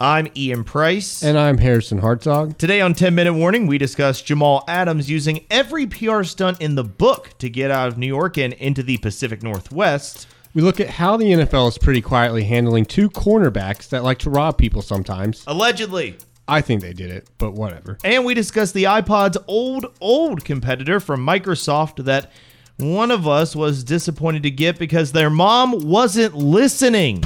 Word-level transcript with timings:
I'm 0.00 0.28
Ian 0.34 0.64
Price. 0.64 1.22
And 1.22 1.38
I'm 1.38 1.58
Harrison 1.58 2.00
Hartzog. 2.00 2.56
Today 2.56 2.80
on 2.80 2.94
10 2.94 3.14
Minute 3.14 3.34
Warning, 3.34 3.66
we 3.66 3.76
discuss 3.76 4.22
Jamal 4.22 4.64
Adams 4.66 5.10
using 5.10 5.44
every 5.50 5.86
PR 5.86 6.22
stunt 6.22 6.60
in 6.62 6.74
the 6.74 6.82
book 6.82 7.30
to 7.38 7.50
get 7.50 7.70
out 7.70 7.88
of 7.88 7.98
New 7.98 8.06
York 8.06 8.38
and 8.38 8.54
into 8.54 8.82
the 8.82 8.96
Pacific 8.96 9.42
Northwest. 9.42 10.26
We 10.54 10.62
look 10.62 10.80
at 10.80 10.88
how 10.88 11.18
the 11.18 11.26
NFL 11.26 11.68
is 11.68 11.78
pretty 11.78 12.00
quietly 12.00 12.42
handling 12.42 12.86
two 12.86 13.10
cornerbacks 13.10 13.90
that 13.90 14.02
like 14.02 14.18
to 14.20 14.30
rob 14.30 14.56
people 14.56 14.80
sometimes. 14.80 15.44
Allegedly. 15.46 16.16
I 16.48 16.62
think 16.62 16.80
they 16.80 16.94
did 16.94 17.10
it, 17.10 17.28
but 17.36 17.52
whatever. 17.52 17.98
And 18.02 18.24
we 18.24 18.32
discuss 18.32 18.72
the 18.72 18.84
iPod's 18.84 19.38
old, 19.46 19.94
old 20.00 20.42
competitor 20.44 21.00
from 21.00 21.24
Microsoft 21.24 22.02
that 22.06 22.32
one 22.78 23.10
of 23.10 23.28
us 23.28 23.54
was 23.54 23.84
disappointed 23.84 24.42
to 24.44 24.50
get 24.50 24.78
because 24.78 25.12
their 25.12 25.30
mom 25.30 25.86
wasn't 25.86 26.34
listening. 26.34 27.22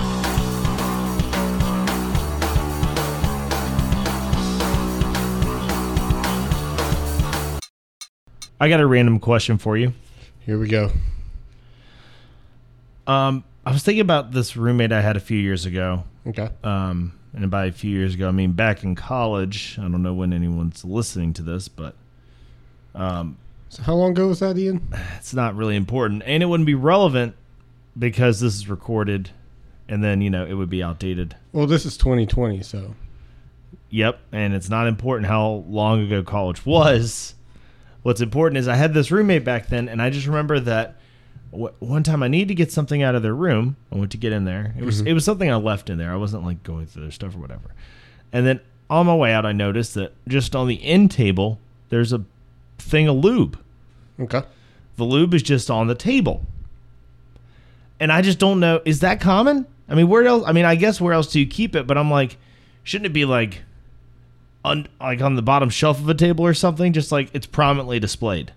I 8.60 8.68
got 8.68 8.80
a 8.80 8.86
random 8.86 9.18
question 9.20 9.58
for 9.58 9.76
you. 9.76 9.92
Here 10.40 10.58
we 10.58 10.68
go. 10.68 10.90
Um, 13.06 13.44
I 13.64 13.72
was 13.72 13.82
thinking 13.82 14.00
about 14.00 14.32
this 14.32 14.56
roommate 14.56 14.92
I 14.92 15.00
had 15.00 15.16
a 15.16 15.20
few 15.20 15.38
years 15.38 15.66
ago. 15.66 16.04
Okay. 16.26 16.48
Um, 16.64 17.12
and 17.34 17.50
by 17.50 17.66
a 17.66 17.72
few 17.72 17.90
years 17.90 18.14
ago, 18.14 18.28
I 18.28 18.30
mean 18.32 18.52
back 18.52 18.82
in 18.82 18.94
college. 18.94 19.76
I 19.78 19.82
don't 19.82 20.02
know 20.02 20.14
when 20.14 20.32
anyone's 20.32 20.84
listening 20.84 21.32
to 21.34 21.42
this, 21.42 21.68
but 21.68 21.94
um, 22.94 23.36
So 23.68 23.82
how 23.82 23.94
long 23.94 24.12
ago 24.12 24.28
was 24.28 24.40
that, 24.40 24.56
Ian? 24.56 24.88
it's 25.18 25.34
not 25.34 25.54
really 25.54 25.76
important, 25.76 26.22
and 26.24 26.42
it 26.42 26.46
wouldn't 26.46 26.66
be 26.66 26.74
relevant 26.74 27.34
because 27.98 28.40
this 28.40 28.54
is 28.54 28.68
recorded, 28.68 29.30
and 29.88 30.02
then 30.02 30.20
you 30.22 30.30
know 30.30 30.44
it 30.46 30.54
would 30.54 30.70
be 30.70 30.82
outdated. 30.82 31.36
Well, 31.52 31.66
this 31.66 31.84
is 31.84 31.96
2020, 31.98 32.62
so 32.62 32.94
Yep, 33.90 34.18
and 34.32 34.52
it's 34.54 34.68
not 34.68 34.86
important 34.88 35.28
how 35.28 35.64
long 35.68 36.02
ago 36.02 36.22
college 36.22 36.64
was. 36.66 37.34
What's 38.06 38.20
important 38.20 38.58
is 38.58 38.68
I 38.68 38.76
had 38.76 38.94
this 38.94 39.10
roommate 39.10 39.42
back 39.42 39.66
then, 39.66 39.88
and 39.88 40.00
I 40.00 40.10
just 40.10 40.28
remember 40.28 40.60
that 40.60 40.94
w- 41.50 41.74
one 41.80 42.04
time 42.04 42.22
I 42.22 42.28
needed 42.28 42.46
to 42.46 42.54
get 42.54 42.70
something 42.70 43.02
out 43.02 43.16
of 43.16 43.24
their 43.24 43.34
room. 43.34 43.74
I 43.90 43.96
went 43.96 44.12
to 44.12 44.16
get 44.16 44.32
in 44.32 44.44
there. 44.44 44.76
It 44.78 44.84
was 44.84 44.98
mm-hmm. 44.98 45.08
it 45.08 45.12
was 45.12 45.24
something 45.24 45.50
I 45.50 45.56
left 45.56 45.90
in 45.90 45.98
there. 45.98 46.12
I 46.12 46.14
wasn't 46.14 46.44
like 46.44 46.62
going 46.62 46.86
through 46.86 47.02
their 47.02 47.10
stuff 47.10 47.34
or 47.34 47.38
whatever. 47.38 47.74
And 48.32 48.46
then 48.46 48.60
on 48.88 49.06
my 49.06 49.14
way 49.16 49.32
out, 49.32 49.44
I 49.44 49.50
noticed 49.50 49.94
that 49.94 50.12
just 50.28 50.54
on 50.54 50.68
the 50.68 50.84
end 50.84 51.10
table, 51.10 51.58
there's 51.88 52.12
a 52.12 52.22
thing 52.78 53.08
of 53.08 53.16
lube. 53.16 53.58
okay. 54.20 54.44
The 54.94 55.02
lube 55.02 55.34
is 55.34 55.42
just 55.42 55.68
on 55.68 55.88
the 55.88 55.96
table. 55.96 56.46
And 57.98 58.12
I 58.12 58.22
just 58.22 58.38
don't 58.38 58.60
know. 58.60 58.82
Is 58.84 59.00
that 59.00 59.20
common? 59.20 59.66
I 59.88 59.96
mean, 59.96 60.06
where 60.06 60.24
else? 60.24 60.44
I 60.46 60.52
mean, 60.52 60.64
I 60.64 60.76
guess 60.76 61.00
where 61.00 61.12
else 61.12 61.26
do 61.32 61.40
you 61.40 61.46
keep 61.48 61.74
it? 61.74 61.88
But 61.88 61.98
I'm 61.98 62.12
like, 62.12 62.36
shouldn't 62.84 63.06
it 63.06 63.12
be 63.12 63.24
like, 63.24 63.62
on 64.66 64.88
like 65.00 65.20
on 65.22 65.36
the 65.36 65.42
bottom 65.42 65.70
shelf 65.70 65.98
of 65.98 66.08
a 66.08 66.14
table 66.14 66.44
or 66.44 66.54
something? 66.54 66.92
Just 66.92 67.12
like 67.12 67.30
it's 67.32 67.46
prominently 67.46 68.00
displayed. 68.00 68.52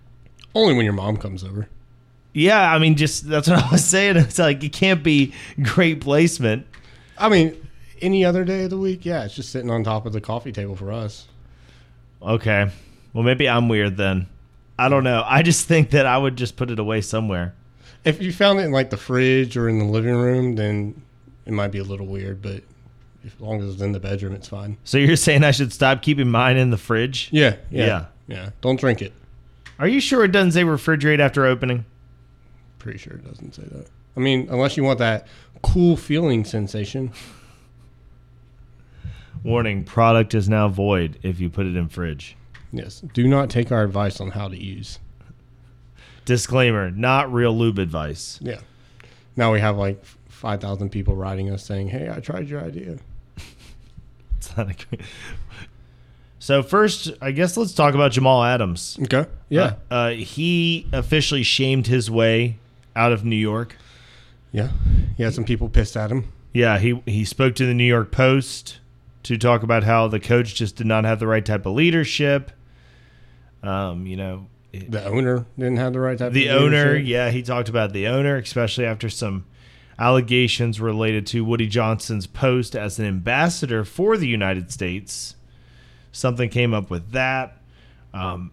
Only 0.54 0.74
when 0.74 0.84
your 0.84 0.94
mom 0.94 1.16
comes 1.16 1.44
over. 1.44 1.68
Yeah, 2.32 2.72
I 2.72 2.78
mean, 2.78 2.96
just 2.96 3.28
that's 3.28 3.48
what 3.48 3.64
I 3.64 3.70
was 3.70 3.84
saying. 3.84 4.16
It's 4.16 4.38
like 4.38 4.62
it 4.62 4.72
can't 4.72 5.02
be 5.02 5.32
great 5.62 6.00
placement. 6.00 6.66
I 7.18 7.28
mean, 7.28 7.56
any 8.00 8.24
other 8.24 8.44
day 8.44 8.64
of 8.64 8.70
the 8.70 8.78
week, 8.78 9.04
yeah, 9.04 9.24
it's 9.24 9.34
just 9.34 9.50
sitting 9.50 9.70
on 9.70 9.84
top 9.84 10.06
of 10.06 10.12
the 10.12 10.20
coffee 10.20 10.52
table 10.52 10.76
for 10.76 10.92
us. 10.92 11.26
Okay, 12.22 12.70
well 13.12 13.24
maybe 13.24 13.48
I'm 13.48 13.68
weird 13.68 13.96
then. 13.96 14.26
I 14.78 14.88
don't 14.88 15.04
know. 15.04 15.22
I 15.26 15.42
just 15.42 15.66
think 15.68 15.90
that 15.90 16.06
I 16.06 16.16
would 16.16 16.36
just 16.36 16.56
put 16.56 16.70
it 16.70 16.78
away 16.78 17.02
somewhere. 17.02 17.54
If 18.04 18.22
you 18.22 18.32
found 18.32 18.60
it 18.60 18.62
in 18.62 18.72
like 18.72 18.88
the 18.88 18.96
fridge 18.96 19.56
or 19.56 19.68
in 19.68 19.78
the 19.78 19.84
living 19.84 20.14
room, 20.14 20.54
then 20.56 21.02
it 21.44 21.52
might 21.52 21.68
be 21.68 21.78
a 21.78 21.84
little 21.84 22.06
weird, 22.06 22.40
but 22.40 22.62
as 23.24 23.38
long 23.40 23.62
as 23.62 23.74
it's 23.74 23.82
in 23.82 23.92
the 23.92 24.00
bedroom, 24.00 24.34
it's 24.34 24.48
fine. 24.48 24.76
So 24.84 24.98
you're 24.98 25.16
saying 25.16 25.44
I 25.44 25.50
should 25.50 25.72
stop 25.72 26.02
keeping 26.02 26.28
mine 26.30 26.56
in 26.56 26.70
the 26.70 26.78
fridge? 26.78 27.28
Yeah, 27.32 27.56
yeah, 27.70 27.86
Yeah. 27.86 28.04
yeah. 28.28 28.50
Don't 28.60 28.78
drink 28.80 29.02
it. 29.02 29.12
Are 29.78 29.88
you 29.88 30.00
sure 30.00 30.24
it 30.24 30.32
doesn't 30.32 30.52
say 30.52 30.62
refrigerate 30.62 31.20
after 31.20 31.44
opening? 31.46 31.84
Pretty 32.78 32.98
sure 32.98 33.14
it 33.14 33.24
doesn't 33.26 33.54
say 33.54 33.62
that. 33.72 33.86
I 34.16 34.20
mean, 34.20 34.48
unless 34.50 34.76
you 34.76 34.84
want 34.84 34.98
that 34.98 35.26
cool 35.62 35.96
feeling 35.96 36.44
sensation. 36.44 37.12
Warning: 39.42 39.84
product 39.84 40.34
is 40.34 40.48
now 40.48 40.68
void 40.68 41.18
if 41.22 41.40
you 41.40 41.48
put 41.48 41.66
it 41.66 41.76
in 41.76 41.88
fridge. 41.88 42.36
Yes. 42.72 43.00
Do 43.14 43.26
not 43.26 43.48
take 43.50 43.72
our 43.72 43.82
advice 43.82 44.20
on 44.20 44.30
how 44.32 44.48
to 44.48 44.56
use. 44.56 44.98
Disclaimer: 46.26 46.90
not 46.90 47.32
real 47.32 47.56
lube 47.56 47.78
advice. 47.78 48.38
Yeah. 48.42 48.60
Now 49.36 49.52
we 49.52 49.60
have 49.60 49.78
like 49.78 50.04
5,000 50.40 50.88
people 50.88 51.14
writing 51.14 51.50
us 51.50 51.62
saying, 51.62 51.88
hey, 51.88 52.10
I 52.10 52.18
tried 52.20 52.48
your 52.48 52.60
idea. 52.64 52.96
It's 54.38 54.56
not 54.56 54.70
a 54.70 54.74
good- 54.74 55.02
So 56.38 56.62
first, 56.62 57.12
I 57.20 57.30
guess 57.32 57.58
let's 57.58 57.74
talk 57.74 57.94
about 57.94 58.12
Jamal 58.12 58.42
Adams. 58.42 58.98
Okay. 59.02 59.26
Yeah. 59.50 59.74
Uh, 59.90 59.94
uh, 59.94 60.10
he 60.12 60.86
officially 60.94 61.42
shamed 61.42 61.86
his 61.88 62.10
way 62.10 62.56
out 62.96 63.12
of 63.12 63.22
New 63.22 63.36
York. 63.36 63.76
yeah. 64.50 64.70
He 65.18 65.22
had 65.24 65.34
some 65.34 65.44
people 65.44 65.68
pissed 65.68 65.94
at 65.98 66.10
him. 66.10 66.32
Yeah, 66.54 66.78
he 66.78 67.02
he 67.04 67.26
spoke 67.26 67.54
to 67.56 67.66
the 67.66 67.74
New 67.74 67.84
York 67.84 68.10
Post 68.10 68.78
to 69.24 69.36
talk 69.36 69.62
about 69.62 69.82
how 69.84 70.08
the 70.08 70.18
coach 70.18 70.54
just 70.54 70.76
did 70.76 70.86
not 70.86 71.04
have 71.04 71.20
the 71.20 71.26
right 71.26 71.44
type 71.44 71.66
of 71.66 71.74
leadership. 71.74 72.50
Um, 73.62 74.06
you 74.06 74.16
know, 74.16 74.46
it- 74.72 74.90
The 74.90 75.04
owner 75.04 75.44
didn't 75.58 75.76
have 75.76 75.92
the 75.92 76.00
right 76.00 76.16
type 76.16 76.28
of 76.28 76.32
the 76.34 76.48
owner, 76.48 76.96
yeah, 76.96 77.28
he 77.30 77.42
talked 77.42 77.68
about 77.68 77.92
the 77.92 78.06
owner, 78.06 78.36
especially 78.36 78.86
after 78.86 79.10
some 79.10 79.44
allegations 80.00 80.80
related 80.80 81.26
to 81.28 81.44
Woody 81.44 81.66
Johnson's 81.66 82.26
post 82.26 82.74
as 82.74 82.98
an 82.98 83.04
ambassador 83.04 83.84
for 83.84 84.16
the 84.16 84.26
United 84.26 84.72
States. 84.72 85.36
Something 86.10 86.48
came 86.48 86.74
up 86.74 86.90
with 86.90 87.12
that. 87.12 87.58
Um, 88.12 88.50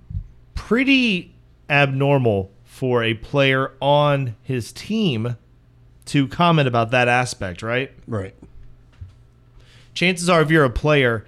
pretty 0.53 1.33
abnormal 1.69 2.51
for 2.65 3.01
a 3.03 3.13
player 3.15 3.71
on 3.81 4.35
his 4.43 4.71
team 4.71 5.37
to 6.05 6.27
comment 6.27 6.67
about 6.67 6.91
that 6.91 7.07
aspect, 7.07 7.63
right? 7.63 7.91
Right. 8.07 8.35
chances 9.93 10.29
are 10.29 10.41
if 10.41 10.51
you're 10.51 10.63
a 10.63 10.69
player, 10.69 11.25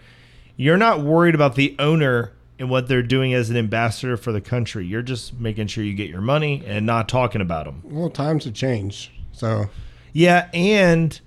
you're 0.55 0.77
not 0.77 1.01
worried 1.01 1.33
about 1.33 1.55
the 1.55 1.75
owner 1.79 2.33
and 2.59 2.69
what 2.69 2.87
they're 2.87 3.01
doing 3.01 3.33
as 3.33 3.49
an 3.49 3.57
ambassador 3.57 4.15
for 4.17 4.31
the 4.31 4.41
country. 4.41 4.85
You're 4.85 5.01
just 5.01 5.39
making 5.39 5.67
sure 5.67 5.83
you 5.83 5.93
get 5.93 6.09
your 6.09 6.21
money 6.21 6.61
and 6.65 6.85
not 6.85 7.07
talking 7.09 7.41
about 7.41 7.65
them. 7.65 7.81
Well, 7.83 8.09
times 8.09 8.45
have 8.45 8.53
changed. 8.53 9.11
So, 9.31 9.69
Yeah, 10.13 10.49
and 10.53 11.19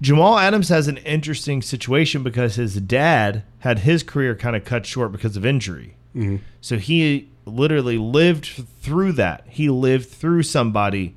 Jamal 0.00 0.38
Adams 0.38 0.68
has 0.68 0.88
an 0.88 0.98
interesting 0.98 1.62
situation 1.62 2.22
because 2.22 2.56
his 2.56 2.80
dad 2.80 3.42
had 3.60 3.80
his 3.80 4.02
career 4.02 4.34
kind 4.34 4.56
of 4.56 4.64
cut 4.64 4.86
short 4.86 5.12
because 5.12 5.36
of 5.36 5.46
injury. 5.46 5.96
Mm-hmm. 6.14 6.36
So 6.60 6.78
he 6.78 7.28
literally 7.46 7.98
lived 7.98 8.46
through 8.80 9.12
that. 9.12 9.44
He 9.48 9.68
lived 9.68 10.08
through 10.08 10.44
somebody 10.44 11.14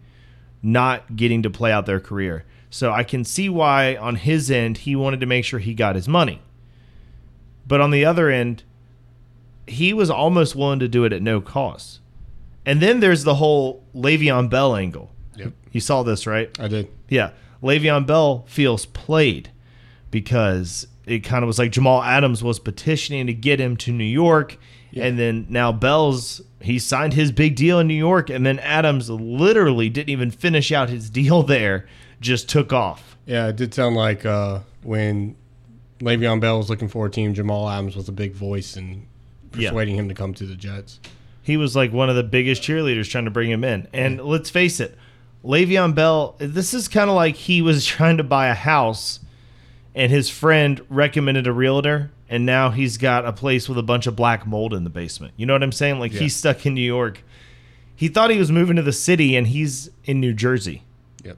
not 0.62 1.16
getting 1.16 1.44
to 1.44 1.50
play 1.50 1.72
out 1.72 1.86
their 1.86 2.00
career. 2.00 2.46
So 2.70 2.92
I 2.92 3.04
can 3.04 3.24
see 3.24 3.50
why 3.50 3.96
on 3.96 4.16
his 4.16 4.52
end 4.52 4.80
he 4.80 4.96
wanted 4.96 5.20
to 5.22 5.26
make 5.26 5.46
sure 5.46 5.60
he 5.60 5.74
got 5.74 5.96
his 5.96 6.08
money. 6.08 6.42
But 7.66 7.82
on 7.82 7.92
the 7.92 8.06
other 8.06 8.30
end, 8.30 8.64
he 9.68 9.94
was 9.94 10.10
almost 10.10 10.56
willing 10.56 10.80
to 10.80 10.88
do 10.88 11.04
it 11.04 11.14
at 11.14 11.22
no 11.22 11.42
cost. 11.42 12.00
And 12.66 12.82
then 12.82 13.00
there's 13.00 13.24
the 13.24 13.36
whole 13.36 13.84
Le'Veon 13.96 14.50
Bell 14.50 14.76
angle. 14.76 15.12
You 15.78 15.82
saw 15.82 16.02
this, 16.02 16.26
right? 16.26 16.50
I 16.60 16.68
did. 16.68 16.88
Yeah. 17.08 17.30
Le'Veon 17.62 18.08
Bell 18.08 18.46
feels 18.48 18.88
played 18.88 19.52
because 20.10 20.88
it 21.06 21.20
kind 21.20 21.44
of 21.44 21.48
was 21.48 21.60
like 21.60 21.72
Jamal 21.72 22.02
Adams 22.02 22.44
was 22.44 22.58
petitioning 22.58 23.28
to 23.28 23.34
get 23.36 23.60
him 23.60 23.78
to 23.78 23.92
New 23.92 24.04
York. 24.04 24.58
And 24.96 25.20
then 25.20 25.46
now 25.50 25.72
Bell's, 25.72 26.42
he 26.62 26.80
signed 26.80 27.14
his 27.14 27.32
big 27.32 27.56
deal 27.56 27.78
in 27.80 27.86
New 27.88 27.94
York. 27.94 28.32
And 28.32 28.44
then 28.44 28.58
Adams 28.58 29.08
literally 29.08 29.88
didn't 29.90 30.10
even 30.10 30.32
finish 30.32 30.72
out 30.72 30.90
his 30.90 31.10
deal 31.12 31.44
there, 31.44 31.88
just 32.22 32.50
took 32.50 32.74
off. 32.74 33.16
Yeah, 33.28 33.50
it 33.50 33.56
did 33.56 33.72
sound 33.76 33.96
like 33.96 34.26
uh, 34.26 34.62
when 34.82 35.36
Le'Veon 36.00 36.40
Bell 36.42 36.58
was 36.58 36.72
looking 36.72 36.88
for 36.88 37.06
a 37.06 37.12
team, 37.12 37.36
Jamal 37.36 37.70
Adams 37.70 37.96
was 37.96 38.10
a 38.10 38.12
big 38.12 38.34
voice 38.34 38.76
and 38.76 39.06
Yeah. 39.56 39.70
persuading 39.70 39.96
him 39.96 40.10
to 40.10 40.16
come 40.16 40.34
to 40.34 40.48
the 40.48 40.56
Jets. 40.56 41.00
He 41.44 41.58
was 41.58 41.76
like 41.76 41.94
one 41.94 42.10
of 42.10 42.16
the 42.16 42.24
biggest 42.24 42.64
cheerleaders 42.64 43.08
trying 43.10 43.26
to 43.26 43.32
bring 43.32 43.52
him 43.52 43.64
in. 43.64 43.88
And 43.94 44.20
let's 44.20 44.50
face 44.50 44.80
it, 44.80 44.98
Le'Veon 45.44 45.96
Bell, 45.96 46.36
this 46.40 46.74
is 46.74 46.88
kind 46.88 47.10
of 47.10 47.16
like 47.16 47.36
he 47.36 47.62
was 47.62 47.86
trying 47.86 48.18
to 48.18 48.24
buy 48.24 48.48
a 48.48 48.54
house 48.54 49.20
and 49.96 50.12
his 50.12 50.30
friend 50.30 50.82
recommended 50.90 51.48
a 51.48 51.52
realtor 51.54 52.12
and 52.30 52.46
now 52.46 52.70
he's 52.72 52.98
got 52.98 53.26
a 53.26 53.32
place 53.32 53.70
with 53.70 53.78
a 53.78 53.84
bunch 53.84 54.06
of 54.06 54.16
black 54.16 54.46
mold 54.46 54.74
in 54.74 54.84
the 54.84 54.90
basement. 54.90 55.34
You 55.38 55.46
know 55.46 55.54
what 55.54 55.64
I'm 55.64 55.72
saying? 55.72 56.00
Like 56.00 56.14
Yeah. 56.14 56.20
he's 56.22 56.36
stuck 56.36 56.66
in 56.66 56.74
New 56.74 56.82
York. 56.82 57.24
He 57.96 58.10
thought 58.10 58.30
he 58.30 58.38
was 58.38 58.52
moving 58.52 58.76
to 58.76 58.82
the 58.82 58.92
city 58.94 59.36
and 59.36 59.48
he's 59.48 59.90
in 60.06 60.20
New 60.20 60.34
Jersey. 60.34 60.84
Yep. 61.24 61.38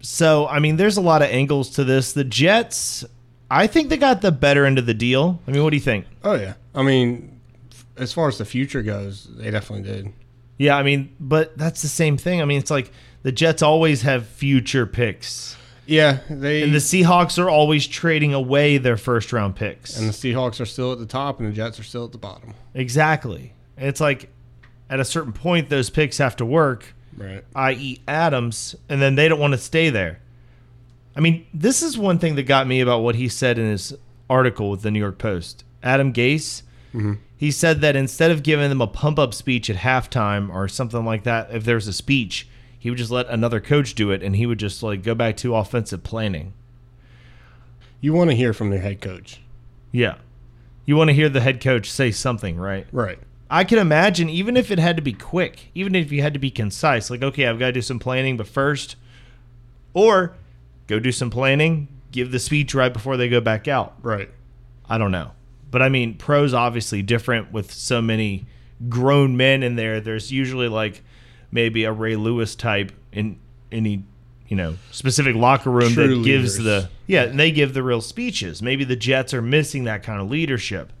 So, 0.00 0.46
I 0.46 0.58
mean, 0.60 0.76
there's 0.76 0.96
a 0.96 1.00
lot 1.02 1.22
of 1.22 1.28
angles 1.28 1.70
to 1.70 1.84
this. 1.84 2.12
The 2.12 2.24
Jets, 2.24 3.04
I 3.50 3.66
think 3.66 3.88
they 3.88 3.96
got 3.96 4.20
the 4.22 4.30
better 4.32 4.64
end 4.64 4.78
of 4.78 4.86
the 4.86 4.94
deal. 4.94 5.40
I 5.46 5.50
mean, 5.50 5.62
what 5.64 5.70
do 5.70 5.76
you 5.76 5.82
think? 5.82 6.06
Oh 6.22 6.34
yeah. 6.34 6.54
I 6.74 6.82
mean, 6.82 7.40
as 7.96 8.12
far 8.12 8.28
as 8.28 8.38
the 8.38 8.44
future 8.44 8.82
goes, 8.82 9.26
they 9.36 9.50
definitely 9.50 9.90
did. 9.90 10.12
Yeah, 10.56 10.76
I 10.76 10.82
mean, 10.82 11.14
but 11.18 11.58
that's 11.58 11.82
the 11.82 11.88
same 11.88 12.16
thing. 12.16 12.40
I 12.40 12.44
mean, 12.44 12.58
it's 12.58 12.70
like 12.70 12.90
the 13.22 13.32
Jets 13.32 13.62
always 13.62 14.02
have 14.02 14.26
future 14.26 14.86
picks. 14.86 15.56
Yeah, 15.86 16.18
they 16.28 16.62
And 16.62 16.74
the 16.74 16.78
Seahawks 16.78 17.42
are 17.42 17.48
always 17.48 17.86
trading 17.86 18.34
away 18.34 18.76
their 18.76 18.98
first 18.98 19.32
round 19.32 19.56
picks. 19.56 19.98
and 19.98 20.08
the 20.08 20.12
Seahawks 20.12 20.60
are 20.60 20.66
still 20.66 20.92
at 20.92 20.98
the 20.98 21.06
top, 21.06 21.40
and 21.40 21.48
the 21.48 21.52
Jets 21.52 21.80
are 21.80 21.84
still 21.84 22.04
at 22.04 22.12
the 22.12 22.18
bottom. 22.18 22.54
exactly. 22.74 23.54
It's 23.76 24.00
like 24.00 24.30
at 24.90 25.00
a 25.00 25.04
certain 25.04 25.32
point, 25.32 25.68
those 25.68 25.88
picks 25.90 26.18
have 26.18 26.36
to 26.36 26.44
work, 26.44 26.94
Right. 27.16 27.44
i.e., 27.54 28.00
Adams, 28.06 28.74
and 28.88 29.00
then 29.00 29.14
they 29.14 29.28
don't 29.28 29.40
want 29.40 29.52
to 29.52 29.58
stay 29.58 29.90
there. 29.90 30.20
I 31.16 31.20
mean, 31.20 31.46
this 31.52 31.82
is 31.82 31.98
one 31.98 32.18
thing 32.18 32.36
that 32.36 32.44
got 32.44 32.66
me 32.66 32.80
about 32.80 33.00
what 33.00 33.14
he 33.16 33.28
said 33.28 33.58
in 33.58 33.70
his 33.70 33.94
article 34.30 34.70
with 34.70 34.82
the 34.82 34.90
New 34.90 34.98
York 35.00 35.18
Post. 35.18 35.64
Adam 35.82 36.12
Gase, 36.12 36.62
mm-hmm. 36.94 37.14
he 37.36 37.50
said 37.50 37.80
that 37.80 37.96
instead 37.96 38.30
of 38.30 38.42
giving 38.42 38.68
them 38.68 38.80
a 38.80 38.86
pump 38.86 39.18
up 39.18 39.34
speech 39.34 39.68
at 39.70 39.76
halftime 39.76 40.48
or 40.52 40.68
something 40.68 41.04
like 41.04 41.24
that, 41.24 41.48
if 41.52 41.64
there's 41.64 41.88
a 41.88 41.92
speech, 41.92 42.48
he 42.78 42.90
would 42.90 42.98
just 42.98 43.10
let 43.10 43.28
another 43.28 43.60
coach 43.60 43.94
do 43.94 44.10
it 44.10 44.22
and 44.22 44.36
he 44.36 44.46
would 44.46 44.58
just 44.58 44.82
like 44.82 45.02
go 45.02 45.14
back 45.14 45.36
to 45.38 45.54
offensive 45.54 46.02
planning. 46.02 46.52
You 48.00 48.12
want 48.12 48.30
to 48.30 48.36
hear 48.36 48.52
from 48.52 48.70
their 48.70 48.80
head 48.80 49.00
coach, 49.00 49.40
Yeah. 49.92 50.16
You 50.86 50.96
want 50.96 51.08
to 51.08 51.14
hear 51.14 51.28
the 51.28 51.40
head 51.40 51.60
coach 51.60 51.90
say 51.90 52.10
something, 52.10 52.56
right? 52.56 52.86
right? 52.92 53.18
I 53.50 53.64
can 53.64 53.78
imagine, 53.78 54.30
even 54.30 54.56
if 54.56 54.70
it 54.70 54.78
had 54.78 54.96
to 54.96 55.02
be 55.02 55.12
quick, 55.12 55.70
even 55.74 55.94
if 55.94 56.10
you 56.10 56.22
had 56.22 56.32
to 56.32 56.38
be 56.38 56.50
concise, 56.50 57.10
like, 57.10 57.22
okay, 57.22 57.46
I've 57.46 57.58
got 57.58 57.66
to 57.66 57.72
do 57.72 57.82
some 57.82 57.98
planning, 57.98 58.38
but 58.38 58.48
first, 58.48 58.96
or 59.92 60.34
go 60.86 60.98
do 60.98 61.12
some 61.12 61.28
planning, 61.28 61.88
give 62.10 62.30
the 62.30 62.38
speech 62.38 62.74
right 62.74 62.92
before 62.92 63.16
they 63.16 63.28
go 63.28 63.40
back 63.40 63.68
out. 63.68 63.96
Right. 64.02 64.30
I 64.88 64.96
don't 64.96 65.10
know. 65.10 65.32
But 65.70 65.82
I 65.82 65.88
mean, 65.90 66.14
pro's 66.14 66.54
obviously 66.54 67.02
different 67.02 67.52
with 67.52 67.72
so 67.72 68.00
many 68.00 68.46
grown 68.88 69.36
men 69.36 69.62
in 69.62 69.76
there. 69.76 70.00
There's 70.00 70.32
usually 70.32 70.68
like 70.68 71.02
maybe 71.50 71.84
a 71.84 71.92
Ray 71.92 72.16
Lewis 72.16 72.54
type 72.54 72.92
in 73.12 73.38
any, 73.72 74.04
you 74.48 74.56
know, 74.56 74.76
specific 74.90 75.34
locker 75.34 75.70
room 75.70 75.92
True 75.92 76.16
that 76.16 76.24
gives 76.24 76.58
the 76.58 76.88
yeah, 77.06 77.24
and 77.24 77.38
they 77.38 77.50
give 77.50 77.74
the 77.74 77.82
real 77.82 78.00
speeches. 78.00 78.62
Maybe 78.62 78.84
the 78.84 78.96
Jets 78.96 79.32
are 79.32 79.42
missing 79.42 79.84
that 79.84 80.02
kind 80.02 80.20
of 80.20 80.30
leadership. 80.30 80.92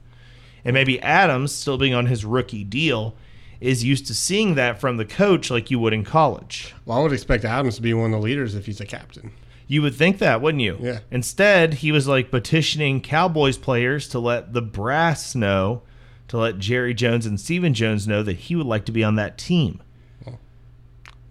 And 0.64 0.74
maybe 0.74 1.00
Adams, 1.00 1.52
still 1.52 1.78
being 1.78 1.94
on 1.94 2.06
his 2.06 2.24
rookie 2.24 2.64
deal, 2.64 3.14
is 3.60 3.84
used 3.84 4.06
to 4.06 4.14
seeing 4.14 4.54
that 4.54 4.80
from 4.80 4.96
the 4.96 5.04
coach 5.04 5.50
like 5.50 5.70
you 5.70 5.78
would 5.78 5.92
in 5.92 6.04
college. 6.04 6.74
Well, 6.84 6.98
I 6.98 7.02
would 7.02 7.12
expect 7.12 7.44
Adams 7.44 7.76
to 7.76 7.82
be 7.82 7.94
one 7.94 8.12
of 8.12 8.20
the 8.20 8.24
leaders 8.24 8.54
if 8.54 8.66
he's 8.66 8.80
a 8.80 8.86
captain. 8.86 9.32
You 9.66 9.82
would 9.82 9.94
think 9.94 10.18
that, 10.18 10.40
wouldn't 10.40 10.62
you? 10.62 10.78
Yeah. 10.80 11.00
Instead, 11.10 11.74
he 11.74 11.92
was 11.92 12.08
like 12.08 12.30
petitioning 12.30 13.02
Cowboys 13.02 13.58
players 13.58 14.08
to 14.08 14.18
let 14.18 14.54
the 14.54 14.62
brass 14.62 15.34
know, 15.34 15.82
to 16.28 16.38
let 16.38 16.58
Jerry 16.58 16.94
Jones 16.94 17.26
and 17.26 17.38
Steven 17.38 17.74
Jones 17.74 18.08
know 18.08 18.22
that 18.22 18.36
he 18.36 18.56
would 18.56 18.66
like 18.66 18.86
to 18.86 18.92
be 18.92 19.04
on 19.04 19.16
that 19.16 19.36
team. 19.36 19.82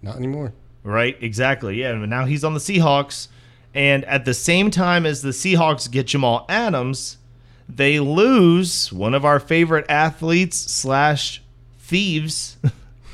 Not 0.02 0.16
anymore. 0.16 0.52
Right? 0.82 1.16
Exactly. 1.20 1.80
Yeah. 1.80 1.90
And 1.90 2.08
now 2.08 2.24
he's 2.24 2.44
on 2.44 2.54
the 2.54 2.60
Seahawks. 2.60 3.28
And 3.74 4.04
at 4.06 4.24
the 4.24 4.34
same 4.34 4.70
time 4.70 5.04
as 5.04 5.22
the 5.22 5.30
Seahawks 5.30 5.90
get 5.90 6.08
Jamal 6.08 6.46
Adams, 6.48 7.18
they 7.68 8.00
lose 8.00 8.92
one 8.92 9.14
of 9.14 9.24
our 9.24 9.38
favorite 9.38 9.84
athletes 9.88 10.56
slash 10.56 11.42
thieves, 11.78 12.56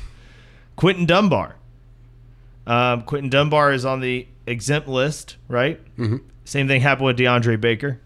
Quinton 0.75 1.05
Dunbar. 1.05 1.55
Um, 2.65 3.01
Quinton 3.03 3.29
Dunbar 3.29 3.73
is 3.73 3.85
on 3.85 3.99
the 3.99 4.27
exempt 4.47 4.87
list, 4.87 5.37
right? 5.47 5.79
Mm-hmm. 5.97 6.17
Same 6.45 6.67
thing 6.67 6.81
happened 6.81 7.07
with 7.07 7.17
DeAndre 7.17 7.59
Baker. 7.59 7.99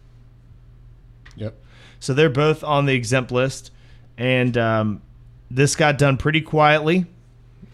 Yep. 1.36 1.56
So 2.00 2.14
they're 2.14 2.30
both 2.30 2.64
on 2.64 2.86
the 2.86 2.94
exempt 2.94 3.32
list. 3.32 3.72
And 4.18 4.58
um, 4.58 5.02
this 5.50 5.76
got 5.76 5.98
done 5.98 6.18
pretty 6.18 6.42
quietly. 6.42 7.06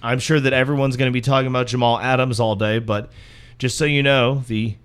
I'm 0.06 0.20
sure 0.20 0.40
that 0.40 0.54
everyone's 0.54 0.98
going 0.98 1.10
to 1.10 1.14
be 1.14 1.22
talking 1.22 1.48
about 1.48 1.68
Jamal 1.68 2.00
Adams 2.00 2.40
all 2.40 2.56
day, 2.56 2.78
but 2.78 3.10
just 3.58 3.78
so 3.78 3.86
you 3.86 4.04
know, 4.04 4.44
the 4.48 4.76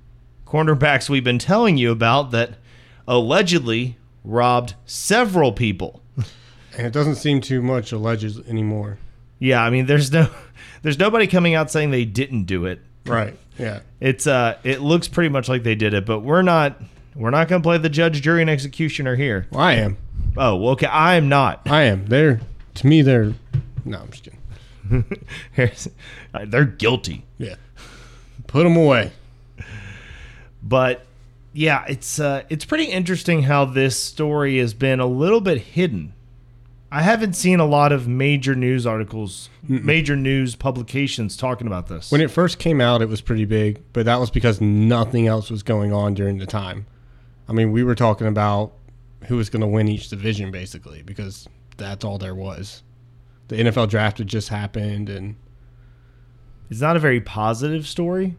cornerbacks 0.47 1.11
we've 1.11 1.23
been 1.23 1.39
telling 1.39 1.77
you 1.77 1.93
about 1.93 2.31
that 2.31 2.55
allegedly 3.07 3.99
robbed 4.25 4.75
several 4.87 5.53
people. 5.53 6.03
And 6.77 6.87
it 6.87 6.93
doesn't 6.93 7.17
seem 7.17 7.41
too 7.43 7.61
much 7.61 7.93
alleged 7.93 8.49
anymore. 8.49 8.99
Yeah, 9.39 9.63
I 9.63 9.69
mean, 9.69 9.87
there's 9.87 10.11
no, 10.11 10.29
there's 10.83 10.99
nobody 10.99 11.27
coming 11.27 11.55
out 11.55 11.71
saying 11.71 11.91
they 11.91 12.07
didn't 12.07 12.45
do 12.45 12.65
it. 12.65 12.81
Right. 13.05 13.37
Yeah. 13.59 13.81
It's 14.01 14.27
uh, 14.27 14.57
it 14.65 14.81
looks 14.81 15.07
pretty 15.07 15.29
much 15.29 15.49
like 15.51 15.65
they 15.65 15.75
did 15.75 15.93
it, 15.93 16.07
but 16.07 16.21
we're 16.21 16.43
not, 16.43 16.81
we're 17.15 17.31
not 17.31 17.49
going 17.49 17.61
to 17.61 17.67
play 17.67 17.77
the 17.77 17.91
judge, 17.91 18.23
jury, 18.23 18.41
and 18.41 18.49
executioner 18.49 19.17
here. 19.17 19.47
Well, 19.51 19.61
I 19.61 19.75
am. 19.75 19.99
Oh, 20.37 20.69
okay, 20.71 20.87
I 20.87 21.17
am 21.17 21.29
not. 21.29 21.69
I 21.69 21.83
am. 21.83 22.07
They're 22.07 22.41
to 22.77 22.87
me. 22.87 23.03
They're. 23.03 23.35
No, 23.85 23.99
I'm 23.99 24.11
just 24.11 24.25
kidding. 24.25 24.40
Uh, 26.33 26.45
They're 26.47 26.65
guilty. 26.65 27.25
Yeah. 27.39 27.57
Put 28.47 28.65
them 28.65 28.77
away. 28.77 29.13
But 30.63 31.07
yeah, 31.53 31.85
it's 31.89 32.21
uh, 32.21 32.43
it's 32.49 32.65
pretty 32.65 32.85
interesting 32.85 33.43
how 33.45 33.65
this 33.65 34.01
story 34.01 34.59
has 34.59 34.75
been 34.75 35.01
a 35.01 35.07
little 35.07 35.41
bit 35.41 35.59
hidden. 35.59 36.15
I 36.93 37.03
haven't 37.03 37.35
seen 37.35 37.61
a 37.61 37.67
lot 37.67 37.93
of 37.93 38.09
major 38.09 38.57
news 38.57 38.85
articles, 38.85 39.49
major 39.63 40.17
news 40.17 40.57
publications 40.57 41.37
talking 41.37 41.69
about 41.69 41.87
this. 41.87 42.11
When 42.11 42.21
it 42.21 42.33
first 42.33 42.59
came 42.59 42.81
out, 42.81 43.01
it 43.01 43.09
was 43.09 43.21
pretty 43.21 43.45
big, 43.45 43.81
but 43.93 44.07
that 44.07 44.19
was 44.19 44.29
because 44.29 44.61
nothing 44.61 45.29
else 45.29 45.51
was 45.51 45.63
going 45.63 45.93
on 45.93 46.15
during 46.15 46.39
the 46.39 46.47
time. 46.47 46.87
I 47.49 47.53
mean, 47.53 47.71
we 47.71 47.85
were 47.85 47.95
talking 47.95 48.27
about 48.27 48.73
who 49.27 49.37
was 49.37 49.51
going 49.51 49.61
to 49.61 49.69
win 49.69 49.87
each 49.87 50.09
division, 50.09 50.51
basically, 50.51 51.03
because 51.03 51.49
that's 51.77 52.05
all 52.05 52.19
there 52.19 52.35
was. 52.35 52.83
The 53.51 53.57
NFL 53.57 53.89
draft 53.89 54.19
had 54.19 54.29
just 54.29 54.49
happened, 54.49 55.09
and 55.09 55.35
it's 56.71 56.81
not 56.81 56.95
a 56.95 57.01
very 57.01 57.21
positive 57.21 57.85
story, 57.85 58.37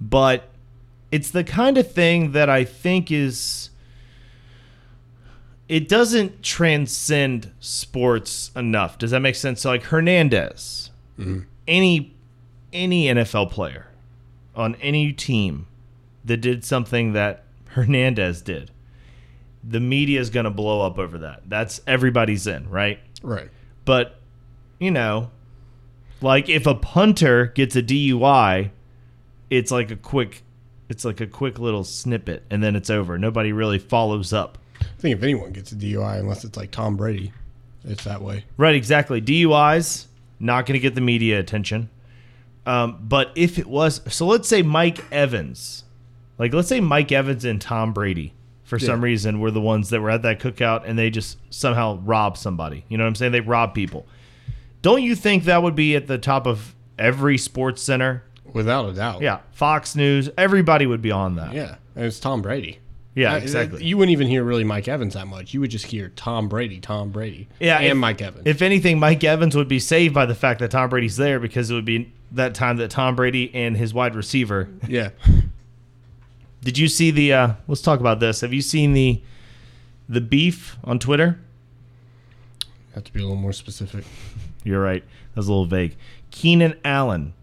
but 0.00 0.48
it's 1.12 1.30
the 1.30 1.44
kind 1.44 1.78
of 1.78 1.88
thing 1.88 2.32
that 2.32 2.50
I 2.50 2.64
think 2.64 3.12
is. 3.12 3.70
It 5.68 5.88
doesn't 5.88 6.42
transcend 6.42 7.52
sports 7.60 8.50
enough. 8.56 8.98
Does 8.98 9.12
that 9.12 9.20
make 9.20 9.36
sense? 9.36 9.60
So, 9.60 9.70
like 9.70 9.84
Hernandez, 9.84 10.90
mm-hmm. 11.16 11.42
any 11.68 12.12
any 12.72 13.06
NFL 13.06 13.52
player 13.52 13.86
on 14.56 14.74
any 14.82 15.12
team 15.12 15.68
that 16.24 16.38
did 16.38 16.64
something 16.64 17.12
that 17.12 17.44
Hernandez 17.68 18.42
did, 18.42 18.72
the 19.62 19.78
media 19.78 20.18
is 20.18 20.28
going 20.28 20.42
to 20.42 20.50
blow 20.50 20.84
up 20.84 20.98
over 20.98 21.18
that. 21.18 21.42
That's 21.46 21.80
everybody's 21.86 22.48
in, 22.48 22.68
right? 22.68 22.98
right, 23.22 23.48
But, 23.84 24.20
you 24.78 24.90
know, 24.90 25.30
like 26.20 26.48
if 26.48 26.66
a 26.66 26.74
punter 26.74 27.46
gets 27.46 27.76
a 27.76 27.82
DUI, 27.82 28.70
it's 29.50 29.70
like 29.70 29.90
a 29.90 29.96
quick 29.96 30.42
it's 30.88 31.04
like 31.06 31.20
a 31.20 31.26
quick 31.26 31.58
little 31.58 31.84
snippet 31.84 32.44
and 32.50 32.62
then 32.62 32.76
it's 32.76 32.90
over. 32.90 33.18
Nobody 33.18 33.52
really 33.52 33.78
follows 33.78 34.32
up. 34.32 34.58
I 34.80 34.84
think 34.98 35.16
if 35.16 35.22
anyone 35.22 35.52
gets 35.52 35.72
a 35.72 35.74
DUI, 35.74 36.20
unless 36.20 36.44
it's 36.44 36.56
like 36.56 36.70
Tom 36.70 36.96
Brady, 36.96 37.32
it's 37.84 38.04
that 38.04 38.20
way. 38.20 38.44
Right, 38.58 38.74
exactly. 38.74 39.20
DUIs 39.22 40.06
not 40.38 40.66
going 40.66 40.74
to 40.74 40.80
get 40.80 40.94
the 40.94 41.00
media 41.00 41.38
attention. 41.38 41.88
Um, 42.66 42.98
but 43.02 43.32
if 43.34 43.58
it 43.58 43.66
was 43.66 44.02
so 44.12 44.26
let's 44.26 44.48
say 44.48 44.62
Mike 44.62 45.04
Evans. 45.10 45.84
Like 46.38 46.52
let's 46.52 46.68
say 46.68 46.80
Mike 46.80 47.10
Evans 47.10 47.44
and 47.44 47.60
Tom 47.60 47.92
Brady 47.92 48.34
for 48.78 48.84
some 48.84 49.02
reason 49.04 49.40
were 49.40 49.50
the 49.50 49.60
ones 49.60 49.90
that 49.90 50.00
were 50.00 50.10
at 50.10 50.22
that 50.22 50.40
cookout 50.40 50.82
and 50.86 50.98
they 50.98 51.10
just 51.10 51.38
somehow 51.50 51.98
robbed 52.04 52.38
somebody. 52.38 52.84
You 52.88 52.96
know 52.98 53.04
what 53.04 53.08
I'm 53.08 53.14
saying? 53.14 53.32
They 53.32 53.40
robbed 53.40 53.74
people. 53.74 54.06
Don't 54.80 55.02
you 55.02 55.14
think 55.14 55.44
that 55.44 55.62
would 55.62 55.74
be 55.76 55.94
at 55.94 56.06
the 56.06 56.18
top 56.18 56.46
of 56.46 56.74
every 56.98 57.38
sports 57.38 57.82
center? 57.82 58.24
Without 58.52 58.88
a 58.88 58.92
doubt. 58.92 59.22
Yeah, 59.22 59.40
Fox 59.52 59.94
News, 59.96 60.28
everybody 60.36 60.86
would 60.86 61.00
be 61.02 61.10
on 61.10 61.36
that. 61.36 61.52
Yeah. 61.54 61.76
And 61.94 62.04
it's 62.06 62.18
Tom 62.20 62.42
Brady. 62.42 62.78
Yeah, 63.14 63.34
Uh, 63.34 63.36
exactly. 63.36 63.84
You 63.84 63.98
wouldn't 63.98 64.12
even 64.12 64.26
hear 64.26 64.42
really 64.42 64.64
Mike 64.64 64.88
Evans 64.88 65.14
that 65.14 65.26
much. 65.26 65.52
You 65.52 65.60
would 65.60 65.70
just 65.70 65.84
hear 65.86 66.08
Tom 66.16 66.48
Brady, 66.48 66.80
Tom 66.80 67.10
Brady. 67.10 67.48
Yeah, 67.60 67.76
And 67.78 67.86
if- 67.88 67.96
Mike 67.96 68.22
Evans. 68.22 68.46
If 68.46 68.62
anything, 68.62 68.98
Mike 68.98 69.22
Evans 69.22 69.54
would 69.54 69.68
be 69.68 69.78
saved 69.78 70.14
by 70.14 70.24
the 70.26 70.34
fact 70.34 70.60
that 70.60 70.70
Tom 70.70 70.88
Brady's 70.88 71.16
there 71.18 71.38
because 71.38 71.70
it 71.70 71.74
would 71.74 71.84
be 71.84 72.10
that 72.32 72.54
time 72.54 72.78
that 72.78 72.90
Tom 72.90 73.14
Brady 73.14 73.54
and 73.54 73.76
his 73.76 73.92
wide 73.94 74.14
receiver. 74.14 74.68
yeah. 74.88 75.10
Did 76.62 76.78
you 76.78 76.88
see 76.88 77.10
the? 77.10 77.32
Uh, 77.32 77.52
let's 77.66 77.82
talk 77.82 78.00
about 78.00 78.20
this. 78.20 78.40
Have 78.40 78.52
you 78.52 78.62
seen 78.62 78.92
the 78.92 79.20
the 80.08 80.20
beef 80.20 80.76
on 80.84 80.98
Twitter? 80.98 81.40
Have 82.94 83.04
to 83.04 83.12
be 83.12 83.20
a 83.20 83.22
little 83.22 83.36
more 83.36 83.52
specific. 83.52 84.04
You're 84.64 84.82
right. 84.82 85.02
That 85.02 85.36
was 85.36 85.48
a 85.48 85.52
little 85.52 85.66
vague. 85.66 85.96
Keenan 86.30 86.74
Allen. 86.84 87.34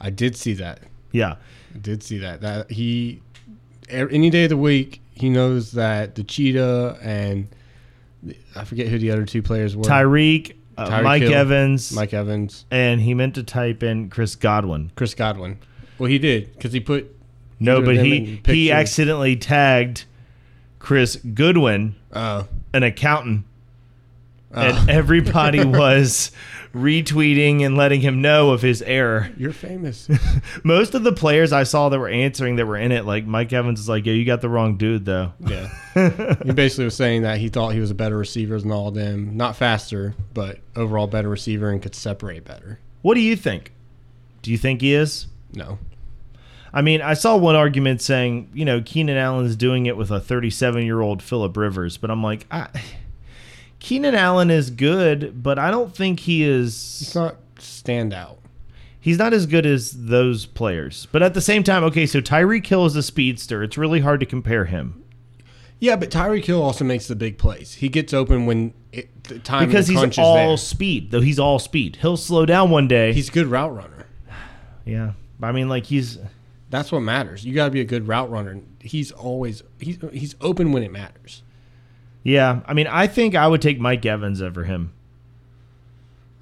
I 0.00 0.10
did 0.10 0.36
see 0.36 0.54
that. 0.54 0.80
Yeah. 1.12 1.36
I 1.74 1.78
did 1.78 2.02
see 2.02 2.18
that. 2.18 2.40
That 2.40 2.70
he 2.70 3.22
er- 3.92 4.08
any 4.10 4.30
day 4.30 4.44
of 4.44 4.50
the 4.50 4.56
week 4.56 5.00
he 5.14 5.30
knows 5.30 5.72
that 5.72 6.14
the 6.14 6.24
cheetah 6.24 6.98
and 7.00 7.48
I 8.56 8.64
forget 8.64 8.88
who 8.88 8.98
the 8.98 9.10
other 9.10 9.24
two 9.24 9.42
players 9.42 9.76
were. 9.76 9.84
Tyreek, 9.84 10.56
uh, 10.76 11.02
Mike 11.02 11.22
Hill, 11.22 11.34
Evans, 11.34 11.92
Mike 11.92 12.12
Evans, 12.12 12.64
and 12.70 13.00
he 13.00 13.14
meant 13.14 13.34
to 13.36 13.42
type 13.42 13.82
in 13.82 14.10
Chris 14.10 14.34
Godwin. 14.34 14.90
Chris 14.96 15.14
Godwin. 15.14 15.58
Well, 15.98 16.08
he 16.08 16.18
did 16.18 16.52
because 16.54 16.72
he 16.72 16.80
put 16.80 17.13
No, 17.64 17.82
but 17.82 17.96
he 17.96 18.40
he 18.46 18.70
accidentally 18.70 19.36
tagged 19.36 20.04
Chris 20.78 21.16
Goodwin, 21.16 21.96
Uh, 22.12 22.44
an 22.72 22.82
accountant, 22.82 23.44
and 24.52 24.90
everybody 24.90 25.64
was 25.64 26.30
retweeting 26.74 27.64
and 27.64 27.76
letting 27.76 28.00
him 28.00 28.20
know 28.20 28.50
of 28.50 28.60
his 28.60 28.82
error. 28.82 29.30
You're 29.36 29.52
famous. 29.52 30.08
Most 30.64 30.94
of 30.94 31.04
the 31.04 31.12
players 31.12 31.52
I 31.52 31.62
saw 31.62 31.88
that 31.88 31.98
were 31.98 32.08
answering 32.08 32.56
that 32.56 32.66
were 32.66 32.76
in 32.76 32.90
it, 32.92 33.04
like 33.04 33.24
Mike 33.26 33.52
Evans, 33.52 33.80
is 33.80 33.88
like, 33.88 34.04
"Yeah, 34.06 34.12
you 34.12 34.24
got 34.24 34.40
the 34.40 34.48
wrong 34.48 34.76
dude, 34.76 35.04
though." 35.04 35.32
yeah. 35.40 35.68
he 36.44 36.52
basically 36.52 36.84
was 36.84 36.96
saying 36.96 37.22
that 37.22 37.38
he 37.38 37.48
thought 37.48 37.70
he 37.70 37.80
was 37.80 37.90
a 37.90 37.94
better 37.94 38.16
receiver 38.18 38.60
than 38.60 38.72
all 38.72 38.88
of 38.88 38.94
them. 38.94 39.36
Not 39.36 39.56
faster, 39.56 40.14
but 40.34 40.58
overall 40.76 41.06
better 41.06 41.28
receiver 41.28 41.70
and 41.70 41.80
could 41.80 41.94
separate 41.94 42.44
better. 42.44 42.78
What 43.02 43.14
do 43.14 43.20
you 43.20 43.36
think? 43.36 43.72
Do 44.42 44.50
you 44.50 44.58
think 44.58 44.80
he 44.80 44.94
is? 44.94 45.28
No. 45.54 45.78
I 46.74 46.82
mean, 46.82 47.00
I 47.00 47.14
saw 47.14 47.36
one 47.36 47.54
argument 47.54 48.02
saying, 48.02 48.50
you 48.52 48.64
know, 48.64 48.82
Keenan 48.84 49.16
Allen's 49.16 49.54
doing 49.54 49.86
it 49.86 49.96
with 49.96 50.10
a 50.10 50.18
37 50.18 50.84
year 50.84 51.00
old 51.00 51.22
Philip 51.22 51.56
Rivers, 51.56 51.96
but 51.96 52.10
I'm 52.10 52.22
like, 52.22 52.46
I, 52.50 52.68
Keenan 53.78 54.16
Allen 54.16 54.50
is 54.50 54.70
good, 54.70 55.40
but 55.42 55.56
I 55.56 55.70
don't 55.70 55.94
think 55.94 56.20
he 56.20 56.42
It's 56.42 57.02
is. 57.02 57.14
not 57.14 57.36
standout. 57.58 58.38
He's 58.98 59.18
not 59.18 59.32
as 59.32 59.46
good 59.46 59.66
as 59.66 60.06
those 60.06 60.46
players. 60.46 61.06
But 61.12 61.22
at 61.22 61.34
the 61.34 61.40
same 61.42 61.62
time, 61.62 61.84
okay, 61.84 62.06
so 62.06 62.20
Tyreek 62.20 62.66
Hill 62.66 62.86
is 62.86 62.96
a 62.96 63.02
speedster. 63.02 63.62
It's 63.62 63.78
really 63.78 64.00
hard 64.00 64.18
to 64.20 64.26
compare 64.26 64.64
him 64.64 65.04
Yeah, 65.78 65.94
but 65.96 66.10
Tyreek 66.10 66.46
Hill 66.46 66.62
also 66.62 66.84
makes 66.84 67.06
the 67.06 67.14
big 67.14 67.38
plays. 67.38 67.74
He 67.74 67.88
gets 67.88 68.12
open 68.12 68.46
when 68.46 68.72
it, 68.90 69.24
the 69.24 69.38
time 69.38 69.68
because 69.68 69.86
the 69.86 70.00
he's 70.00 70.18
all 70.18 70.54
is 70.54 70.62
speed. 70.62 71.10
Though 71.12 71.20
he's 71.20 71.38
all 71.38 71.58
speed, 71.60 71.96
he'll 72.00 72.16
slow 72.16 72.46
down 72.46 72.70
one 72.70 72.88
day. 72.88 73.12
He's 73.12 73.28
a 73.28 73.32
good 73.32 73.46
route 73.46 73.76
runner. 73.76 74.06
yeah, 74.84 75.12
I 75.42 75.52
mean, 75.52 75.68
like 75.68 75.84
he's 75.84 76.18
That's 76.74 76.90
what 76.90 77.02
matters. 77.02 77.44
You 77.44 77.54
got 77.54 77.66
to 77.66 77.70
be 77.70 77.80
a 77.80 77.84
good 77.84 78.08
route 78.08 78.28
runner. 78.28 78.60
He's 78.80 79.12
always 79.12 79.62
he's 79.78 79.96
he's 80.12 80.34
open 80.40 80.72
when 80.72 80.82
it 80.82 80.90
matters. 80.90 81.44
yeah. 82.24 82.62
I 82.66 82.74
mean, 82.74 82.88
I 82.88 83.06
think 83.06 83.36
I 83.36 83.46
would 83.46 83.62
take 83.62 83.78
Mike 83.78 84.04
Evans 84.04 84.42
over 84.42 84.64
him. 84.64 84.92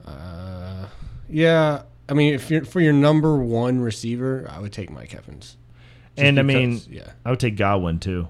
Uh, 0.06 0.86
yeah. 1.28 1.82
I 2.08 2.14
mean, 2.14 2.32
if 2.32 2.50
you're 2.50 2.64
for 2.64 2.80
your 2.80 2.94
number 2.94 3.36
one 3.36 3.80
receiver, 3.80 4.46
I 4.48 4.58
would 4.58 4.72
take 4.72 4.90
Mike 4.90 5.14
Evans. 5.14 5.58
Just 6.16 6.26
and 6.26 6.38
I 6.38 6.42
mean, 6.42 6.80
yeah, 6.88 7.10
I 7.26 7.30
would 7.30 7.40
take 7.40 7.56
Godwin 7.56 7.98
too. 8.00 8.28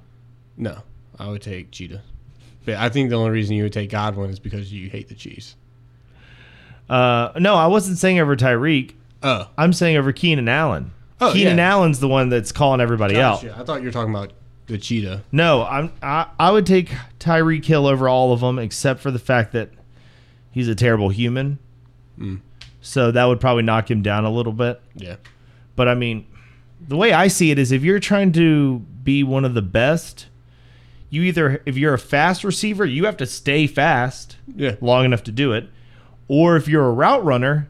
no, 0.56 0.78
I 1.21 1.28
would 1.28 1.42
take 1.42 1.71
Cheetah. 1.71 2.02
But 2.64 2.78
I 2.78 2.88
think 2.88 3.11
the 3.11 3.16
only 3.16 3.30
reason 3.30 3.54
you 3.54 3.62
would 3.62 3.73
take 3.73 3.90
Godwin 3.90 4.28
is 4.28 4.40
because 4.40 4.73
you 4.73 4.90
hate 4.90 5.06
the 5.06 5.14
Chiefs. 5.14 5.54
Uh, 6.90 7.30
no, 7.38 7.54
I 7.54 7.68
wasn't 7.68 7.99
saying 7.99 8.18
over 8.18 8.35
Tyreek. 8.35 8.94
Oh, 9.23 9.49
I'm 9.56 9.73
saying 9.73 9.97
over 9.97 10.11
Keenan 10.11 10.49
Allen. 10.49 10.90
Oh, 11.22 11.32
Keenan 11.32 11.58
yeah. 11.58 11.70
Allen's 11.70 12.00
the 12.00 12.08
one 12.08 12.28
that's 12.28 12.52
calling 12.52 12.80
everybody 12.80 13.16
out. 13.16 13.42
gotcha. 13.42 13.56
I 13.58 13.64
thought 13.64 13.80
you 13.80 13.86
were 13.86 13.92
talking 13.92 14.14
about 14.14 14.32
the 14.66 14.78
Cheetah. 14.78 15.22
No, 15.32 15.64
I'm 15.64 15.92
I, 16.02 16.26
I 16.38 16.50
would 16.50 16.66
take 16.66 16.90
Tyreek 17.18 17.64
Hill 17.64 17.86
over 17.86 18.08
all 18.08 18.32
of 18.32 18.40
them 18.40 18.58
except 18.58 19.00
for 19.00 19.10
the 19.10 19.18
fact 19.18 19.52
that 19.52 19.70
he's 20.50 20.68
a 20.68 20.74
terrible 20.74 21.08
human. 21.08 21.58
Mm. 22.18 22.40
So 22.80 23.10
that 23.10 23.24
would 23.24 23.40
probably 23.40 23.62
knock 23.62 23.90
him 23.90 24.02
down 24.02 24.24
a 24.24 24.30
little 24.30 24.52
bit. 24.52 24.80
Yeah, 24.94 25.16
But 25.76 25.88
I 25.88 25.94
mean, 25.94 26.26
the 26.86 26.96
way 26.96 27.12
I 27.12 27.28
see 27.28 27.50
it 27.50 27.58
is 27.58 27.70
if 27.70 27.82
you're 27.82 28.00
trying 28.00 28.32
to 28.32 28.80
be 28.80 29.22
one 29.22 29.44
of 29.44 29.54
the 29.54 29.62
best, 29.62 30.26
you 31.08 31.22
either 31.22 31.62
if 31.64 31.76
you're 31.76 31.94
a 31.94 31.98
fast 31.98 32.42
receiver, 32.42 32.84
you 32.84 33.04
have 33.04 33.16
to 33.18 33.26
stay 33.26 33.66
fast 33.66 34.36
yeah. 34.54 34.76
long 34.80 35.04
enough 35.04 35.22
to 35.24 35.32
do 35.32 35.52
it, 35.52 35.68
or 36.26 36.56
if 36.56 36.66
you're 36.66 36.86
a 36.86 36.92
route 36.92 37.24
runner, 37.24 37.68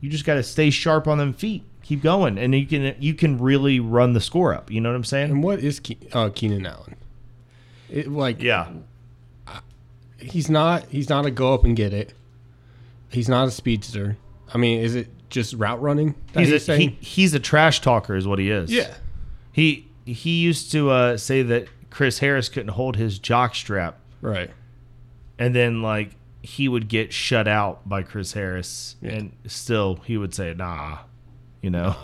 you 0.00 0.08
just 0.08 0.24
got 0.24 0.34
to 0.34 0.42
stay 0.42 0.70
sharp 0.70 1.06
on 1.06 1.18
them 1.18 1.32
feet, 1.34 1.64
keep 1.86 2.02
going, 2.02 2.36
and 2.38 2.54
you 2.54 2.66
can 2.66 2.94
you 2.98 3.14
can 3.14 3.38
really 3.38 3.78
run 3.80 4.12
the 4.12 4.20
score 4.20 4.52
up. 4.54 4.70
You 4.70 4.80
know 4.80 4.88
what 4.90 4.96
I'm 4.96 5.04
saying? 5.04 5.30
And 5.30 5.42
what 5.42 5.60
is 5.60 5.80
Ke- 5.80 5.96
uh, 6.14 6.30
Keenan 6.34 6.66
Allen? 6.66 6.96
It, 7.88 8.08
like, 8.08 8.42
Yeah. 8.42 8.68
he's 10.18 10.50
not 10.50 10.84
he's 10.86 11.08
not 11.08 11.26
a 11.26 11.30
go 11.30 11.54
up 11.54 11.64
and 11.64 11.76
get 11.76 11.92
it. 11.92 12.12
He's 13.08 13.28
not 13.28 13.48
a 13.48 13.50
speedster. 13.50 14.16
I 14.52 14.58
mean, 14.58 14.80
is 14.80 14.94
it 14.94 15.08
just 15.30 15.54
route 15.54 15.80
running? 15.80 16.14
that 16.32 16.44
He's 16.46 16.68
a, 16.68 16.76
he, 16.76 16.88
he's 17.00 17.34
a 17.34 17.40
trash 17.40 17.80
talker, 17.80 18.14
is 18.16 18.26
what 18.26 18.38
he 18.38 18.50
is. 18.50 18.72
yeah. 18.72 18.94
He 19.52 19.88
he 20.04 20.40
used 20.40 20.70
to 20.72 20.90
uh, 20.90 21.16
say 21.16 21.42
that 21.42 21.68
Chris 21.90 22.18
Harris 22.18 22.48
couldn't 22.48 22.72
hold 22.72 22.96
his 22.96 23.18
jock 23.18 23.54
strap, 23.54 23.98
Right. 24.20 24.50
and 25.38 25.54
then 25.54 25.82
like 25.82 26.10
he 26.42 26.68
would 26.68 26.88
get 26.88 27.12
shut 27.12 27.48
out 27.48 27.88
by 27.88 28.02
Chris 28.02 28.32
Harris, 28.34 28.96
Yeah. 29.00 29.10
and 29.12 29.32
still 29.46 29.96
he 30.04 30.16
would 30.16 30.34
say 30.34 30.54
nah, 30.54 30.98
you 31.66 31.70
know. 31.70 31.96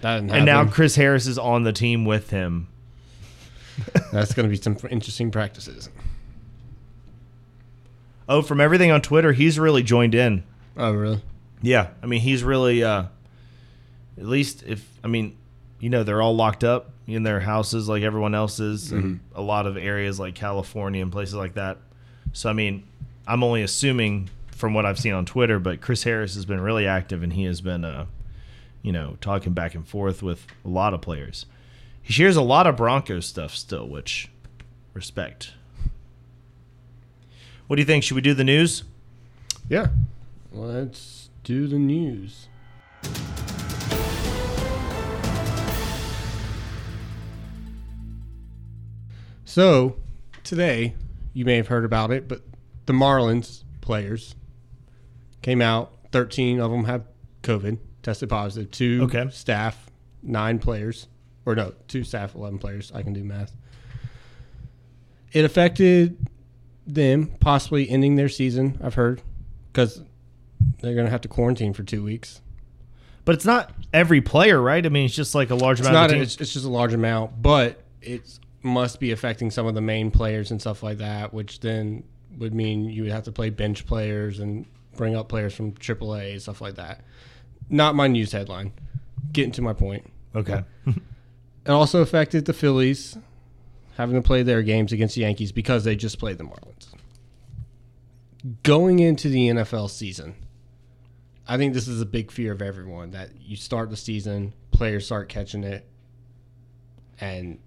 That 0.00 0.20
didn't 0.20 0.30
and 0.30 0.46
now. 0.46 0.64
Chris 0.64 0.94
Harris 0.94 1.26
is 1.26 1.38
on 1.38 1.64
the 1.64 1.72
team 1.72 2.04
with 2.04 2.30
him. 2.30 2.68
that's 4.12 4.32
going 4.32 4.48
to 4.48 4.48
be 4.48 4.62
some 4.62 4.76
interesting 4.88 5.32
practices. 5.32 5.90
Oh, 8.28 8.42
from 8.42 8.60
everything 8.60 8.92
on 8.92 9.02
Twitter, 9.02 9.32
he's 9.32 9.58
really 9.58 9.82
joined 9.82 10.14
in. 10.14 10.44
Oh, 10.76 10.92
really? 10.92 11.20
Yeah, 11.62 11.88
I 12.00 12.06
mean 12.06 12.20
he's 12.20 12.44
really 12.44 12.84
uh 12.84 13.06
at 14.16 14.24
least 14.26 14.62
if 14.62 14.88
I 15.02 15.08
mean 15.08 15.36
you 15.80 15.90
know 15.90 16.04
they're 16.04 16.22
all 16.22 16.36
locked 16.36 16.62
up 16.62 16.92
in 17.08 17.24
their 17.24 17.40
houses 17.40 17.88
like 17.88 18.04
everyone 18.04 18.36
else 18.36 18.60
is 18.60 18.92
in 18.92 19.20
a 19.34 19.42
lot 19.42 19.66
of 19.66 19.76
areas 19.76 20.20
like 20.20 20.36
California 20.36 21.02
and 21.02 21.10
places 21.10 21.34
like 21.34 21.54
that. 21.54 21.78
So 22.34 22.48
I 22.48 22.52
mean, 22.52 22.86
I'm 23.26 23.42
only 23.42 23.62
assuming 23.62 24.30
from 24.52 24.74
what 24.74 24.86
I've 24.86 25.00
seen 25.00 25.12
on 25.14 25.24
Twitter, 25.26 25.58
but 25.58 25.80
Chris 25.80 26.04
Harris 26.04 26.36
has 26.36 26.44
been 26.44 26.60
really 26.60 26.86
active 26.86 27.24
and 27.24 27.32
he 27.32 27.44
has 27.44 27.60
been 27.60 27.84
uh 27.84 28.06
you 28.86 28.92
know 28.92 29.16
talking 29.20 29.52
back 29.52 29.74
and 29.74 29.86
forth 29.86 30.22
with 30.22 30.46
a 30.64 30.68
lot 30.68 30.94
of 30.94 31.00
players. 31.00 31.44
He 32.00 32.12
shares 32.12 32.36
a 32.36 32.42
lot 32.42 32.68
of 32.68 32.76
Broncos 32.76 33.26
stuff 33.26 33.52
still, 33.52 33.88
which 33.88 34.30
respect. 34.94 35.54
What 37.66 37.74
do 37.74 37.82
you 37.82 37.86
think? 37.86 38.04
Should 38.04 38.14
we 38.14 38.20
do 38.20 38.32
the 38.32 38.44
news? 38.44 38.84
Yeah. 39.68 39.88
Let's 40.52 41.30
do 41.42 41.66
the 41.66 41.80
news. 41.80 42.46
So, 49.44 49.96
today, 50.44 50.94
you 51.34 51.44
may 51.44 51.56
have 51.56 51.66
heard 51.66 51.84
about 51.84 52.12
it, 52.12 52.28
but 52.28 52.42
the 52.86 52.92
Marlins 52.92 53.64
players 53.80 54.36
came 55.42 55.60
out. 55.60 55.92
13 56.12 56.60
of 56.60 56.70
them 56.70 56.84
have 56.84 57.02
COVID, 57.42 57.78
tested 58.06 58.28
positive. 58.28 58.70
Two 58.70 59.00
Okay. 59.02 59.28
staff, 59.30 59.90
nine 60.22 60.58
players. 60.60 61.08
Or 61.44 61.54
no, 61.54 61.74
two 61.88 62.02
staff, 62.04 62.34
11 62.34 62.58
players. 62.58 62.90
I 62.94 63.02
can 63.02 63.12
do 63.12 63.22
math. 63.22 63.54
It 65.32 65.44
affected 65.44 66.16
them 66.86 67.32
possibly 67.40 67.88
ending 67.90 68.14
their 68.16 68.28
season, 68.28 68.78
I've 68.82 68.94
heard, 68.94 69.22
because 69.72 70.02
they're 70.80 70.94
going 70.94 71.06
to 71.06 71.10
have 71.10 71.20
to 71.22 71.28
quarantine 71.28 71.72
for 71.72 71.82
two 71.82 72.02
weeks. 72.02 72.40
But 73.24 73.34
it's 73.34 73.44
not 73.44 73.72
every 73.92 74.20
player, 74.20 74.60
right? 74.60 74.84
I 74.84 74.88
mean, 74.88 75.04
it's 75.06 75.14
just 75.14 75.34
like 75.34 75.50
a 75.50 75.54
large 75.56 75.80
It's 75.80 75.88
amount 75.88 76.10
not. 76.10 76.16
of 76.16 76.22
It's, 76.22 76.36
it's 76.40 76.52
just 76.52 76.64
a 76.64 76.68
large 76.70 76.94
amount, 76.94 77.42
but 77.42 77.82
it 78.00 78.38
must 78.62 79.00
be 79.00 79.10
affecting 79.12 79.50
some 79.50 79.66
of 79.66 79.74
the 79.74 79.80
main 79.80 80.10
players 80.12 80.50
and 80.52 80.60
stuff 80.60 80.82
like 80.82 80.98
that, 80.98 81.34
which 81.34 81.58
then 81.60 82.04
would 82.38 82.54
mean 82.54 82.84
you 82.84 83.02
would 83.02 83.12
have 83.12 83.24
to 83.24 83.32
play 83.32 83.50
bench 83.50 83.84
players 83.86 84.38
and 84.38 84.64
bring 84.96 85.14
up 85.16 85.28
players 85.28 85.54
from 85.54 85.72
AAA 85.72 86.32
and 86.32 86.42
stuff 86.42 86.60
like 86.60 86.76
that. 86.76 87.02
Not 87.68 87.94
my 87.94 88.06
news 88.06 88.32
headline. 88.32 88.72
Getting 89.32 89.52
to 89.52 89.62
my 89.62 89.72
point. 89.72 90.10
Okay. 90.34 90.62
It 90.86 91.70
also 91.70 92.00
affected 92.00 92.44
the 92.44 92.52
Phillies 92.52 93.18
having 93.96 94.14
to 94.14 94.22
play 94.22 94.42
their 94.42 94.62
games 94.62 94.92
against 94.92 95.14
the 95.14 95.22
Yankees 95.22 95.50
because 95.52 95.84
they 95.84 95.96
just 95.96 96.18
played 96.18 96.38
the 96.38 96.44
Marlins. 96.44 96.88
Going 98.62 99.00
into 99.00 99.28
the 99.28 99.48
NFL 99.48 99.90
season, 99.90 100.36
I 101.48 101.56
think 101.56 101.74
this 101.74 101.88
is 101.88 102.00
a 102.00 102.06
big 102.06 102.30
fear 102.30 102.52
of 102.52 102.62
everyone 102.62 103.10
that 103.12 103.30
you 103.40 103.56
start 103.56 103.90
the 103.90 103.96
season, 103.96 104.52
players 104.70 105.06
start 105.06 105.28
catching 105.28 105.64
it, 105.64 105.88
and 107.20 107.58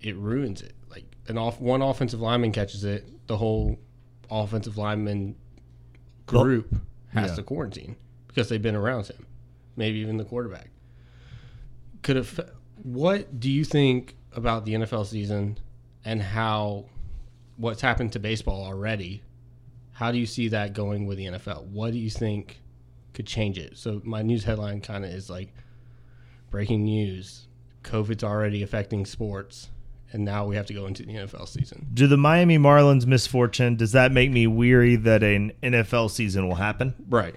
it 0.00 0.16
ruins 0.16 0.60
it. 0.60 0.74
Like 0.90 1.04
an 1.28 1.38
off 1.38 1.60
one 1.60 1.80
offensive 1.80 2.20
lineman 2.20 2.52
catches 2.52 2.84
it, 2.84 3.26
the 3.26 3.36
whole 3.38 3.78
offensive 4.30 4.76
lineman 4.76 5.36
Well, 6.30 6.42
group 6.44 6.74
has 7.14 7.30
yeah. 7.30 7.36
to 7.36 7.42
quarantine 7.42 7.96
because 8.28 8.48
they've 8.48 8.60
been 8.60 8.76
around 8.76 9.06
him. 9.06 9.26
Maybe 9.80 10.00
even 10.00 10.18
the 10.18 10.26
quarterback. 10.26 10.68
Could 12.02 12.16
have. 12.16 12.38
What 12.82 13.40
do 13.40 13.50
you 13.50 13.64
think 13.64 14.14
about 14.34 14.66
the 14.66 14.74
NFL 14.74 15.06
season 15.06 15.58
and 16.04 16.20
how 16.20 16.84
what's 17.56 17.80
happened 17.80 18.12
to 18.12 18.18
baseball 18.18 18.62
already? 18.62 19.22
How 19.92 20.12
do 20.12 20.18
you 20.18 20.26
see 20.26 20.48
that 20.48 20.74
going 20.74 21.06
with 21.06 21.16
the 21.16 21.28
NFL? 21.28 21.64
What 21.68 21.92
do 21.92 21.98
you 21.98 22.10
think 22.10 22.60
could 23.14 23.26
change 23.26 23.56
it? 23.56 23.78
So 23.78 24.02
my 24.04 24.20
news 24.20 24.44
headline 24.44 24.82
kind 24.82 25.02
of 25.02 25.12
is 25.12 25.30
like 25.30 25.54
breaking 26.50 26.84
news: 26.84 27.48
COVID's 27.82 28.22
already 28.22 28.62
affecting 28.62 29.06
sports, 29.06 29.70
and 30.12 30.26
now 30.26 30.44
we 30.44 30.56
have 30.56 30.66
to 30.66 30.74
go 30.74 30.84
into 30.84 31.04
the 31.04 31.14
NFL 31.14 31.48
season. 31.48 31.86
Do 31.94 32.06
the 32.06 32.18
Miami 32.18 32.58
Marlins 32.58 33.06
misfortune 33.06 33.76
does 33.76 33.92
that 33.92 34.12
make 34.12 34.30
me 34.30 34.46
weary 34.46 34.96
that 34.96 35.22
an 35.22 35.52
NFL 35.62 36.10
season 36.10 36.46
will 36.46 36.56
happen? 36.56 36.94
Right. 37.08 37.34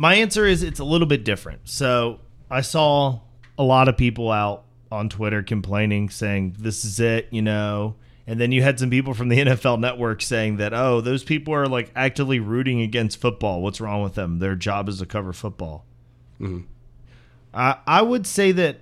My 0.00 0.14
answer 0.14 0.46
is 0.46 0.62
it's 0.62 0.80
a 0.80 0.84
little 0.84 1.06
bit 1.06 1.24
different. 1.24 1.68
So 1.68 2.20
I 2.50 2.62
saw 2.62 3.20
a 3.58 3.62
lot 3.62 3.86
of 3.86 3.98
people 3.98 4.32
out 4.32 4.64
on 4.90 5.10
Twitter 5.10 5.42
complaining, 5.42 6.08
saying 6.08 6.56
this 6.58 6.86
is 6.86 7.00
it, 7.00 7.28
you 7.30 7.42
know, 7.42 7.96
And 8.26 8.40
then 8.40 8.50
you 8.50 8.62
had 8.62 8.78
some 8.78 8.88
people 8.88 9.12
from 9.12 9.28
the 9.28 9.36
NFL 9.44 9.78
network 9.78 10.22
saying 10.22 10.56
that, 10.56 10.72
oh, 10.72 11.02
those 11.02 11.22
people 11.22 11.52
are 11.52 11.66
like 11.66 11.92
actively 11.94 12.40
rooting 12.40 12.80
against 12.80 13.20
football. 13.20 13.60
What's 13.60 13.78
wrong 13.78 14.02
with 14.02 14.14
them? 14.14 14.38
Their 14.38 14.56
job 14.56 14.88
is 14.88 15.00
to 15.00 15.06
cover 15.06 15.34
football. 15.34 15.84
Mm-hmm. 16.40 16.60
I, 17.52 17.76
I 17.86 18.00
would 18.00 18.26
say 18.26 18.52
that 18.52 18.78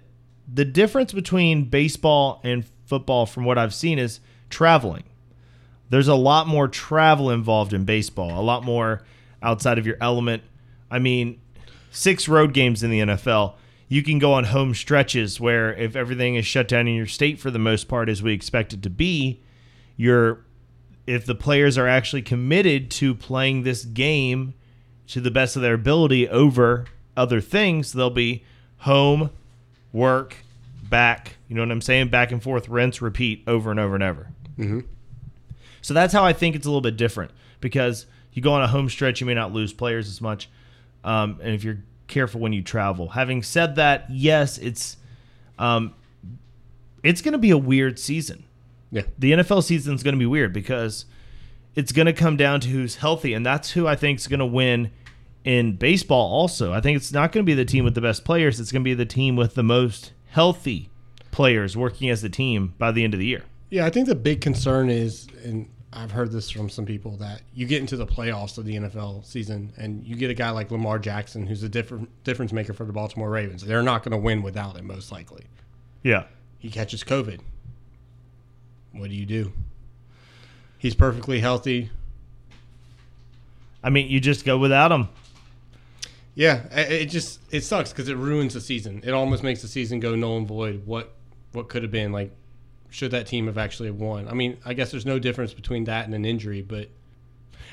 the 0.47 0.65
difference 0.65 1.13
between 1.13 1.65
baseball 1.65 2.41
and 2.45 2.65
football, 2.87 3.27
from 3.27 3.45
what 3.45 3.59
I've 3.59 3.75
seen, 3.75 3.99
is 3.99 4.21
traveling. 4.51 5.03
There's 5.91 6.07
a 6.07 6.15
lot 6.15 6.47
more 6.47 6.69
travel 6.69 7.29
involved 7.33 7.73
in 7.73 7.85
baseball, 7.85 8.39
a 8.39 8.45
lot 8.45 8.63
more 8.63 9.03
outside 9.43 9.79
of 9.79 9.87
your 9.87 9.97
element. 10.01 10.45
I 10.91 10.99
mean, 10.99 11.41
six 11.91 12.29
road 12.29 12.53
games 12.55 12.83
in 12.83 12.91
the 12.91 13.01
NFL. 13.01 13.55
You 13.89 14.03
can 14.03 14.19
go 14.19 14.35
on 14.35 14.45
home 14.45 14.75
stretches 14.75 15.41
where 15.41 15.73
if 15.73 15.97
everything 15.97 16.35
is 16.35 16.47
shut 16.47 16.69
down 16.69 16.89
in 16.89 16.95
your 16.95 17.07
state 17.07 17.39
for 17.39 17.51
the 17.51 17.59
most 17.59 17.89
part 17.89 18.09
as 18.09 18.23
we 18.23 18.35
expect 18.35 18.73
it 18.73 18.83
to 18.83 18.91
be, 18.91 19.41
you're 19.97 20.45
if 21.07 21.25
the 21.25 21.35
players 21.35 21.79
are 21.79 21.89
actually 21.89 22.21
committed 22.21 22.91
to 22.91 23.15
playing 23.15 23.63
this 23.63 23.85
game 23.85 24.53
to 25.07 25.23
the 25.23 25.31
best 25.31 25.57
of 25.57 25.63
their 25.63 25.73
ability 25.73 26.29
over 26.29 26.85
other 27.17 27.41
things, 27.41 27.95
they'll 27.95 28.11
be 28.11 28.45
home, 28.81 29.31
work, 29.91 30.37
back. 30.83 31.37
You 31.49 31.57
know 31.57 31.63
what 31.63 31.71
I'm 31.71 31.81
saying? 31.81 32.09
Back 32.09 32.31
and 32.31 32.43
forth, 32.43 32.69
rinse, 32.69 33.01
repeat 33.01 33.43
over 33.47 33.71
and 33.71 33.81
over 33.81 33.95
and 33.95 34.05
over. 34.05 34.29
Mm-hmm. 34.59 34.81
So 35.81 35.95
that's 35.95 36.13
how 36.13 36.25
I 36.25 36.35
think 36.35 36.55
it's 36.55 36.67
a 36.67 36.69
little 36.69 36.83
bit 36.83 36.99
different 36.99 37.31
because 37.61 38.05
you 38.33 38.43
go 38.43 38.53
on 38.53 38.63
a 38.63 38.69
home 38.69 38.91
stretch, 38.91 39.21
you 39.21 39.27
may 39.27 39.35
not 39.35 39.53
lose 39.53 39.73
players 39.73 40.09
as 40.09 40.21
much. 40.21 40.51
Um, 41.05 41.41
and 41.43 41.55
if 41.55 41.65
you're 41.65 41.79
careful 42.09 42.41
when 42.41 42.53
you 42.53 42.63
travel. 42.63 43.11
Having 43.11 43.45
said 43.45 43.77
that, 43.77 44.07
yes, 44.11 44.59
it's 44.59 44.97
um, 45.59 45.95
it's 47.05 47.23
going 47.23 47.33
to 47.33 47.39
be 47.39 47.51
a 47.51 47.59
weird 47.59 47.99
season. 47.99 48.45
Yeah. 48.91 49.03
The 49.19 49.33
NFL 49.33 49.63
season 49.63 49.95
is 49.95 50.03
going 50.03 50.15
to 50.15 50.19
be 50.19 50.27
weird 50.27 50.53
because 50.53 51.05
it's 51.75 51.93
going 51.93 52.07
to 52.07 52.13
come 52.13 52.37
down 52.37 52.61
to 52.61 52.69
who's 52.69 52.97
healthy, 52.97 53.35
and 53.35 53.47
that's 53.47 53.71
who 53.73 53.87
I 53.87 53.95
think 53.95 54.19
is 54.19 54.27
going 54.27 54.41
to 54.41 54.47
win 54.47 54.91
in 55.45 55.77
baseball. 55.77 56.33
Also, 56.33 56.73
I 56.73 56.81
think 56.81 56.97
it's 56.97 57.13
not 57.13 57.31
going 57.31 57.45
to 57.45 57.49
be 57.49 57.55
the 57.55 57.65
team 57.65 57.85
with 57.85 57.95
the 57.95 58.01
best 58.01 58.25
players; 58.25 58.59
it's 58.59 58.73
going 58.73 58.83
to 58.83 58.89
be 58.89 58.95
the 58.95 59.07
team 59.07 59.37
with 59.37 59.55
the 59.55 59.63
most 59.63 60.13
healthy 60.31 60.91
players 61.31 61.77
working 61.77 62.09
as 62.11 62.25
a 62.25 62.29
team 62.29 62.75
by 62.79 62.91
the 62.91 63.05
end 63.05 63.15
of 63.15 63.21
the 63.21 63.27
year. 63.27 63.45
Yeah, 63.71 63.85
I 63.85 63.91
think 63.91 64.09
the 64.09 64.15
big 64.15 64.41
concern 64.41 64.89
is, 64.89 65.29
and 65.45 65.69
I've 65.93 66.11
heard 66.11 66.31
this 66.31 66.51
from 66.51 66.69
some 66.69 66.85
people 66.85 67.17
that 67.17 67.41
you 67.55 67.67
get 67.67 67.81
into 67.81 67.97
the 67.97 68.07
playoffs 68.07 68.59
of 68.59 68.67
the 68.67 68.77
NFL 68.77 69.25
season 69.25 69.73
and 69.79 70.05
you 70.05 70.17
get 70.17 70.31
a 70.31 70.35
guy 70.35 70.51
like 70.51 70.71
Lamar 70.71 70.99
Jackson 70.99 71.47
who's 71.47 71.63
a 71.63 71.69
different 71.69 72.11
difference 72.25 72.53
maker 72.53 72.75
for 72.75 72.85
the 72.85 72.93
Baltimore 72.93 73.31
Ravens. 73.31 73.65
They're 73.65 73.83
not 73.83 74.03
going 74.03 74.13
to 74.13 74.19
win 74.19 74.43
without 74.43 74.77
him 74.77 74.87
most 74.87 75.11
likely. 75.11 75.45
Yeah. 76.03 76.25
He 76.59 76.71
catches 76.71 77.03
COVID. 77.03 77.41
What 78.93 79.09
do 79.09 79.17
you 79.17 79.25
do? 79.25 79.53
He's 80.77 80.95
perfectly 80.95 81.41
healthy. 81.41 81.91
I 83.83 83.91
mean, 83.91 84.09
you 84.09 84.21
just 84.21 84.45
go 84.45 84.59
without 84.59 84.93
him. 84.93 85.09
Yeah, 86.35 86.67
it 86.73 87.07
just 87.07 87.41
it 87.51 87.63
sucks 87.63 87.91
because 87.91 88.09
it 88.09 88.17
ruins 88.17 88.55
the 88.55 88.61
season. 88.61 89.03
It 89.05 89.11
almost 89.11 89.43
makes 89.43 89.61
the 89.63 89.67
season 89.67 89.99
go 89.99 90.15
null 90.15 90.37
and 90.37 90.47
void. 90.47 90.87
What 90.87 91.15
what 91.53 91.69
could 91.69 91.83
have 91.83 91.91
been 91.91 92.13
like 92.13 92.31
should 92.91 93.11
that 93.11 93.27
team 93.27 93.47
have 93.47 93.59
actually 93.59 93.91
won? 93.91 94.29
I 94.29 94.35
mean, 94.35 94.59
I 94.65 94.75
guess 94.75 94.91
there's 94.91 95.07
no 95.07 95.19
difference 95.19 95.53
between 95.53 95.85
that 95.85 96.05
and 96.07 96.15
an 96.15 96.25
injury, 96.25 96.63
but 96.63 96.89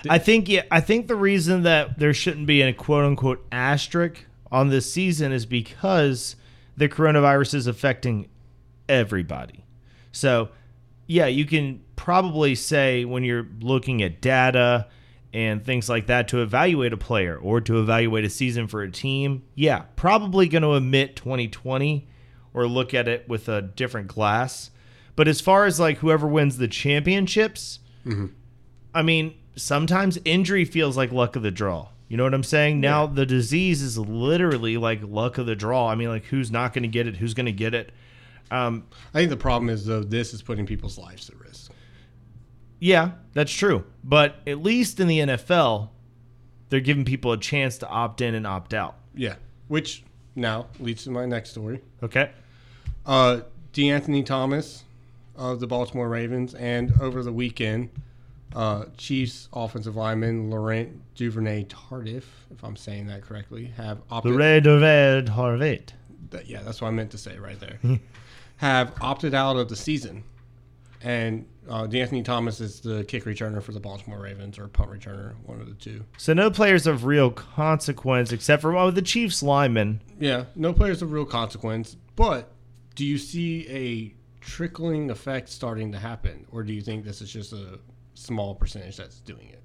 I 0.10 0.18
think 0.18 0.50
yeah, 0.50 0.64
I 0.70 0.82
think 0.82 1.08
the 1.08 1.16
reason 1.16 1.64
that 1.64 2.00
there 2.00 2.14
shouldn't 2.14 2.48
be 2.48 2.62
a 2.62 2.74
quote 2.74 3.06
unquote 3.06 3.46
asterisk 3.52 4.26
on 4.52 4.70
this 4.70 4.92
season 4.92 5.32
is 5.32 5.46
because 5.46 6.36
the 6.78 6.90
coronavirus 6.90 7.56
is 7.56 7.68
affecting 7.68 8.28
everybody. 8.88 9.66
So, 10.12 10.50
yeah, 11.08 11.28
you 11.28 11.46
can 11.46 11.82
probably 11.96 12.56
say 12.56 13.06
when 13.06 13.24
you're 13.24 13.48
looking 13.62 14.02
at 14.02 14.22
data 14.22 14.88
and 15.34 15.64
things 15.64 15.90
like 15.90 16.08
that 16.08 16.28
to 16.30 16.42
evaluate 16.42 16.94
a 16.94 16.98
player 16.98 17.38
or 17.38 17.60
to 17.62 17.80
evaluate 17.80 18.24
a 18.24 18.30
season 18.30 18.68
for 18.68 18.82
a 18.82 18.92
team, 18.92 19.44
yeah, 19.56 19.84
probably 19.96 20.48
going 20.48 20.62
to 20.62 20.70
omit 20.70 21.16
2020 21.16 22.08
or 22.54 22.68
look 22.68 22.94
at 22.94 23.08
it 23.08 23.28
with 23.28 23.50
a 23.50 23.62
different 23.62 24.08
glass. 24.08 24.72
But 25.16 25.28
as 25.28 25.40
far 25.42 25.66
as 25.66 25.80
like 25.80 26.00
whoever 26.00 26.28
wins 26.28 26.58
the 26.58 26.68
championships, 26.68 27.80
mm-hmm. 28.06 28.28
I 28.94 29.02
mean, 29.02 29.36
sometimes 29.56 30.18
injury 30.26 30.66
feels 30.66 30.98
like 30.98 31.12
luck 31.12 31.36
of 31.36 31.44
the 31.44 31.52
draw. 31.52 31.90
You 32.08 32.18
know 32.18 32.24
what 32.24 32.34
I'm 32.34 32.44
saying? 32.44 32.82
Now 32.82 33.06
Yeah. 33.06 33.14
the 33.14 33.26
disease 33.26 33.82
is 33.82 33.98
literally 33.98 34.78
like 34.78 35.00
luck 35.04 35.38
of 35.38 35.46
the 35.46 35.56
draw. 35.56 35.88
I 35.90 35.96
mean, 35.96 36.10
like 36.10 36.26
who's 36.26 36.52
not 36.52 36.74
going 36.74 36.84
to 36.84 36.90
get 36.90 37.08
it? 37.08 37.16
Who's 37.18 37.34
going 37.34 37.48
to 37.48 37.52
get 37.52 37.74
it? 37.74 37.92
Um, 38.52 38.86
I 39.14 39.20
think 39.20 39.30
the 39.32 39.38
problem 39.38 39.70
is 39.70 39.86
though 39.86 40.04
this 40.04 40.34
is 40.34 40.42
putting 40.44 40.66
people's 40.68 40.98
lives 41.00 41.30
at 41.30 41.40
risk. 41.40 41.72
yeah, 42.80 43.12
that's 43.34 43.52
true. 43.52 43.86
But 44.04 44.36
at 44.46 44.62
least 44.62 45.00
in 45.00 45.08
the 45.08 45.20
NFL, 45.20 45.90
they're 46.70 46.80
giving 46.80 47.06
people 47.06 47.32
a 47.32 47.38
chance 47.40 47.78
to 47.80 47.88
opt 47.88 48.22
in 48.22 48.36
and 48.36 48.46
opt 48.46 48.74
out. 48.74 48.98
Yeah, 49.16 49.36
which 49.68 50.04
now 50.36 50.68
leads 50.80 51.06
to 51.06 51.10
my 51.12 51.26
next 51.26 51.52
story. 51.52 51.82
Okay. 52.04 52.32
Uh, 53.06 53.42
DeAnthony 53.74 54.24
Thomas 54.26 54.84
of 55.38 55.60
the 55.60 55.68
Baltimore 55.68 56.10
Ravens, 56.10 56.54
and 56.54 56.94
over 57.02 57.24
the 57.24 57.32
weekend, 57.32 57.90
uh, 58.56 58.86
Chiefs 58.98 59.50
offensive 59.54 59.96
lineman 59.96 60.50
Laurent 60.50 61.02
Duvernay 61.16 61.66
Tardif, 61.66 62.24
if 62.52 62.64
I'm 62.64 62.76
saying 62.76 63.08
that 63.08 63.22
correctly, 63.22 63.66
have 63.78 64.02
opted. 64.10 64.34
Of 64.34 64.42
Ed 64.42 64.68
that- 66.32 66.48
yeah, 66.48 66.62
that's 66.64 66.82
what 66.82 66.88
I 66.88 66.92
meant 66.92 67.12
to 67.12 67.18
say 67.18 67.38
right 67.38 67.60
there. 67.60 67.80
have 68.58 68.94
opted 69.02 69.34
out 69.34 69.58
of 69.58 69.70
the 69.70 69.76
season, 69.76 70.24
and 71.02 71.46
uh, 71.70 71.84
DeAnthony 71.84 72.24
Thomas 72.24 72.62
is 72.62 72.80
the 72.80 73.04
kick 73.04 73.26
returner 73.26 73.62
for 73.62 73.72
the 73.72 73.80
Baltimore 73.80 74.20
Ravens 74.20 74.58
or 74.58 74.68
punt 74.68 74.92
returner, 74.92 75.34
one 75.46 75.60
of 75.60 75.68
the 75.68 75.74
two. 75.74 76.04
So 76.18 76.34
no 76.34 76.50
players 76.50 76.88
of 76.88 77.06
real 77.06 77.32
consequence 77.32 78.32
except 78.32 78.62
for 78.62 78.76
oh, 78.76 78.92
the 78.92 79.02
Chiefs 79.02 79.42
lineman. 79.44 80.02
Yeah, 80.20 80.46
no 80.56 80.74
players 80.74 81.02
of 81.02 81.12
real 81.12 81.26
consequence. 81.26 81.98
But 82.16 82.52
do 82.96 83.06
you 83.06 83.18
see 83.18 83.68
a 83.70 84.14
trickling 84.46 85.10
effect 85.10 85.50
starting 85.50 85.92
to 85.92 85.98
happen, 85.98 86.46
or 86.52 86.64
do 86.64 86.72
you 86.72 86.82
think 86.82 87.04
this 87.04 87.20
is 87.20 87.32
just 87.32 87.52
a 87.52 87.80
small 88.14 88.54
percentage 88.54 88.96
that's 88.98 89.20
doing 89.20 89.50
it? 89.50 89.64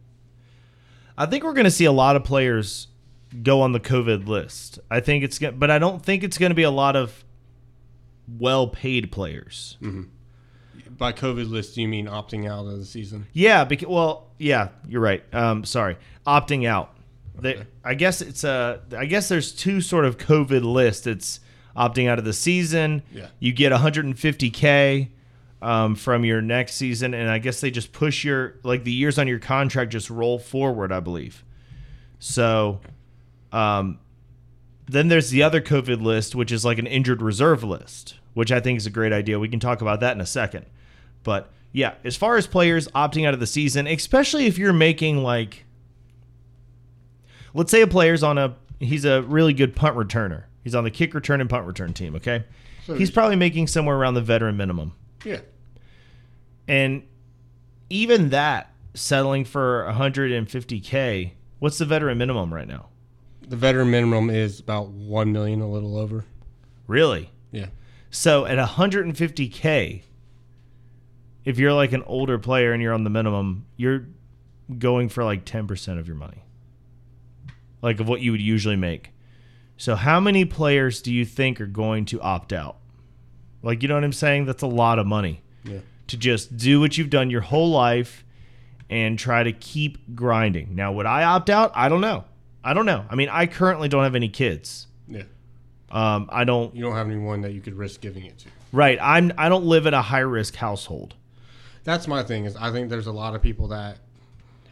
I 1.18 1.26
think 1.26 1.44
we're 1.44 1.52
going 1.52 1.64
to 1.64 1.70
see 1.70 1.84
a 1.84 1.92
lot 1.92 2.16
of 2.16 2.24
players 2.24 2.88
go 3.42 3.60
on 3.60 3.72
the 3.72 3.80
COVID 3.80 4.26
list. 4.26 4.78
I 4.90 5.00
think 5.00 5.22
it's 5.22 5.38
going, 5.38 5.58
but 5.58 5.70
I 5.70 5.78
don't 5.78 6.02
think 6.02 6.24
it's 6.24 6.38
going 6.38 6.50
to 6.50 6.56
be 6.56 6.62
a 6.62 6.70
lot 6.70 6.96
of 6.96 7.24
well-paid 8.38 9.12
players. 9.12 9.76
By 10.96 11.12
COVID 11.12 11.50
list, 11.50 11.74
do 11.74 11.82
you 11.82 11.88
mean 11.88 12.06
opting 12.06 12.50
out 12.50 12.66
of 12.66 12.78
the 12.78 12.84
season? 12.84 13.26
Yeah, 13.32 13.64
because 13.64 13.88
well, 13.88 14.28
yeah, 14.38 14.68
you're 14.88 15.02
right. 15.02 15.22
Um, 15.34 15.64
sorry, 15.64 15.98
opting 16.26 16.66
out. 16.66 16.96
They, 17.38 17.64
I 17.84 17.94
guess 17.94 18.20
it's 18.22 18.44
a. 18.44 18.80
I 18.96 19.04
guess 19.04 19.28
there's 19.28 19.52
two 19.52 19.80
sort 19.80 20.04
of 20.04 20.16
COVID 20.18 20.62
lists. 20.62 21.06
It's 21.06 21.40
opting 21.76 22.08
out 22.08 22.18
of 22.18 22.24
the 22.24 22.32
season. 22.32 23.02
Yeah. 23.12 23.28
You 23.38 23.52
get 23.52 23.72
150k 23.72 25.08
um, 25.62 25.94
from 25.94 26.24
your 26.24 26.40
next 26.40 26.74
season, 26.74 27.14
and 27.14 27.30
I 27.30 27.38
guess 27.38 27.60
they 27.60 27.70
just 27.70 27.92
push 27.92 28.24
your 28.24 28.54
like 28.62 28.84
the 28.84 28.92
years 28.92 29.18
on 29.18 29.28
your 29.28 29.38
contract 29.38 29.92
just 29.92 30.10
roll 30.10 30.38
forward. 30.38 30.92
I 30.92 31.00
believe. 31.00 31.44
So, 32.18 32.80
um, 33.52 33.98
then 34.86 35.08
there's 35.08 35.30
the 35.30 35.42
other 35.42 35.60
COVID 35.60 36.02
list, 36.02 36.34
which 36.34 36.52
is 36.52 36.64
like 36.64 36.78
an 36.78 36.86
injured 36.86 37.22
reserve 37.22 37.62
list, 37.62 38.16
which 38.34 38.52
I 38.52 38.60
think 38.60 38.78
is 38.78 38.86
a 38.86 38.90
great 38.90 39.12
idea. 39.12 39.38
We 39.38 39.48
can 39.48 39.60
talk 39.60 39.80
about 39.80 40.00
that 40.00 40.14
in 40.14 40.20
a 40.20 40.26
second. 40.26 40.66
But 41.22 41.50
yeah, 41.72 41.94
as 42.04 42.16
far 42.16 42.36
as 42.36 42.46
players 42.46 42.88
opting 42.88 43.26
out 43.26 43.34
of 43.34 43.40
the 43.40 43.46
season, 43.46 43.86
especially 43.86 44.46
if 44.46 44.58
you're 44.58 44.72
making 44.72 45.22
like, 45.22 45.64
let's 47.54 47.70
say 47.70 47.82
a 47.82 47.86
player's 47.86 48.22
on 48.22 48.38
a, 48.38 48.56
he's 48.80 49.04
a 49.04 49.22
really 49.22 49.52
good 49.52 49.76
punt 49.76 49.96
returner. 49.96 50.44
He's 50.62 50.74
on 50.74 50.84
the 50.84 50.90
kick 50.90 51.14
return 51.14 51.40
and 51.40 51.48
punt 51.48 51.66
return 51.66 51.92
team, 51.94 52.14
okay? 52.16 52.44
So 52.86 52.94
He's 52.94 53.10
probably 53.10 53.36
making 53.36 53.66
somewhere 53.68 53.96
around 53.96 54.14
the 54.14 54.20
veteran 54.20 54.56
minimum. 54.56 54.92
yeah, 55.24 55.40
And 56.68 57.02
even 57.88 58.30
that, 58.30 58.72
settling 58.94 59.44
for 59.44 59.86
150K, 59.90 61.32
what's 61.60 61.78
the 61.78 61.84
veteran 61.84 62.18
minimum 62.18 62.52
right 62.52 62.68
now? 62.68 62.86
the 63.48 63.56
veteran 63.56 63.90
minimum 63.90 64.30
is 64.30 64.60
about 64.60 64.90
one 64.90 65.32
million, 65.32 65.60
a 65.60 65.68
little 65.68 65.96
over. 65.98 66.24
Really? 66.86 67.32
Yeah, 67.50 67.66
So 68.10 68.46
at 68.46 68.58
150k, 68.58 70.02
if 71.44 71.58
you're 71.58 71.72
like 71.72 71.92
an 71.92 72.04
older 72.04 72.38
player 72.38 72.72
and 72.72 72.80
you're 72.80 72.92
on 72.94 73.02
the 73.02 73.10
minimum, 73.10 73.66
you're 73.76 74.06
going 74.78 75.08
for 75.08 75.24
like 75.24 75.44
10% 75.44 75.98
of 75.98 76.06
your 76.06 76.14
money, 76.16 76.44
like 77.82 77.98
of 77.98 78.08
what 78.08 78.20
you 78.20 78.30
would 78.30 78.40
usually 78.40 78.76
make. 78.76 79.10
So 79.80 79.96
how 79.96 80.20
many 80.20 80.44
players 80.44 81.00
do 81.00 81.10
you 81.10 81.24
think 81.24 81.58
are 81.58 81.66
going 81.66 82.04
to 82.06 82.20
opt 82.20 82.52
out? 82.52 82.76
Like, 83.62 83.82
you 83.82 83.88
know 83.88 83.94
what 83.94 84.04
I'm 84.04 84.12
saying? 84.12 84.44
That's 84.44 84.62
a 84.62 84.66
lot 84.66 84.98
of 84.98 85.06
money 85.06 85.40
yeah, 85.64 85.78
to 86.08 86.18
just 86.18 86.58
do 86.58 86.80
what 86.80 86.98
you've 86.98 87.08
done 87.08 87.30
your 87.30 87.40
whole 87.40 87.70
life 87.70 88.22
and 88.90 89.18
try 89.18 89.42
to 89.42 89.52
keep 89.52 90.14
grinding. 90.14 90.74
Now, 90.74 90.92
would 90.92 91.06
I 91.06 91.24
opt 91.24 91.48
out? 91.48 91.72
I 91.74 91.88
don't 91.88 92.02
know. 92.02 92.24
I 92.62 92.74
don't 92.74 92.84
know. 92.84 93.06
I 93.08 93.14
mean, 93.14 93.30
I 93.30 93.46
currently 93.46 93.88
don't 93.88 94.04
have 94.04 94.14
any 94.14 94.28
kids. 94.28 94.86
yeah. 95.08 95.22
Um, 95.90 96.28
I 96.30 96.44
don't 96.44 96.76
You 96.76 96.82
don't 96.82 96.94
have 96.94 97.06
anyone 97.06 97.40
that 97.40 97.52
you 97.52 97.62
could 97.62 97.74
risk 97.74 98.02
giving 98.02 98.26
it 98.26 98.36
to. 98.40 98.48
Right. 98.72 98.98
I'm 99.00 99.32
I 99.38 99.48
don't 99.48 99.64
live 99.64 99.86
in 99.86 99.94
a 99.94 100.02
high 100.02 100.18
risk 100.18 100.56
household. 100.56 101.14
That's 101.84 102.06
my 102.06 102.22
thing. 102.22 102.44
Is 102.44 102.54
I 102.54 102.70
think 102.70 102.90
there's 102.90 103.06
a 103.06 103.12
lot 103.12 103.34
of 103.34 103.40
people 103.40 103.68
that 103.68 103.96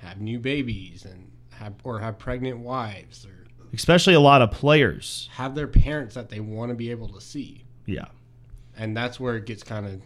have 0.03 0.21
new 0.21 0.39
babies 0.39 1.07
and 1.07 1.31
have 1.53 1.73
or 1.83 1.99
have 1.99 2.19
pregnant 2.19 2.59
wives 2.59 3.25
or 3.25 3.38
Especially 3.73 4.15
a 4.15 4.21
lot 4.21 4.43
of 4.43 4.51
players. 4.51 5.29
have 5.35 5.55
their 5.55 5.67
parents 5.69 6.15
that 6.15 6.29
they 6.29 6.41
want 6.41 6.71
to 6.71 6.75
be 6.75 6.91
able 6.91 7.09
to 7.09 7.21
see, 7.21 7.65
Yeah. 7.87 8.07
and 8.77 8.97
that's 8.97 9.19
where 9.21 9.37
it 9.37 9.47
gets 9.47 9.63
kind 9.63 9.87
of 9.87 10.01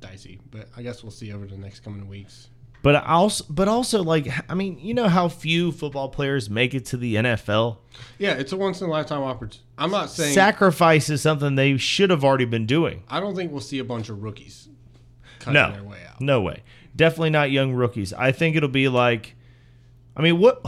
dicey. 0.00 0.38
But 0.50 0.68
I 0.76 0.82
guess 0.82 1.02
we'll 1.02 1.10
see 1.12 1.32
over 1.32 1.46
the 1.46 1.56
next 1.56 1.80
coming 1.80 2.08
weeks. 2.08 2.48
But 2.82 2.94
also, 3.04 3.44
but 3.50 3.68
also, 3.68 4.02
like, 4.02 4.26
I 4.50 4.54
mean, 4.54 4.78
you 4.78 4.94
know 4.94 5.08
how 5.08 5.28
few 5.28 5.70
football 5.70 6.08
players 6.08 6.48
make 6.48 6.72
it 6.72 6.86
to 6.86 6.96
the 6.96 7.16
NFL. 7.16 7.76
Yeah, 8.18 8.32
it's 8.32 8.52
a 8.52 8.56
once 8.56 8.80
in 8.80 8.86
a 8.88 8.90
lifetime 8.90 9.20
opportunity. 9.22 9.60
I'm 9.76 9.90
not 9.90 10.08
saying 10.08 10.32
Sacrifice 10.32 11.10
is 11.10 11.20
something 11.20 11.56
they 11.56 11.76
should 11.76 12.08
have 12.08 12.24
already 12.24 12.46
been 12.46 12.64
doing. 12.64 13.02
I 13.08 13.20
don't 13.20 13.36
think 13.36 13.52
we'll 13.52 13.60
see 13.60 13.80
a 13.80 13.84
bunch 13.84 14.08
of 14.08 14.22
rookies 14.22 14.68
cutting 15.40 15.54
No, 15.54 15.72
their 15.72 15.84
way 15.84 15.98
out. 16.08 16.20
no 16.22 16.40
way. 16.40 16.62
Definitely 16.96 17.30
not 17.30 17.50
young 17.50 17.72
rookies. 17.74 18.14
I 18.14 18.32
think 18.32 18.56
it'll 18.56 18.68
be 18.70 18.88
like, 18.88 19.36
I 20.16 20.22
mean, 20.22 20.38
what? 20.38 20.64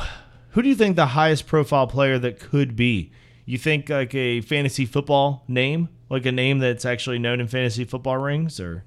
Who 0.53 0.62
do 0.62 0.69
you 0.69 0.75
think 0.75 0.97
the 0.97 1.07
highest 1.07 1.47
profile 1.47 1.87
player 1.87 2.19
that 2.19 2.38
could 2.38 2.77
be? 2.77 3.11
You 3.45 3.59
think 3.59 3.88
like 3.88 4.15
a 4.15 4.41
fantasy 4.43 4.87
football 4.87 5.45
name, 5.49 5.88
like 6.09 6.25
a 6.27 6.33
name 6.33 6.59
that's 6.61 6.85
actually 6.85 7.19
known 7.19 7.41
in 7.41 7.49
fantasy 7.49 7.85
football 7.85 8.19
rings, 8.19 8.61
or? 8.61 8.85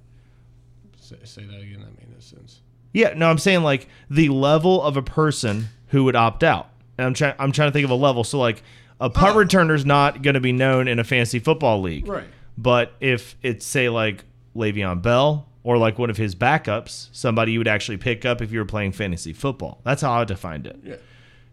Say, 1.00 1.18
say 1.24 1.44
that 1.44 1.60
again. 1.62 1.80
That 1.82 1.98
made 1.98 2.10
no 2.14 2.20
sense. 2.20 2.62
Yeah, 2.94 3.14
no, 3.16 3.30
I'm 3.30 3.38
saying 3.38 3.64
like 3.64 3.88
the 4.10 4.30
level 4.30 4.82
of 4.82 4.96
a 4.98 5.02
person 5.02 5.68
who 5.88 6.04
would 6.06 6.16
opt 6.16 6.44
out. 6.44 6.70
And 6.98 7.06
I'm 7.08 7.14
trying 7.14 7.36
I'm 7.38 7.52
trying 7.52 7.70
to 7.70 7.74
think 7.74 7.84
of 7.86 7.92
a 7.92 7.96
level. 7.96 8.24
So 8.24 8.40
like 8.40 8.64
a 9.02 9.10
punt 9.10 9.36
Oh. 9.36 9.40
returner's 9.40 9.86
not 9.86 10.22
going 10.22 10.36
to 10.36 10.40
be 10.40 10.54
known 10.54 10.88
in 10.88 11.00
a 11.00 11.04
fantasy 11.04 11.40
football 11.40 11.82
league. 11.82 12.08
Right. 12.08 12.28
But 12.58 12.94
if 13.02 13.36
it's 13.44 13.66
say 13.66 13.90
like 13.90 14.24
Le'Veon 14.56 15.02
Bell 15.02 15.50
or 15.64 15.78
like 15.78 16.00
one 16.00 16.10
of 16.10 16.16
his 16.18 16.36
backups, 16.36 17.10
somebody 17.12 17.52
you 17.52 17.60
would 17.60 17.68
actually 17.68 17.98
pick 17.98 18.24
up 18.24 18.42
if 18.42 18.52
you 18.54 18.60
were 18.60 18.66
playing 18.66 18.94
fantasy 18.94 19.34
football. 19.34 19.82
That's 19.84 20.02
how 20.02 20.14
I 20.14 20.24
defined 20.24 20.68
it. 20.68 20.80
Yeah. 20.84 20.96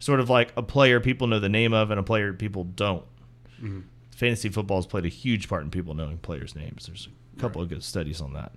Sort 0.02 0.18
of 0.18 0.28
like 0.28 0.52
a 0.56 0.62
player 0.64 0.98
people 0.98 1.28
know 1.28 1.38
the 1.38 1.48
name 1.48 1.72
of 1.72 1.92
and 1.92 2.00
a 2.00 2.02
player 2.02 2.32
people 2.32 2.64
don't. 2.64 3.04
Mm-hmm. 3.62 3.80
Fantasy 4.10 4.48
football 4.48 4.78
has 4.78 4.86
played 4.86 5.04
a 5.04 5.08
huge 5.08 5.48
part 5.48 5.62
in 5.62 5.70
people 5.70 5.94
knowing 5.94 6.18
players' 6.18 6.56
names. 6.56 6.86
There's 6.88 7.06
a 7.36 7.40
couple 7.40 7.62
of 7.62 7.68
good 7.68 7.84
studies 7.84 8.20
on 8.20 8.32
that. 8.32 8.50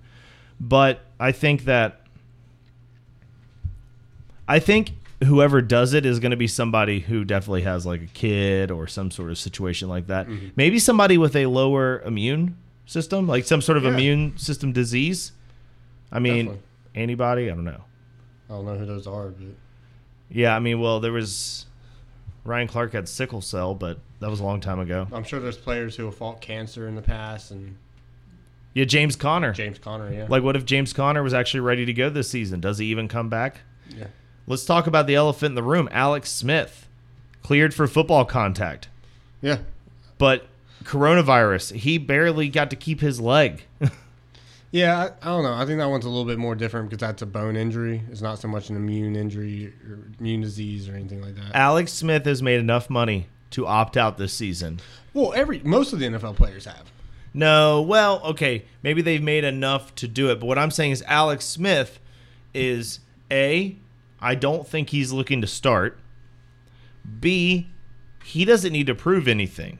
But 0.60 1.02
I 1.20 1.32
think 1.32 1.66
that 1.66 2.02
I 4.48 4.58
think 4.58 4.94
whoever 5.24 5.62
does 5.62 5.94
it 5.94 6.04
is 6.04 6.20
going 6.20 6.32
to 6.32 6.36
be 6.38 6.48
somebody 6.48 7.00
who 7.00 7.24
definitely 7.24 7.62
has 7.62 7.86
like 7.86 8.02
a 8.02 8.08
kid 8.08 8.72
or 8.72 8.88
some 8.88 9.12
sort 9.12 9.30
of 9.30 9.38
situation 9.38 9.88
like 9.88 10.08
that. 10.08 10.28
Mm-hmm. 10.28 10.48
Maybe 10.56 10.80
somebody 10.80 11.20
with 11.20 11.36
a 11.36 11.46
lower 11.46 12.02
immune 12.02 12.58
system, 12.88 13.28
like 13.28 13.46
some 13.46 13.62
sort 13.62 13.78
of 13.78 13.84
Yeah. 13.84 13.92
immune 13.94 14.38
system 14.38 14.72
disease. 14.72 15.32
I 16.12 16.18
mean, 16.18 16.46
Definitely. 16.46 16.62
anybody, 16.96 17.52
I 17.52 17.54
don't 17.54 17.64
know. 17.66 17.84
I 18.50 18.54
don't 18.54 18.66
know 18.66 18.78
who 18.78 18.86
those 18.88 19.06
are, 19.06 19.28
but 19.30 19.46
Yeah, 20.30 20.56
I 20.56 20.60
mean, 20.60 20.80
well, 20.80 21.00
there 21.00 21.12
was 21.12 21.66
Ryan 22.44 22.68
Clark 22.68 22.94
had 22.94 23.08
sickle 23.08 23.42
cell, 23.42 23.74
but 23.76 24.00
that 24.20 24.30
was 24.30 24.40
a 24.40 24.44
long 24.44 24.60
time 24.60 24.80
ago. 24.80 25.08
I'm 25.12 25.24
sure 25.24 25.40
there's 25.40 25.58
players 25.58 25.96
who 25.96 26.06
have 26.06 26.16
fought 26.16 26.42
cancer 26.42 26.88
in 26.88 26.96
the 26.96 27.02
past, 27.02 27.52
and 27.52 27.78
Yeah, 28.74 28.86
James 28.86 29.16
Conner. 29.16 29.54
James 29.54 29.80
Conner. 29.80 30.12
Yeah. 30.12 30.26
Like, 30.30 30.44
what 30.44 30.56
if 30.56 30.66
James 30.66 30.94
Conner 30.94 31.24
was 31.24 31.34
actually 31.34 31.62
ready 31.62 31.86
to 31.86 31.94
go 31.94 32.10
this 32.10 32.30
season? 32.30 32.60
Does 32.60 32.78
he 32.80 32.86
even 32.88 33.08
come 33.08 33.30
back? 33.30 33.62
yeah. 33.90 34.08
Let's 34.48 34.64
talk 34.66 34.86
about 34.86 35.08
the 35.08 35.16
elephant 35.16 35.52
in 35.52 35.56
the 35.56 35.64
room. 35.64 35.90
Alex 35.92 36.30
Smith 36.32 36.88
cleared 37.42 37.74
for 37.74 37.88
football 37.88 38.26
contact, 38.26 38.90
Yeah. 39.42 39.58
but 40.20 40.46
coronavirus, 40.84 41.74
he 41.74 41.98
barely 41.98 42.50
got 42.50 42.70
to 42.70 42.76
keep 42.76 43.02
his 43.02 43.20
leg. 43.20 43.64
Yeah, 44.76 44.98
I, 44.98 45.06
I 45.22 45.32
don't 45.34 45.44
know. 45.44 45.54
I 45.54 45.66
think 45.66 45.80
that 45.80 45.90
one's 45.90 46.04
a 46.04 46.10
little 46.10 46.26
bit 46.26 46.38
more 46.38 46.54
different 46.54 46.90
because 46.90 47.00
that's 47.00 47.22
a 47.22 47.26
bone 47.26 47.56
injury. 47.56 48.04
It's 48.12 48.20
not 48.20 48.40
so 48.40 48.50
much 48.50 48.70
an 48.70 48.76
immune 48.76 49.16
injury 49.16 49.74
or 49.88 50.00
immune 50.20 50.42
disease 50.42 50.90
or 50.90 50.96
anything 50.96 51.22
like 51.22 51.36
that. 51.36 51.56
Alex 51.56 51.94
Smith 51.94 52.26
has 52.26 52.44
made 52.44 52.60
enough 52.60 52.90
money 52.90 53.28
to 53.52 53.66
opt 53.66 53.96
out 53.96 54.18
this 54.18 54.34
season. 54.34 54.82
Well, 55.14 55.32
every 55.32 55.60
most 55.60 55.94
of 55.94 56.00
the 56.00 56.08
NFL 56.08 56.36
players 56.36 56.66
have. 56.66 56.92
No, 57.34 57.84
well, 57.84 58.20
okay, 58.26 58.66
maybe 58.84 59.02
they've 59.02 59.24
made 59.24 59.46
enough 59.46 59.96
to 59.96 60.10
do 60.10 60.30
it, 60.30 60.42
but 60.42 60.46
what 60.46 60.58
I'm 60.58 60.72
saying 60.72 60.92
is 60.92 61.02
Alex 61.08 61.46
Smith 61.46 62.02
is 62.54 63.00
A, 63.32 63.78
I 64.20 64.36
don't 64.36 64.68
think 64.68 64.90
he's 64.90 65.14
looking 65.14 65.40
to 65.40 65.48
start. 65.48 65.98
B, 67.22 67.70
he 68.26 68.44
doesn't 68.44 68.74
need 68.74 68.88
to 68.88 68.96
prove 68.96 69.30
anything. 69.30 69.80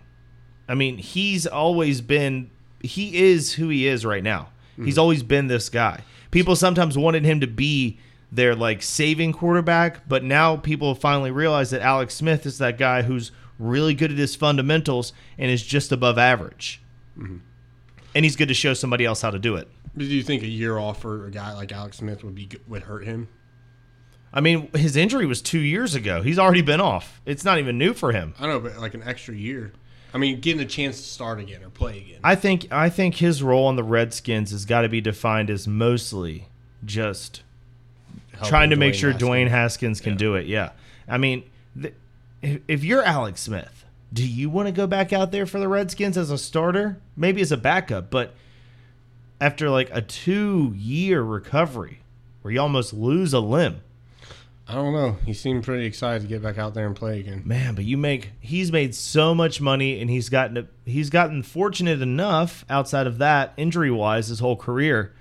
I 0.70 0.74
mean, 0.74 1.00
he's 1.00 1.46
always 1.46 2.00
been 2.00 2.50
he 2.80 3.14
is 3.18 3.54
who 3.56 3.68
he 3.68 3.88
is 3.88 4.06
right 4.06 4.24
now. 4.24 4.52
He's 4.84 4.98
always 4.98 5.24
been 5.24 5.48
this 5.48 5.70
guy. 5.70 6.02
People 6.32 6.56
sometimes 6.56 6.98
wanted 6.98 7.24
him 7.24 7.40
to 7.40 7.48
be 7.48 7.98
their 8.32 8.56
like 8.56 8.82
saving 8.82 9.32
quarterback, 9.32 10.08
but 10.08 10.24
now 10.24 10.58
people 10.58 10.94
have 10.94 11.02
finally 11.02 11.32
realized 11.32 11.72
that 11.72 11.82
Alex 11.82 12.14
Smith 12.14 12.46
is 12.46 12.58
that 12.58 12.78
guy 12.78 13.04
who's 13.04 13.32
really 13.58 13.94
good 13.94 14.12
at 14.12 14.18
his 14.18 14.36
fundamentals 14.36 15.14
and 15.38 15.50
is 15.50 15.64
just 15.64 15.92
above 15.92 16.18
average. 16.18 16.82
And 17.18 18.26
he's 18.26 18.36
good 18.36 18.50
to 18.50 18.54
show 18.54 18.74
somebody 18.74 19.06
else 19.06 19.22
how 19.22 19.32
to 19.32 19.40
do 19.40 19.56
it. 19.56 19.70
Do 19.98 20.04
you 20.04 20.24
think 20.24 20.44
a 20.44 20.48
year 20.48 20.78
off 20.78 21.02
for 21.02 21.26
a 21.28 21.32
guy 21.32 21.54
like 21.54 21.72
Alex 21.72 21.98
Smith 21.98 22.24
would 22.26 22.36
be 22.36 22.50
would 22.68 22.84
hurt 22.84 23.06
him? 23.06 23.30
I 24.34 24.42
mean, 24.42 24.70
his 24.74 24.98
injury 24.98 25.26
was 25.26 25.42
two 25.42 25.60
years 25.60 25.96
ago. 25.96 26.22
He's 26.22 26.38
already 26.38 26.62
been 26.62 26.82
off. 26.82 27.22
It's 27.26 27.46
not 27.46 27.58
even 27.60 27.78
new 27.78 27.94
for 27.94 28.12
him. 28.12 28.34
I 28.38 28.48
know, 28.48 28.60
but 28.60 28.78
like 28.78 28.94
an 28.94 29.04
extra 29.04 29.34
year. 29.34 29.72
I 30.14 30.18
mean, 30.18 30.40
getting 30.40 30.62
a 30.62 30.66
chance 30.66 30.98
to 30.98 31.04
start 31.04 31.40
again 31.40 31.62
or 31.64 31.70
play 31.70 31.98
again. 32.00 32.20
I 32.24 32.36
think 32.36 32.72
I 32.72 32.90
think 32.90 33.16
his 33.16 33.44
role 33.44 33.68
on 33.68 33.76
the 33.76 33.84
Redskins 33.84 34.52
has 34.52 34.66
got 34.66 34.82
to 34.82 34.90
be 34.90 35.02
defined 35.02 35.50
as 35.50 35.68
mostly 35.68 36.48
just 36.86 37.42
Helping 38.32 38.50
trying 38.50 38.70
to 38.70 38.76
make 38.76 38.94
sure 38.94 39.12
Haskins. 39.12 39.30
Dwayne 39.30 39.48
Haskins 39.50 40.02
can 40.02 40.14
Yeah. 40.14 40.18
do 40.18 40.36
it. 40.36 40.46
Yeah, 40.48 40.70
I 41.08 41.18
mean, 41.18 41.44
th- 41.82 41.94
if, 42.42 42.62
if 42.68 42.84
you're 42.84 43.04
Alex 43.04 43.42
Smith, 43.42 43.86
do 44.14 44.26
you 44.26 44.50
want 44.50 44.68
to 44.68 44.72
go 44.72 44.88
back 44.88 45.12
out 45.12 45.32
there 45.32 45.46
for 45.46 45.60
the 45.60 45.68
Redskins 45.68 46.18
as 46.18 46.32
a 46.32 46.38
starter? 46.38 46.98
Maybe 47.18 47.42
as 47.42 47.52
a 47.52 47.58
backup, 47.58 48.10
but 48.10 48.34
after 49.42 49.70
like 49.70 49.90
a 49.92 50.02
two-year 50.02 51.22
recovery 51.22 52.00
where 52.42 52.54
you 52.54 52.60
almost 52.62 52.94
lose 52.94 53.34
a 53.34 53.40
limb, 53.40 53.82
I 54.68 54.74
don't 54.74 54.94
know. 54.94 55.18
He 55.26 55.34
seemed 55.34 55.64
pretty 55.64 55.86
excited 55.86 56.24
to 56.24 56.28
get 56.28 56.42
back 56.42 56.58
out 56.58 56.74
there 56.74 56.88
and 56.88 56.96
play 56.96 57.20
again. 57.20 57.44
man. 57.46 57.76
But 57.76 57.86
you 57.86 57.98
make 57.98 58.32
he's 58.40 58.72
made 58.72 58.96
so 58.96 59.36
much 59.36 59.62
money, 59.62 60.02
and 60.02 60.10
he's 60.10 60.30
gotten 60.30 60.68
he's 60.86 61.10
gotten 61.10 61.44
fortunate 61.44 62.02
enough 62.02 62.66
outside 62.70 63.06
of 63.06 63.20
that 63.20 63.54
injury-wise 63.58 64.28
his 64.28 64.40
whole 64.40 64.56
career. 64.56 65.14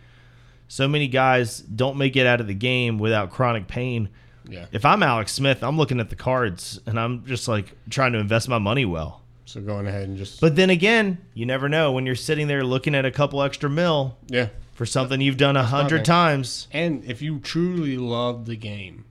So 0.66 0.88
many 0.88 1.08
guys 1.08 1.58
don't 1.58 1.98
make 1.98 2.16
it 2.16 2.26
out 2.26 2.40
of 2.40 2.46
the 2.46 2.54
game 2.54 2.98
without 2.98 3.30
chronic 3.30 3.68
pain. 3.68 4.08
Yeah. 4.48 4.66
If 4.72 4.84
I'm 4.84 5.02
Alex 5.02 5.32
Smith, 5.32 5.62
I'm 5.62 5.76
looking 5.76 6.00
at 6.00 6.10
the 6.10 6.16
cards 6.16 6.80
and 6.86 6.98
I'm 6.98 7.24
just 7.24 7.48
like 7.48 7.72
trying 7.90 8.12
to 8.12 8.18
invest 8.18 8.48
my 8.48 8.58
money 8.58 8.84
well. 8.84 9.22
So 9.44 9.60
going 9.60 9.86
ahead 9.86 10.08
and 10.08 10.16
just 10.16 10.40
But 10.40 10.56
then 10.56 10.70
again, 10.70 11.18
you 11.34 11.46
never 11.46 11.68
know 11.68 11.92
when 11.92 12.06
you're 12.06 12.14
sitting 12.14 12.48
there 12.48 12.64
looking 12.64 12.94
at 12.94 13.04
a 13.04 13.10
couple 13.10 13.42
extra 13.42 13.70
mil 13.70 14.16
yeah. 14.26 14.48
for 14.72 14.86
something 14.86 15.20
you've 15.20 15.36
done 15.36 15.56
a 15.56 15.64
hundred 15.64 16.04
times. 16.04 16.66
And 16.72 17.04
if 17.04 17.22
you 17.22 17.38
truly 17.38 17.96
love 17.96 18.46
the 18.46 18.56
game, 18.56 19.04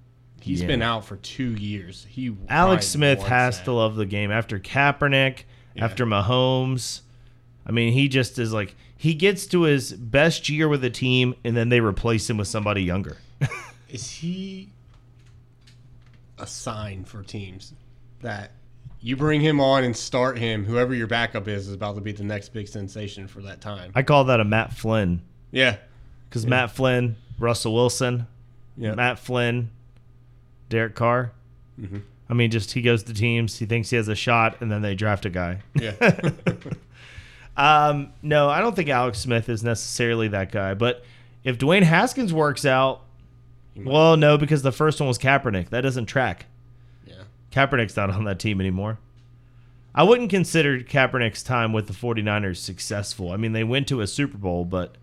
he's 0.43 0.61
Yeah. 0.61 0.67
been 0.67 0.81
out 0.81 1.05
for 1.05 1.15
two 1.17 1.51
years. 1.55 2.05
He 2.09 2.35
Alex 2.49 2.87
Smith 2.87 3.21
has 3.23 3.57
that. 3.57 3.65
to 3.65 3.71
love 3.73 3.95
the 3.95 4.05
game 4.05 4.31
after 4.31 4.59
Kaepernick, 4.59 5.43
Yeah. 5.75 5.85
after 5.85 6.05
Mahomes. 6.05 7.01
I 7.65 7.71
mean, 7.71 7.93
he 7.93 8.07
just 8.09 8.37
is 8.37 8.51
like 8.53 8.75
he 8.97 9.13
gets 9.13 9.45
to 9.47 9.61
his 9.63 9.93
best 9.93 10.49
year 10.49 10.67
with 10.67 10.83
a 10.83 10.89
team 10.89 11.33
and 11.43 11.55
then 11.57 11.69
they 11.69 11.79
replace 11.79 12.29
him 12.29 12.37
with 12.37 12.47
somebody 12.47 12.83
younger. 12.83 13.17
Is 13.89 14.09
he 14.09 14.69
a 16.37 16.47
sign 16.47 17.03
for 17.05 17.21
teams 17.23 17.73
that 18.21 18.51
you 19.01 19.15
bring 19.15 19.41
him 19.41 19.59
on 19.59 19.83
and 19.83 19.95
start 19.95 20.37
him? 20.37 20.65
Whoever 20.65 20.93
your 20.93 21.07
backup 21.07 21.47
is 21.47 21.67
is 21.67 21.73
about 21.73 21.95
to 21.95 22.01
be 22.01 22.11
the 22.11 22.23
next 22.23 22.49
big 22.49 22.67
sensation 22.67 23.27
for 23.27 23.41
that 23.43 23.61
time. 23.61 23.91
I 23.95 24.03
call 24.03 24.23
that 24.25 24.39
a 24.39 24.45
Matt 24.45 24.73
Flynn 24.73 25.21
yeah. 25.51 25.77
because 26.29 26.45
Matt 26.47 26.71
Flynn, 26.71 27.15
Russell 27.39 27.73
Wilson, 27.73 28.27
Yeah. 28.77 28.95
Matt 28.95 29.19
Flynn, 29.19 29.69
Derek 30.69 30.95
Carr. 30.95 31.31
Mm-hmm. 31.79 31.99
I 32.29 32.33
mean, 32.33 32.51
just 32.51 32.71
he 32.71 32.81
goes 32.81 33.03
to 33.03 33.13
teams, 33.13 33.59
he 33.59 33.65
thinks 33.65 33.89
he 33.89 33.95
has 33.97 34.07
a 34.07 34.15
shot, 34.15 34.61
and 34.61 34.71
then 34.71 34.81
they 34.81 34.95
draft 34.95 35.25
a 35.25 35.29
guy. 35.29 35.61
Yeah. 35.75 35.93
Um, 37.55 38.13
no, 38.21 38.49
I 38.49 38.61
don't 38.61 38.75
think 38.75 38.89
Alex 38.89 39.19
Smith 39.19 39.47
is 39.47 39.63
necessarily 39.63 40.27
that 40.29 40.51
guy. 40.51 40.73
But 40.73 41.03
if 41.43 41.57
Dwayne 41.57 41.83
Haskins 41.83 42.33
works 42.33 42.65
out, 42.65 43.01
well, 43.75 44.17
no, 44.17 44.37
because 44.37 44.63
the 44.63 44.71
first 44.71 44.99
one 44.99 45.07
was 45.07 45.17
Kaepernick. 45.19 45.69
That 45.69 45.81
doesn't 45.81 46.07
track. 46.07 46.47
yeah. 47.05 47.23
Kaepernick's 47.51 47.95
not 47.95 48.09
on 48.09 48.23
that 48.23 48.39
team 48.39 48.59
anymore. 48.59 48.97
I 49.95 50.01
wouldn't 50.03 50.31
consider 50.31 50.79
Kaepernick's 50.79 51.43
time 51.43 51.73
with 51.73 51.85
the 51.85 51.93
49ers 51.93 52.57
successful. 52.57 53.31
I 53.31 53.37
mean, 53.37 53.53
they 53.53 53.63
went 53.63 53.87
to 53.89 54.01
a 54.01 54.07
Super 54.07 54.39
Bowl, 54.39 54.65
but 54.65 54.95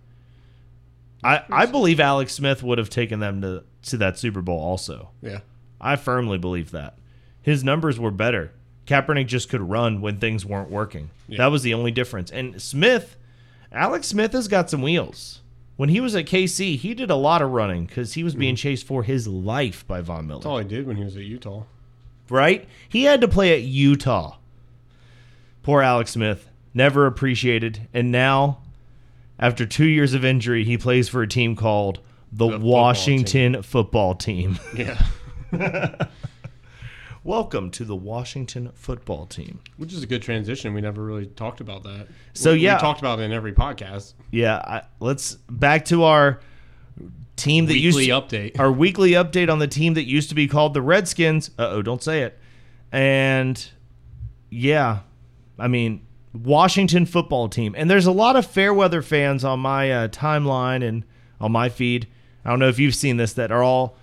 I 1.23 1.45
I 1.51 1.67
believe 1.67 2.01
Alex 2.01 2.33
Smith 2.35 2.63
would 2.65 2.79
have 2.79 2.91
taken 2.91 3.21
them 3.21 3.41
to 3.43 3.63
to 3.85 3.97
that 3.99 4.19
Super 4.19 4.43
Bowl 4.43 4.59
also. 4.59 5.11
Yeah. 5.23 5.41
I 5.81 5.97
firmly 5.97 6.39
believe 6.39 6.71
that. 6.73 6.97
His 7.43 7.65
numbers 7.65 7.99
were 7.99 8.11
better. 8.11 8.53
Kaepernick 8.87 9.27
just 9.27 9.49
could 9.49 9.61
run 9.63 10.01
when 10.01 10.19
things 10.19 10.45
weren't 10.45 10.71
working. 10.71 11.11
Yeah. 11.29 11.39
That 11.39 11.47
was 11.47 11.63
the 11.63 11.75
only 11.75 11.91
difference. 11.91 12.31
And 12.31 12.61
Smith, 12.61 13.17
Alex 13.73 14.09
Smith 14.09 14.33
has 14.33 14.49
got 14.49 14.69
some 14.69 14.83
wheels. 14.83 15.41
when 15.77 15.89
he 15.89 16.01
was 16.01 16.15
at 16.15 16.27
KC, 16.27 16.77
he 16.77 16.93
did 16.93 17.11
a 17.11 17.17
lot 17.17 17.41
of 17.41 17.51
running 17.53 17.87
because 17.87 18.13
he 18.15 18.25
was 18.25 18.35
being 18.35 18.55
mm-hmm. 18.55 18.61
chased 18.61 18.87
for 18.87 19.03
his 19.03 19.27
life 19.27 19.87
by 19.87 20.01
Von 20.01 20.27
Miller. 20.27 20.41
That's 20.41 20.47
all 20.47 20.59
he 20.59 20.65
did 20.65 20.87
when 20.87 20.97
he 20.97 21.05
was 21.05 21.17
at 21.17 21.23
Utah. 21.23 21.63
right? 22.29 22.69
He 22.89 23.05
had 23.05 23.21
to 23.23 23.29
play 23.29 23.55
at 23.55 23.63
Utah. 23.63 24.37
Poor 25.63 25.83
Alex 25.83 26.11
Smith, 26.11 26.49
never 26.75 27.07
appreciated, 27.07 27.89
and 27.95 28.11
now, 28.11 28.59
after 29.39 29.65
two 29.65 29.87
years 29.87 30.15
of 30.15 30.25
injury, 30.25 30.65
he 30.65 30.77
plays 30.77 31.09
for 31.09 31.23
a 31.23 31.29
team 31.29 31.55
called 31.55 32.01
the, 32.33 32.49
football 32.49 32.71
Washington 32.71 33.63
Football 33.63 34.15
Team. 34.15 34.59
Yeah. 34.75 35.01
Welcome 37.25 37.71
to 37.73 37.85
the 37.85 37.97
Washington 37.97 38.71
Football 38.75 39.27
Team. 39.27 39.61
Which 39.77 39.93
is 39.93 40.03
a 40.03 40.07
good 40.07 40.23
transition. 40.23 40.73
We 40.73 40.81
never 40.81 41.03
really 41.05 41.27
talked 41.27 41.61
about 41.61 41.83
that. 41.83 42.07
So, 42.33 42.53
We- 42.53 42.61
yeah. 42.61 42.77
we 42.77 42.81
talked 42.81 43.01
about 43.01 43.21
it 43.21 43.25
in 43.25 43.33
every 43.33 43.53
podcast. 43.53 44.15
Yeah, 44.31 44.57
I, 44.57 44.83
let's 45.01 45.35
back 45.51 45.85
to 45.87 46.05
our 46.05 46.41
team 47.37 47.67
that 47.67 47.73
Weekly 47.75 47.85
used 47.85 47.99
to, 48.01 48.21
update. 48.21 48.59
our 48.59 48.71
weekly 48.73 49.13
update 49.13 49.51
on 49.51 49.59
the 49.59 49.67
team 49.69 49.95
that 49.95 50.05
used 50.07 50.29
to 50.31 50.35
be 50.35 50.47
called 50.47 50.73
the 50.75 50.83
Redskins. 50.83 51.51
Uh 51.59 51.69
oh, 51.71 51.83
don't 51.83 52.03
say 52.03 52.23
it. 52.23 52.39
And 52.93 53.71
yeah, 54.51 55.01
I 55.59 55.69
mean 55.69 56.07
Washington 56.33 57.07
football 57.07 57.49
team, 57.49 57.75
and 57.77 57.91
there's 57.91 58.07
a 58.07 58.13
lot 58.13 58.37
of 58.37 58.47
Fairweather 58.47 59.03
fans 59.03 59.43
on 59.45 59.61
my 59.61 59.91
uh, 59.91 60.09
timeline 60.09 60.87
and 60.87 61.05
on 61.41 61.51
my 61.53 61.69
feed. 61.71 62.07
I 62.45 62.51
don't 62.51 62.59
know 62.59 62.69
if 62.69 62.79
you've 62.79 62.95
seen 62.95 63.17
this 63.17 63.33
that 63.35 63.51
are 63.51 63.63
all 63.63 63.97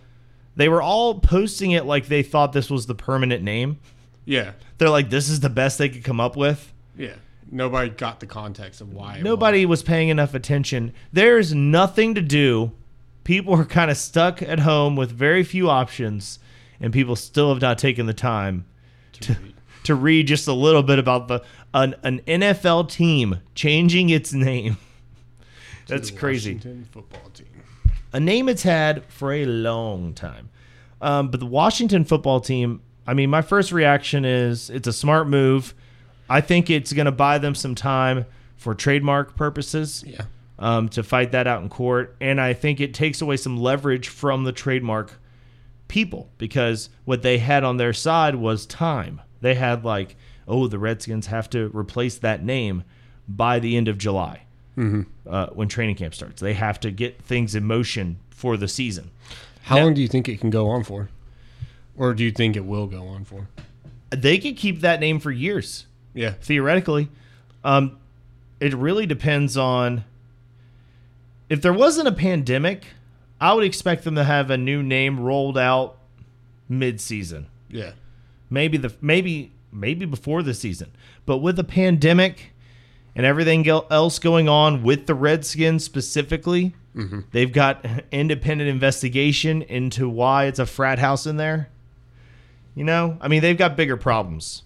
they 0.57 0.67
were 0.67 0.81
all 0.81 1.19
posting 1.19 1.71
it 1.71 1.85
like 1.85 2.07
they 2.07 2.23
thought 2.23 2.51
this 2.51 2.69
was 2.69 2.87
the 2.87 2.95
permanent 2.95 3.43
name. 3.43 3.79
Yeah. 4.25 4.53
They're 4.77 4.89
like, 4.89 5.09
this 5.09 5.29
is 5.29 5.39
the 5.39 5.49
best 5.49 5.77
they 5.77 5.87
could 5.87 6.03
come 6.03 6.19
up 6.19 6.35
with. 6.35 6.73
Yeah. 6.97 7.13
Nobody 7.49 7.89
got 7.89 8.19
the 8.19 8.25
context 8.25 8.81
of 8.81 8.91
why. 8.91 9.21
Nobody 9.21 9.65
was 9.65 9.83
paying 9.83 10.09
enough 10.09 10.33
attention. 10.33 10.93
There's 11.13 11.53
nothing 11.53 12.15
to 12.15 12.21
do. 12.21 12.71
People 13.23 13.53
are 13.53 13.65
kind 13.65 13.89
of 13.91 13.97
stuck 13.97 14.41
at 14.41 14.59
home 14.59 14.95
with 14.95 15.11
very 15.11 15.43
few 15.43 15.69
options, 15.69 16.39
and 16.81 16.91
people 16.91 17.15
still 17.15 17.49
have 17.53 17.61
not 17.61 17.77
taken 17.77 18.05
the 18.05 18.13
time 18.13 18.65
was 19.13 19.27
to 19.27 19.33
read. 19.33 19.53
to 19.83 19.95
read 19.95 20.27
just 20.27 20.47
a 20.47 20.53
little 20.53 20.83
bit 20.83 20.99
about 20.99 21.27
the 21.27 21.43
an, 21.73 21.95
an 22.03 22.19
NFL 22.27 22.89
team 22.89 23.41
changing 23.55 24.09
its 24.09 24.33
name. 24.33 24.77
That's 25.87 26.11
crazy. 26.11 26.55
Washington 26.55 26.87
football 26.91 27.29
team. 27.29 27.47
A 28.17 28.19
name 28.19 28.49
it's 28.49 28.63
had 28.63 29.03
for 29.09 29.31
a 29.31 29.45
long 29.45 30.15
time. 30.15 30.49
Um, 31.03 31.29
but 31.29 31.39
the 31.39 31.45
Washington 31.45 32.03
football 32.03 32.39
team, 32.41 32.81
I 33.05 33.13
mean, 33.13 33.29
my 33.29 33.43
first 33.43 33.71
reaction 33.71 34.25
is 34.25 34.71
it's 34.71 34.87
a 34.87 34.91
smart 34.91 35.27
move. 35.27 35.75
I 36.27 36.41
think 36.41 36.71
it's 36.71 36.91
going 36.93 37.05
to 37.05 37.11
buy 37.11 37.37
them 37.37 37.53
some 37.53 37.75
time 37.75 38.25
for 38.55 38.73
trademark 38.73 39.35
purposes 39.35 40.03
Yeah. 40.07 40.23
um, 40.57 40.89
to 40.89 41.03
fight 41.03 41.31
that 41.33 41.45
out 41.45 41.61
in 41.61 41.69
court. 41.69 42.15
And 42.19 42.41
I 42.41 42.53
think 42.53 42.79
it 42.79 42.95
takes 42.95 43.21
away 43.21 43.37
some 43.37 43.55
leverage 43.55 44.07
from 44.07 44.45
the 44.45 44.51
trademark 44.51 45.19
people 45.87 46.31
because 46.39 46.89
what 47.05 47.21
they 47.21 47.37
had 47.37 47.63
on 47.63 47.77
their 47.77 47.93
side 47.93 48.33
was 48.33 48.65
time. 48.65 49.21
They 49.41 49.53
had, 49.53 49.85
like, 49.85 50.15
oh, 50.47 50.65
the 50.67 50.79
Redskins 50.79 51.27
have 51.27 51.51
to 51.51 51.69
replace 51.71 52.17
that 52.17 52.43
name 52.43 52.83
by 53.27 53.59
the 53.59 53.77
end 53.77 53.87
of 53.87 53.99
July 53.99 54.41
uh, 54.77 55.47
when 55.47 55.67
training 55.67 55.95
camp 55.95 56.13
starts. 56.13 56.41
They 56.41 56.53
have 56.53 56.79
to 56.81 56.91
get 56.91 57.21
things 57.23 57.55
in 57.55 57.63
motion 57.65 58.17
for 58.29 58.57
the 58.57 58.67
season. 58.67 59.09
How 59.63 59.77
Now- 59.77 59.83
long 59.85 59.93
do 59.95 60.01
you 60.01 60.07
think 60.07 60.29
it 60.29 60.39
can 60.39 60.49
go 60.49 60.69
on 60.69 60.83
for? 60.83 61.09
Or 61.97 62.13
do 62.13 62.23
you 62.23 62.31
think 62.31 62.55
it 62.55 62.63
will 62.65 62.85
go 62.87 63.07
on 63.07 63.25
for? 63.25 63.47
They 64.11 64.37
could 64.37 64.55
keep 64.55 64.81
that 64.81 64.99
name 64.99 65.19
for 65.19 65.31
years. 65.31 65.85
Yeah. 66.13 66.31
theoretically. 66.41 67.09
Um, 67.63 67.97
it 68.59 68.73
really 68.73 69.05
depends 69.05 69.55
on 69.55 70.03
if 71.49 71.61
there 71.61 71.73
wasn't 71.73 72.07
a 72.07 72.11
pandemic. 72.11 72.85
I 73.39 73.53
would 73.53 73.63
expect 73.63 74.03
them 74.03 74.15
to 74.15 74.23
have 74.23 74.49
a 74.49 74.57
new 74.57 74.81
name 74.81 75.19
rolled 75.19 75.57
out 75.59 75.97
mid-season, 76.67 77.47
Yeah. 77.69 77.91
maybe 78.49 78.77
the 78.77 78.93
maybe 78.99 79.51
maybe 79.71 80.05
before 80.05 80.41
the 80.41 80.53
season. 80.55 80.89
But 81.27 81.37
with 81.37 81.59
a 81.59 81.63
pandemic 81.63 82.51
and 83.17 83.25
everything 83.25 83.67
else 83.67 84.19
going 84.19 84.47
on 84.47 84.83
with 84.83 85.07
the 85.07 85.15
Redskins 85.15 85.83
specifically, 85.83 86.75
mm-hmm. 86.95 87.21
they've 87.31 87.51
got 87.51 87.83
independent 88.11 88.69
investigation 88.69 89.63
into 89.63 90.07
why 90.07 90.45
it's 90.45 90.59
a 90.59 90.67
frat 90.67 90.99
house 90.99 91.25
in 91.25 91.37
there. 91.37 91.69
You 92.75 92.83
know, 92.83 93.17
I 93.19 93.27
mean, 93.27 93.41
they've 93.41 93.57
got 93.57 93.75
bigger 93.75 93.97
problems. 93.97 94.61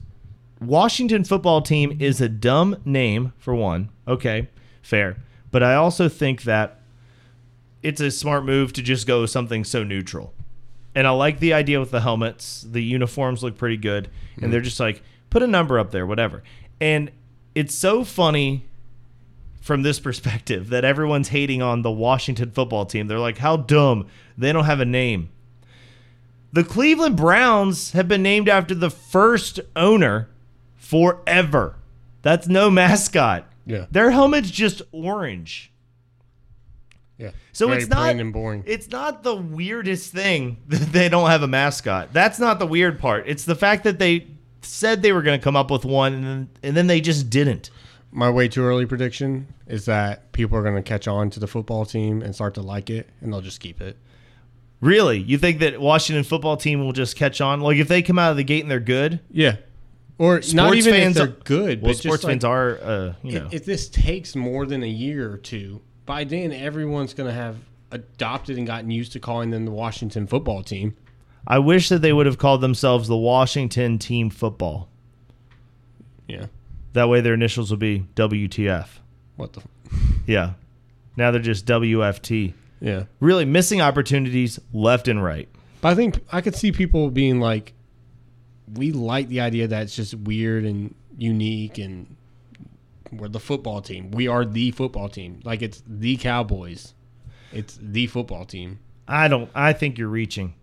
Washington 0.60 1.24
football 1.24 1.62
team 1.62 1.98
is 2.02 2.20
a 2.20 2.28
dumb 2.28 2.76
name 2.84 3.32
for 3.38 3.56
one. 3.56 3.90
Okay, 4.06 4.50
fair. 4.82 5.16
But 5.50 5.64
I 5.64 5.76
also 5.76 6.10
think 6.10 6.44
that 6.44 6.82
it's 7.82 8.02
a 8.02 8.12
smart 8.12 8.44
move 8.44 8.74
to 8.74 8.82
just 8.82 9.08
go 9.08 9.26
something 9.26 9.64
so 9.64 9.86
neutral. 9.86 10.34
And 10.94 11.08
I 11.08 11.12
like 11.12 11.40
the 11.40 11.54
idea 11.54 11.80
with 11.80 11.92
the 11.92 12.02
helmets. 12.02 12.66
The 12.70 12.84
uniforms 12.84 13.44
look 13.44 13.58
pretty 13.58 13.78
good. 13.78 14.10
And 14.36 14.48
mm. 14.48 14.52
they're 14.52 14.60
just 14.60 14.80
like, 14.80 15.04
put 15.30 15.42
a 15.42 15.48
number 15.48 15.80
up 15.80 15.92
there, 15.92 16.06
whatever. 16.06 16.44
And 16.82 17.12
it's 17.56 17.76
so 17.76 18.04
funny 18.04 18.66
from 19.62 19.84
this 19.84 20.00
perspective 20.00 20.70
that 20.70 20.84
everyone's 20.84 21.30
hating 21.30 21.62
on 21.62 21.84
the 21.84 21.92
Washington 21.92 22.52
football 22.52 22.86
team. 22.86 23.08
They're 23.08 23.20
like, 23.20 23.38
how 23.38 23.58
dumb. 23.58 24.08
They 24.38 24.52
don't 24.52 24.66
have 24.66 24.80
a 24.80 24.86
name. 24.86 25.30
The 26.54 26.64
Cleveland 26.64 27.16
Browns 27.16 27.92
have 27.92 28.08
been 28.08 28.24
named 28.24 28.50
after 28.50 28.76
the 28.76 28.90
first 28.90 29.60
owner 29.76 30.30
forever. 30.76 31.78
That's 32.22 32.48
no 32.48 32.70
mascot. 32.70 33.48
Yeah. 33.66 33.86
Their 33.90 34.12
helmet's 34.12 34.52
just 34.52 34.82
orange. 34.92 35.72
Yeah. 37.18 37.32
So 37.54 37.68
Very 37.68 37.82
it's 37.82 37.90
not 37.90 37.98
plain 37.98 38.20
and 38.20 38.34
boring. 38.34 38.64
It's 38.66 38.90
not 38.90 39.24
the 39.24 39.36
weirdest 39.36 40.12
thing 40.12 40.58
that 40.68 40.92
they 40.92 41.08
don't 41.08 41.30
have 41.30 41.44
a 41.44 41.48
mascot. 41.48 42.10
That's 42.12 42.40
not 42.40 42.60
the 42.60 42.68
weird 42.68 43.00
part. 43.00 43.26
It's 43.28 43.46
the 43.46 43.56
fact 43.56 43.84
that 43.84 44.00
they 44.00 44.28
said 44.62 45.02
they 45.02 45.12
were 45.12 45.22
going 45.22 45.40
to 45.40 45.44
come 45.44 45.56
up 45.56 45.72
with 45.72 45.86
one 45.86 46.14
and 46.14 46.24
then, 46.24 46.50
and 46.64 46.78
then 46.78 46.88
they 46.88 47.02
just 47.02 47.30
didn't. 47.30 47.70
My 48.12 48.30
way 48.30 48.48
too 48.50 48.64
early 48.64 48.86
prediction 48.86 49.48
is 49.68 49.86
that 49.86 50.32
people 50.34 50.58
are 50.58 50.64
going 50.64 50.76
to 50.76 50.82
catch 50.82 51.08
on 51.08 51.30
to 51.32 51.40
the 51.40 51.48
football 51.48 51.86
team 51.86 52.22
and 52.22 52.36
start 52.36 52.56
to 52.56 52.62
like 52.62 52.90
it, 52.90 53.10
and 53.22 53.32
they'll 53.32 53.40
just 53.42 53.62
keep 53.62 53.80
it. 53.80 53.98
Really? 54.82 55.20
You 55.20 55.38
think 55.38 55.60
that 55.60 55.80
Washington 55.80 56.24
football 56.24 56.58
team 56.58 56.82
will 56.84 56.92
just 56.92 57.16
catch 57.16 57.40
on? 57.40 57.62
Like 57.62 57.78
if 57.78 57.88
they 57.88 58.02
come 58.02 58.18
out 58.20 58.32
of 58.32 58.38
the 58.38 58.44
gate 58.44 58.62
and 58.64 58.72
they're 58.72 58.80
good? 58.80 59.20
Yeah. 59.32 59.58
Or 60.18 60.36
not 60.36 60.44
Sports 60.46 60.76
even 60.78 60.94
fans 60.94 61.20
are- 61.20 61.28
good, 61.28 61.82
Well, 61.82 61.92
but 61.94 61.98
sports 61.98 62.18
just 62.18 62.24
like, 62.26 62.32
fans 62.32 62.44
are, 62.44 62.78
uh, 62.82 63.14
you 63.24 63.40
know. 63.40 63.46
if, 63.48 63.54
if 63.54 63.66
this 63.66 63.90
takes 63.90 64.36
more 64.36 64.66
than 64.66 64.84
a 64.84 64.88
year 64.90 65.32
or 65.32 65.38
two, 65.38 65.82
by 66.06 66.24
then 66.24 66.52
everyone's 66.52 67.14
going 67.14 67.28
to 67.30 67.34
have 67.34 67.58
adopted 67.92 68.58
and 68.58 68.68
gotten 68.68 68.92
used 68.92 69.14
to 69.14 69.20
calling 69.20 69.50
them 69.52 69.66
the 69.66 69.72
Washington 69.72 70.28
football 70.28 70.64
team. 70.64 70.96
I 71.48 71.60
wish 71.60 71.90
that 71.90 72.02
they 72.02 72.14
would 72.14 72.26
have 72.26 72.38
called 72.38 72.62
themselves 72.62 73.08
the 73.08 73.18
Washington 73.18 73.98
Team 73.98 74.30
Football. 74.30 74.90
Yeah. 76.28 76.48
That 76.94 77.10
way 77.10 77.22
their 77.22 77.34
initials 77.34 77.72
would 77.72 77.80
be 77.80 78.06
WTF. 78.16 78.88
What 79.38 79.54
the? 79.54 79.62
Yeah. 80.26 80.54
Now 81.18 81.32
they're 81.32 81.42
just 81.42 81.66
WFT. 81.66 82.54
Yeah. 82.80 83.04
Really 83.20 83.46
missing 83.46 83.82
opportunities 83.82 84.60
left 84.74 85.08
and 85.08 85.24
right. 85.24 85.50
But 85.82 85.90
I 85.90 85.96
think 85.96 86.24
I 86.32 86.42
could 86.42 86.56
see 86.56 86.72
people 86.72 87.10
being 87.10 87.40
like, 87.40 87.74
we 88.74 88.92
like 88.92 89.28
the 89.28 89.42
idea 89.42 89.68
that 89.68 89.84
it's 89.84 89.96
just 89.96 90.14
weird 90.16 90.64
and 90.64 90.96
unique 91.18 91.78
and 91.78 92.16
we're 93.12 93.28
the 93.28 93.40
football 93.40 93.82
team. 93.82 94.12
We 94.12 94.28
are 94.28 94.46
the 94.46 94.72
football 94.72 95.10
team. 95.10 95.42
Like 95.44 95.62
it's 95.62 95.84
the 95.86 96.18
Cowboys. 96.18 96.94
It's 97.52 97.78
the 97.82 98.08
football 98.08 98.46
team. 98.46 98.80
I 99.08 99.28
don't. 99.28 99.50
I 99.54 99.74
think 99.74 99.98
you're 99.98 100.08
reaching. 100.08 100.54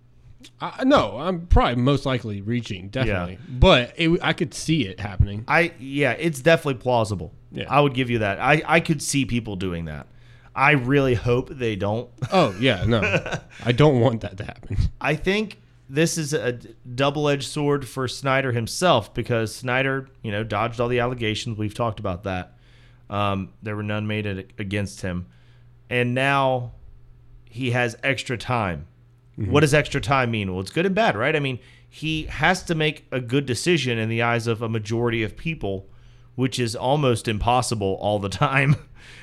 I, 0.60 0.84
no, 0.84 1.18
I'm 1.18 1.46
probably 1.46 1.82
most 1.82 2.06
likely 2.06 2.40
reaching, 2.40 2.88
definitely. 2.88 3.38
But 3.48 3.94
it, 3.96 4.18
I 4.22 4.32
could 4.32 4.54
see 4.54 4.86
it 4.86 5.00
happening. 5.00 5.44
I 5.48 5.72
yeah, 5.78 6.12
it's 6.12 6.40
definitely 6.40 6.80
plausible. 6.80 7.32
Yeah. 7.50 7.66
I 7.68 7.80
would 7.80 7.94
give 7.94 8.10
you 8.10 8.20
that. 8.20 8.38
I 8.38 8.62
I 8.66 8.80
could 8.80 9.02
see 9.02 9.24
people 9.24 9.56
doing 9.56 9.86
that. 9.86 10.06
I 10.58 10.72
really 10.72 11.14
hope 11.14 11.50
they 11.50 11.76
don't. 11.76 12.10
Oh, 12.32 12.52
yeah, 12.58 12.82
no. 12.84 13.00
I 13.64 13.70
don't 13.70 14.00
want 14.00 14.22
that 14.22 14.36
to 14.38 14.44
happen. 14.44 14.76
I 15.00 15.14
think 15.14 15.60
this 15.88 16.18
is 16.18 16.34
a 16.34 16.52
double-edged 16.52 17.46
sword 17.46 17.86
for 17.86 18.08
Snyder 18.08 18.50
himself 18.50 19.14
because 19.14 19.54
Snyder, 19.54 20.08
you 20.20 20.32
know, 20.32 20.42
dodged 20.42 20.80
all 20.80 20.88
the 20.88 20.98
allegations. 20.98 21.56
We've 21.56 21.74
talked 21.74 22.00
about 22.00 22.24
that. 22.24 22.58
Um, 23.08 23.52
there 23.62 23.76
were 23.76 23.84
none 23.84 24.08
made 24.08 24.26
against 24.58 25.02
him, 25.02 25.28
and 25.88 26.12
now 26.12 26.72
he 27.44 27.70
has 27.70 27.96
extra 28.02 28.36
time. 28.36 28.87
What 29.46 29.60
does 29.60 29.72
extra 29.72 30.00
time 30.00 30.32
mean? 30.32 30.50
Well, 30.50 30.60
it's 30.60 30.70
good 30.70 30.84
and 30.84 30.94
bad, 30.94 31.16
right? 31.16 31.36
I 31.36 31.38
mean, 31.38 31.60
he 31.88 32.24
has 32.24 32.62
to 32.64 32.74
make 32.74 33.06
a 33.12 33.20
good 33.20 33.46
decision 33.46 33.98
in 33.98 34.08
the 34.08 34.22
eyes 34.22 34.46
of 34.46 34.62
a 34.62 34.68
majority 34.68 35.22
of 35.22 35.36
people, 35.36 35.88
which 36.34 36.58
is 36.58 36.74
almost 36.74 37.28
impossible 37.28 37.96
all 38.00 38.18
the 38.18 38.28
time. 38.48 38.76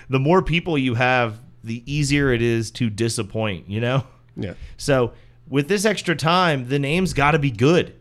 the 0.10 0.19
more 0.19 0.41
people 0.41 0.78
you 0.78 0.95
have, 0.95 1.39
the 1.63 1.84
easier 1.91 2.32
it 2.32 2.41
is 2.41 2.71
to 2.71 2.89
disappoint, 2.89 3.69
you 3.69 3.82
know? 3.82 4.06
Yeah. 4.38 4.54
So 4.78 5.12
with 5.49 5.67
this 5.67 5.84
extra 5.84 6.15
time, 6.15 6.69
the 6.69 6.80
name's 6.80 7.13
got 7.13 7.32
to 7.32 7.39
be 7.39 7.51
good. 7.51 7.93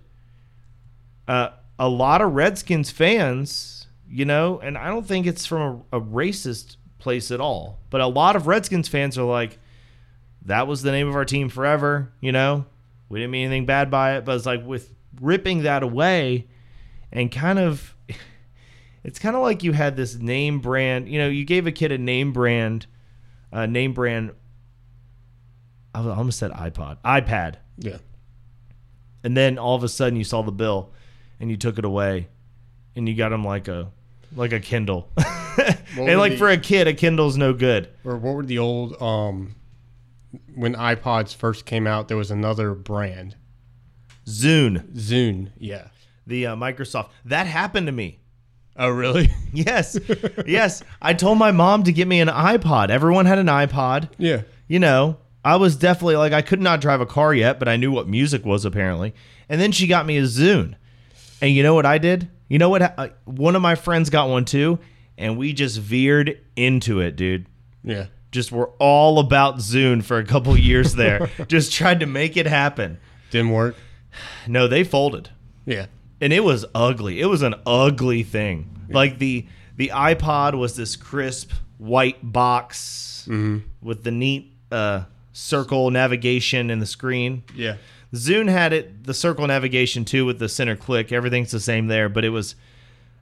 Uh, 1.26 1.48
a 1.78 1.88
lot 1.88 2.20
of 2.20 2.34
Redskins 2.34 2.90
fans, 2.90 3.86
you 4.08 4.24
know, 4.24 4.60
and 4.60 4.78
I 4.78 4.88
don't 4.88 5.06
think 5.06 5.26
it's 5.26 5.46
from 5.46 5.84
a, 5.92 5.98
a 5.98 6.00
racist 6.00 6.76
place 6.98 7.30
at 7.30 7.40
all. 7.40 7.80
But 7.90 8.00
a 8.00 8.06
lot 8.06 8.36
of 8.36 8.46
Redskins 8.46 8.88
fans 8.88 9.18
are 9.18 9.24
like, 9.24 9.58
that 10.46 10.66
was 10.66 10.82
the 10.82 10.90
name 10.92 11.08
of 11.08 11.14
our 11.16 11.24
team 11.24 11.48
forever. 11.48 12.12
You 12.20 12.32
know, 12.32 12.66
we 13.08 13.18
didn't 13.18 13.30
mean 13.32 13.46
anything 13.46 13.66
bad 13.66 13.90
by 13.90 14.16
it. 14.16 14.24
But 14.24 14.36
it's 14.36 14.46
like 14.46 14.64
with 14.64 14.92
ripping 15.20 15.62
that 15.62 15.82
away 15.82 16.46
and 17.12 17.30
kind 17.30 17.58
of, 17.58 17.94
it's 19.04 19.18
kind 19.18 19.36
of 19.36 19.42
like 19.42 19.62
you 19.62 19.72
had 19.72 19.96
this 19.96 20.14
name 20.16 20.60
brand. 20.60 21.08
You 21.08 21.18
know, 21.18 21.28
you 21.28 21.44
gave 21.44 21.66
a 21.66 21.72
kid 21.72 21.92
a 21.92 21.98
name 21.98 22.32
brand, 22.32 22.86
a 23.52 23.66
name 23.66 23.92
brand. 23.92 24.32
I 25.94 26.00
almost 26.00 26.38
said 26.40 26.50
iPod, 26.50 26.98
iPad, 27.04 27.54
Yeah. 27.78 27.98
and 29.22 29.36
then 29.36 29.58
all 29.58 29.76
of 29.76 29.84
a 29.84 29.88
sudden 29.88 30.16
you 30.18 30.24
saw 30.24 30.42
the 30.42 30.50
bill, 30.50 30.90
and 31.38 31.50
you 31.50 31.56
took 31.56 31.78
it 31.78 31.84
away, 31.84 32.26
and 32.96 33.08
you 33.08 33.14
got 33.14 33.32
him 33.32 33.44
like 33.44 33.68
a 33.68 33.92
like 34.34 34.52
a 34.52 34.58
Kindle. 34.58 35.08
and 35.96 36.18
like 36.18 36.32
the- 36.32 36.38
for 36.38 36.48
a 36.50 36.56
kid, 36.58 36.88
a 36.88 36.94
Kindle's 36.94 37.36
no 37.36 37.52
good. 37.52 37.88
Or 38.04 38.16
what 38.16 38.34
were 38.34 38.44
the 38.44 38.58
old 38.58 39.00
um 39.00 39.54
when 40.54 40.74
iPods 40.74 41.34
first 41.34 41.64
came 41.66 41.86
out? 41.86 42.08
There 42.08 42.16
was 42.16 42.30
another 42.30 42.74
brand, 42.74 43.36
Zune, 44.26 44.92
Zune. 44.94 45.50
Yeah. 45.58 45.88
the 46.26 46.46
uh, 46.46 46.56
Microsoft. 46.56 47.10
That 47.24 47.46
happened 47.46 47.86
to 47.86 47.92
me. 47.92 48.20
Oh, 48.76 48.88
really? 48.88 49.28
Yes, 49.52 49.96
yes. 50.46 50.82
I 51.00 51.14
told 51.14 51.38
my 51.38 51.52
mom 51.52 51.84
to 51.84 51.92
get 51.92 52.08
me 52.08 52.20
an 52.20 52.26
iPod. 52.26 52.90
Everyone 52.90 53.24
had 53.24 53.38
an 53.38 53.46
iPod. 53.46 54.08
yeah. 54.18 54.42
You 54.66 54.80
know, 54.80 55.18
I 55.44 55.54
was 55.56 55.76
definitely 55.76 56.16
like 56.16 56.32
I 56.32 56.42
could 56.42 56.60
not 56.60 56.80
drive 56.80 57.00
a 57.00 57.06
car 57.06 57.32
yet, 57.32 57.58
but 57.60 57.68
I 57.68 57.76
knew 57.76 57.92
what 57.92 58.08
music 58.08 58.44
was 58.44 58.64
apparently. 58.64 59.14
And 59.48 59.60
then 59.60 59.70
she 59.70 59.86
got 59.86 60.06
me 60.06 60.16
a 60.18 60.22
Zune. 60.22 60.74
And 61.40 61.52
you 61.52 61.62
know 61.62 61.74
what 61.74 61.86
I 61.86 61.98
did? 61.98 62.28
You 62.48 62.58
know 62.58 62.68
what? 62.70 62.82
Uh, 62.82 63.08
one 63.26 63.54
of 63.54 63.62
my 63.62 63.74
friends 63.76 64.10
got 64.10 64.28
one 64.28 64.44
too, 64.44 64.78
and 65.16 65.36
we 65.38 65.52
just 65.52 65.78
veered 65.78 66.40
into 66.56 66.98
it, 67.00 67.14
dude. 67.14 67.46
Yeah. 67.84 68.06
Just 68.34 68.50
were 68.50 68.70
all 68.80 69.20
about 69.20 69.58
Zune 69.58 70.02
for 70.02 70.18
a 70.18 70.24
couple 70.24 70.56
years 70.58 70.94
there. 70.96 71.30
just 71.46 71.72
tried 71.72 72.00
to 72.00 72.06
make 72.06 72.36
it 72.36 72.46
happen. 72.46 72.98
Didn't 73.30 73.50
work. 73.52 73.76
No, 74.48 74.66
they 74.66 74.82
folded. 74.82 75.30
Yeah. 75.66 75.86
and 76.20 76.32
it 76.32 76.42
was 76.42 76.64
ugly. 76.74 77.20
It 77.20 77.26
was 77.26 77.42
an 77.42 77.54
ugly 77.64 78.24
thing. 78.24 78.86
Like 78.90 79.18
the 79.20 79.46
the 79.76 79.92
iPod 79.94 80.58
was 80.58 80.74
this 80.74 80.96
crisp 80.96 81.52
white 81.78 82.18
box 82.32 83.26
with 83.80 84.02
the 84.04 84.10
neat 84.10 84.52
uh, 84.72 85.04
circle 85.32 85.90
navigation 85.92 86.70
in 86.70 86.80
the 86.80 86.86
screen. 86.86 87.44
Yeah. 87.54 87.76
Zune 88.14 88.48
had 88.48 88.72
it 88.72 89.04
the 89.04 89.14
circle 89.14 89.46
navigation 89.46 90.04
too 90.04 90.26
with 90.26 90.38
the 90.40 90.48
center 90.48 90.74
click. 90.76 91.12
Everything's 91.12 91.52
the 91.52 91.60
same 91.60 91.86
there, 91.86 92.08
but 92.08 92.24
it 92.24 92.30
was 92.30 92.56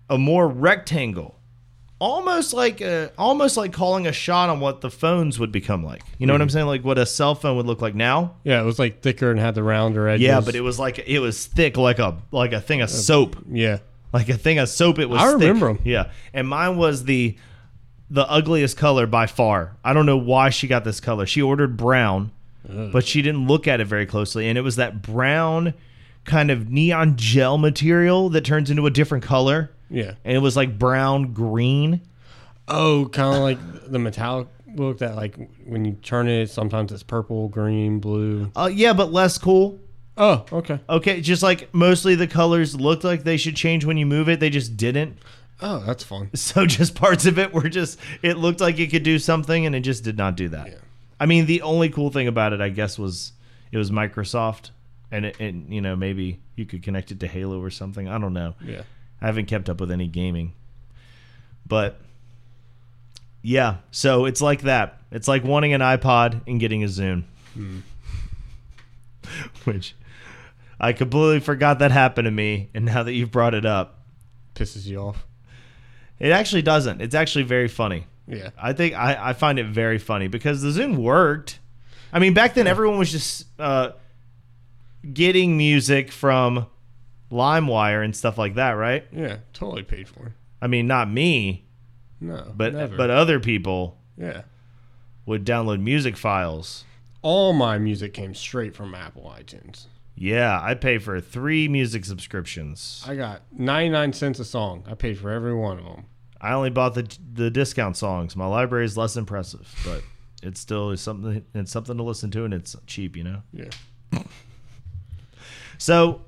a 0.09 0.17
more 0.19 0.49
rectangle. 0.49 1.39
Almost 2.03 2.53
like 2.53 2.81
a, 2.81 3.13
almost 3.17 3.57
like 3.57 3.73
calling 3.73 4.09
a 4.09 4.13
shot 4.13 4.51
on 4.51 4.59
what 4.59 4.81
the 4.81 4.91
phones 4.91 5.39
would 5.39 5.53
become 5.53 5.85
like. 5.85 6.03
You 6.19 6.27
know 6.27 6.33
what 6.33 6.43
I'm 6.43 6.51
saying? 6.51 6.67
Like 6.67 6.85
what 6.85 6.99
a 6.99 7.07
cell 7.07 7.37
phone 7.37 7.57
would 7.59 7.67
look 7.67 7.81
like 7.81 7.95
now. 7.95 8.35
Yeah. 8.43 8.61
It 8.61 8.65
was 8.65 8.79
like 8.81 9.03
thicker 9.03 9.31
and 9.31 9.39
had 9.39 9.55
the 9.55 9.63
rounder 9.63 10.09
edges. 10.09 10.27
Yeah, 10.27 10.41
but 10.41 10.57
it 10.57 10.63
was 10.63 10.81
like 10.81 10.99
it 10.99 11.21
was 11.21 11.47
thick 11.47 11.77
like 11.77 12.01
a 12.01 12.19
like 12.33 12.53
a 12.53 12.61
thing 12.61 12.81
of 12.81 12.89
uh, 12.89 12.93
soap. 12.93 13.37
Yeah. 13.49 13.79
Like 14.13 14.29
a 14.29 14.37
thing 14.37 14.59
of 14.59 14.69
soap. 14.69 14.99
It 14.99 15.09
was. 15.09 15.21
I 15.21 15.27
thick. 15.27 15.41
remember 15.41 15.71
'em. 15.71 15.79
Yeah, 15.85 16.11
and 16.35 16.49
mine 16.49 16.77
was 16.77 17.05
the 17.05 17.37
the 18.11 18.29
ugliest 18.29 18.77
color 18.77 19.07
by 19.07 19.27
far. 19.27 19.77
I 19.85 19.93
don't 19.93 20.05
know 20.05 20.19
why 20.19 20.51
she 20.51 20.67
got 20.67 20.83
this 20.85 20.99
color. 21.01 21.25
She 21.25 21.41
ordered 21.41 21.77
brown, 21.77 22.33
but 22.69 23.07
she 23.07 23.23
didn't 23.23 23.47
look 23.47 23.67
at 23.69 23.81
it 23.81 23.87
very 23.87 24.07
closely, 24.07 24.49
and 24.49 24.59
it 24.59 24.63
was 24.63 24.77
that 24.77 25.01
brown 25.03 25.73
kind 26.25 26.51
of 26.51 26.69
neon 26.69 27.17
gel 27.17 27.59
material 27.59 28.29
that 28.31 28.45
turns 28.45 28.71
into 28.71 28.87
a 28.87 28.91
different 28.91 29.25
color, 29.25 29.71
Yeah. 29.93 30.15
and 30.25 30.35
it 30.37 30.41
was 30.41 30.57
like 30.57 30.79
brown 30.79 31.33
green. 31.33 32.01
Oh, 32.69 33.09
kind 33.13 33.37
of 33.37 33.43
like 33.43 33.91
the 33.91 33.99
metallic 33.99 34.49
look 34.75 34.99
that 34.99 35.15
like 35.17 35.37
when 35.65 35.85
you 35.85 35.93
turn 35.93 36.29
it, 36.29 36.51
sometimes 36.51 36.93
it's 36.93 37.03
purple, 37.03 37.49
green, 37.49 37.99
blue. 38.01 38.51
Uh, 38.57 38.71
yeah, 38.73 38.93
but 38.93 39.13
less 39.13 39.37
cool. 39.39 39.79
Oh, 40.17 40.45
okay. 40.53 40.79
Okay, 40.89 41.21
just 41.21 41.43
like 41.43 41.73
mostly 41.75 42.15
the 42.15 42.27
colors 42.27 42.75
looked 42.79 43.05
like 43.05 43.25
they 43.25 43.37
should 43.37 43.57
change 43.57 43.85
when 43.85 43.97
you 43.97 44.07
move 44.07 44.29
it, 44.29 44.41
they 44.41 44.51
just 44.51 44.77
didn't. 44.77 45.19
Oh, 45.61 45.83
that's 45.87 46.03
fun. 46.05 46.31
So 46.37 46.67
just 46.67 46.95
parts 46.95 47.27
of 47.27 47.39
it 47.39 47.53
were 47.53 47.69
just 47.69 47.99
it 48.23 48.37
looked 48.37 48.61
like 48.61 48.79
it 48.79 48.89
could 48.91 49.03
do 49.05 49.19
something 49.19 49.67
and 49.67 49.75
it 49.75 49.81
just 49.81 50.05
did 50.05 50.17
not 50.17 50.37
do 50.37 50.49
that. 50.51 50.69
Yeah. 50.69 50.75
I 51.21 51.27
mean, 51.27 51.47
the 51.47 51.63
only 51.63 51.89
cool 51.89 52.11
thing 52.11 52.27
about 52.27 52.53
it, 52.53 52.61
I 52.61 52.69
guess, 52.69 52.99
was 52.99 53.33
it 53.71 53.79
was 53.79 53.91
Microsoft, 53.91 54.71
and 55.11 55.27
it, 55.27 55.39
and 55.41 55.73
you 55.73 55.81
know 55.81 55.95
maybe 55.97 56.41
you 56.57 56.67
could 56.67 56.83
connect 56.83 57.11
it 57.11 57.21
to 57.21 57.27
Halo 57.29 57.61
or 57.63 57.71
something. 57.71 58.09
I 58.09 58.19
don't 58.19 58.33
know. 58.35 58.55
Yeah. 58.65 58.83
I 59.23 59.27
haven't 59.27 59.47
kept 59.47 59.71
up 59.71 59.81
with 59.81 59.91
any 59.93 60.09
gaming, 60.09 60.53
but 61.67 62.01
yeah. 63.41 63.77
So 63.93 64.27
it's 64.27 64.43
like 64.43 64.63
that. 64.63 64.99
It's 65.13 65.29
like 65.29 65.45
wanting 65.45 65.73
an 65.73 65.81
iPod 65.81 66.43
and 66.47 66.59
getting 66.59 66.83
a 66.83 66.89
Zune, 66.89 67.23
which 69.65 69.95
I 70.81 70.93
completely 70.93 71.39
forgot 71.41 71.79
that 71.79 71.93
happened 71.93 72.27
to 72.27 72.33
me, 72.33 72.69
and 72.75 72.85
now 72.85 73.05
that 73.05 73.13
you've 73.13 73.31
brought 73.31 73.55
it 73.55 73.65
up, 73.65 74.01
Pisses 74.57 74.87
you 74.87 74.99
off. 74.99 75.25
it 76.19 76.33
actually 76.33 76.63
doesn't. 76.63 77.01
It's 77.01 77.15
actually 77.15 77.45
very 77.45 77.69
funny. 77.69 78.07
Yeah. 78.27 78.51
I 78.61 78.73
think 78.73 78.95
I, 78.95 79.31
I 79.31 79.33
find 79.33 79.59
it 79.59 79.67
very 79.67 79.99
funny 79.99 80.29
because 80.29 80.63
the 80.63 80.71
Zune 80.71 80.97
worked. 80.97 81.59
I 82.13 82.19
mean, 82.19 82.35
back 82.35 82.55
then 82.55 82.67
everyone 82.67 82.99
was 82.99 83.11
just 83.11 83.47
uh, 83.59 83.91
getting 85.13 85.57
music 85.57 86.13
from 86.13 86.67
LimeWire 87.33 88.05
and 88.05 88.15
stuff 88.15 88.39
like 88.39 88.55
that, 88.55 88.73
right? 88.73 89.05
Yeah. 89.13 89.39
Totally 89.53 89.83
paid 89.83 90.09
for. 90.09 90.35
I 90.61 90.67
mean, 90.69 90.87
not 90.87 91.11
me, 91.11 91.65
No. 92.21 92.53
but 92.55 92.75
never. 92.75 92.97
but 92.97 93.11
other 93.11 93.41
people 93.41 93.99
yeah. 94.17 94.43
would 95.27 95.45
download 95.45 95.81
music 95.83 96.17
files. 96.17 96.85
All 97.23 97.53
my 97.53 97.79
music 97.79 98.15
came 98.15 98.35
straight 98.35 98.77
from 98.77 98.95
Apple 98.95 99.33
iTunes. 99.37 99.87
Yeah, 100.15 100.61
I 100.63 100.75
pay 100.75 100.99
for 100.99 101.21
three 101.21 101.69
music 101.69 102.05
subscriptions. 102.05 103.03
I 103.09 103.17
got 103.17 103.43
99 103.53 104.13
cents 104.13 104.39
a 104.39 104.45
song. 104.45 104.85
I 104.87 104.95
paid 104.95 105.19
for 105.19 105.31
every 105.31 105.55
one 105.55 105.79
of 105.79 105.85
them. 105.85 106.05
I 106.41 106.53
only 106.53 106.71
bought 106.71 106.95
the 106.95 107.09
the 107.33 107.51
discount 107.51 107.97
songs. 107.97 108.35
My 108.37 108.47
library 108.47 108.85
is 108.85 108.97
less 108.97 109.17
impressive, 109.17 109.73
but 109.85 110.03
it 110.43 110.59
still 110.59 110.91
is 110.91 111.01
something. 111.01 111.45
It's 111.55 111.71
something 111.71 111.97
to 111.97 112.03
listen 112.03 112.31
to, 112.33 112.45
and 112.45 112.53
it's 112.53 112.77
cheap, 112.87 113.17
you 113.17 113.23
know. 113.25 113.43
Yeah. 113.53 113.71
So, 115.79 116.23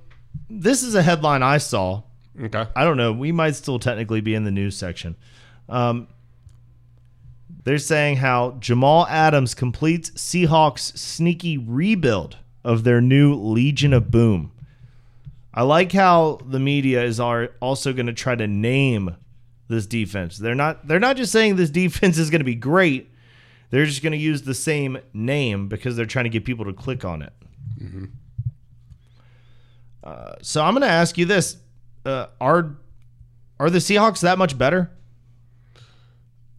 this 0.48 0.82
is 0.82 0.94
a 0.94 1.02
headline 1.02 1.42
I 1.42 1.58
saw. 1.58 2.02
Okay. 2.40 2.66
I 2.74 2.84
don't 2.84 2.96
know. 2.96 3.12
We 3.12 3.32
might 3.32 3.54
still 3.54 3.78
technically 3.78 4.20
be 4.20 4.34
in 4.34 4.44
the 4.44 4.50
news 4.50 4.76
section. 4.76 5.16
Um, 5.68 6.08
they're 7.64 7.78
saying 7.78 8.16
how 8.16 8.52
Jamal 8.60 9.06
Adams 9.06 9.54
completes 9.54 10.10
Seahawks' 10.10 10.96
sneaky 10.98 11.56
rebuild 11.56 12.36
of 12.62 12.84
their 12.84 13.00
new 13.00 13.34
Legion 13.34 13.92
of 13.92 14.10
Boom. 14.10 14.52
I 15.52 15.62
like 15.62 15.92
how 15.92 16.40
the 16.44 16.58
media 16.58 17.04
is 17.04 17.20
are 17.20 17.50
also 17.60 17.92
going 17.92 18.06
to 18.06 18.12
try 18.12 18.34
to 18.34 18.46
name 18.46 19.16
this 19.68 19.86
defense. 19.86 20.36
They're 20.36 20.54
not. 20.54 20.86
They're 20.86 20.98
not 20.98 21.16
just 21.16 21.32
saying 21.32 21.56
this 21.56 21.70
defense 21.84 22.18
is 22.18 22.30
going 22.30 22.40
to 22.40 22.44
be 22.44 22.54
great. 22.54 23.10
They're 23.70 23.86
just 23.86 24.02
going 24.02 24.12
to 24.12 24.18
use 24.18 24.42
the 24.42 24.54
same 24.54 24.98
name 25.12 25.68
because 25.68 25.96
they're 25.96 26.06
trying 26.06 26.24
to 26.24 26.30
get 26.30 26.44
people 26.44 26.64
to 26.66 26.72
click 26.72 27.04
on 27.04 27.22
it. 27.22 27.32
Uh, 30.04 30.34
so 30.42 30.62
I'm 30.62 30.74
going 30.74 30.82
to 30.82 30.88
ask 30.88 31.18
you 31.18 31.24
this: 31.24 31.56
uh, 32.04 32.26
Are 32.40 32.76
are 33.58 33.70
the 33.70 33.78
Seahawks 33.78 34.20
that 34.20 34.38
much 34.38 34.56
better? 34.56 34.90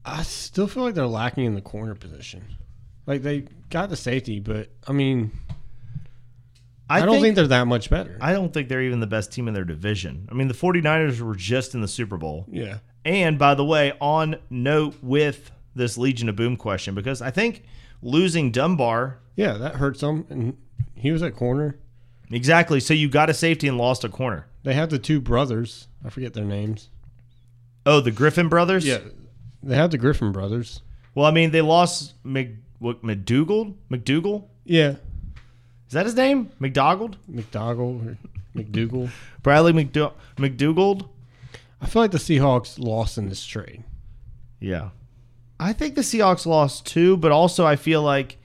I 0.04 0.24
still 0.24 0.68
feel 0.68 0.84
like 0.84 0.96
they're 0.96 1.08
lacking 1.08 1.46
in 1.46 1.56
the 1.56 1.62
corner 1.62 1.96
position. 1.96 2.44
Like 3.06 3.22
they 3.22 3.46
got 3.70 3.90
the 3.90 3.96
safety, 3.96 4.40
but 4.40 4.70
I 4.88 4.92
mean, 4.92 5.32
I, 6.90 7.06
don't 7.06 7.22
think, 7.22 7.36
they're 7.36 7.48
that 7.48 7.68
much 7.68 7.90
better. 7.90 8.18
I 8.22 8.34
don't 8.34 8.54
think 8.54 8.70
they're 8.70 8.82
even 8.82 9.00
the 9.00 9.08
best 9.08 9.32
team 9.32 9.48
in 9.48 9.54
their 9.54 9.64
division. 9.64 10.28
I 10.32 10.36
mean, 10.36 10.48
the 10.48 10.54
49ers 10.54 11.22
were 11.22 11.36
just 11.36 11.74
in 11.74 11.82
the 11.82 11.88
Super 11.88 12.18
Bowl. 12.18 12.46
yeah. 12.52 12.80
And 13.04 13.38
by 13.38 13.54
the 13.54 13.64
way, 13.64 13.94
on 14.02 14.38
note 14.50 14.96
with 15.04 15.52
this 15.76 15.96
Legion 15.96 16.28
of 16.28 16.36
Boom 16.36 16.58
question, 16.58 16.96
because 16.96 17.22
I 17.22 17.30
think 17.30 17.64
losing 18.02 18.50
Dunbar 18.52 19.20
Yeah, 19.36 19.58
that 19.58 19.76
hurts 19.76 20.02
them. 20.02 20.26
And 20.30 20.58
he 20.96 21.12
was 21.12 21.22
at 21.22 21.36
corner. 21.36 21.78
Exactly. 22.32 22.80
So 22.80 22.94
you 22.94 23.10
got 23.10 23.30
a 23.30 23.34
safety 23.34 23.68
and 23.68 23.78
lost 23.78 24.04
a 24.04 24.10
corner. 24.10 24.48
They 24.64 24.74
have 24.74 24.90
the 24.90 25.00
two 25.00 25.22
brothers. 25.22 25.88
I 26.04 26.10
forget 26.10 26.34
their 26.34 26.46
names. 26.46 26.90
Oh, 27.86 28.00
the 28.02 28.12
Griffin 28.12 28.50
brothers. 28.50 28.86
Yeah, 28.86 29.00
they 29.62 29.76
have 29.76 29.92
the 29.92 29.98
Griffin 29.98 30.32
brothers. 30.32 30.82
Well, 31.14 31.26
I 31.26 31.32
mean, 31.32 31.52
they 31.52 31.62
lost 31.62 32.14
Mc, 32.24 32.50
what, 32.80 33.04
McDougal. 33.04 33.76
McDougal. 33.90 34.46
Yeah. 34.66 34.96
Is 35.88 35.94
that 35.94 36.06
his 36.06 36.16
name? 36.16 36.52
McDougald. 36.60 37.16
McDougall 37.32 38.06
or 38.06 38.18
McDougal. 38.56 39.10
Bradley 39.44 39.72
McDou- 39.72 40.14
McDougald. 40.38 41.08
I 41.80 41.86
feel 41.86 42.02
like 42.02 42.12
the 42.12 42.18
Seahawks 42.18 42.80
lost 42.80 43.18
in 43.18 43.30
this 43.30 43.46
trade. 43.46 43.84
Yeah. 44.60 44.90
I 45.60 45.72
think 45.74 45.96
the 45.96 46.02
Seahawks 46.02 46.46
lost 46.46 46.86
too, 46.86 47.16
but 47.18 47.32
also 47.32 47.66
I 47.66 47.76
feel 47.76 48.02
like 48.02 48.38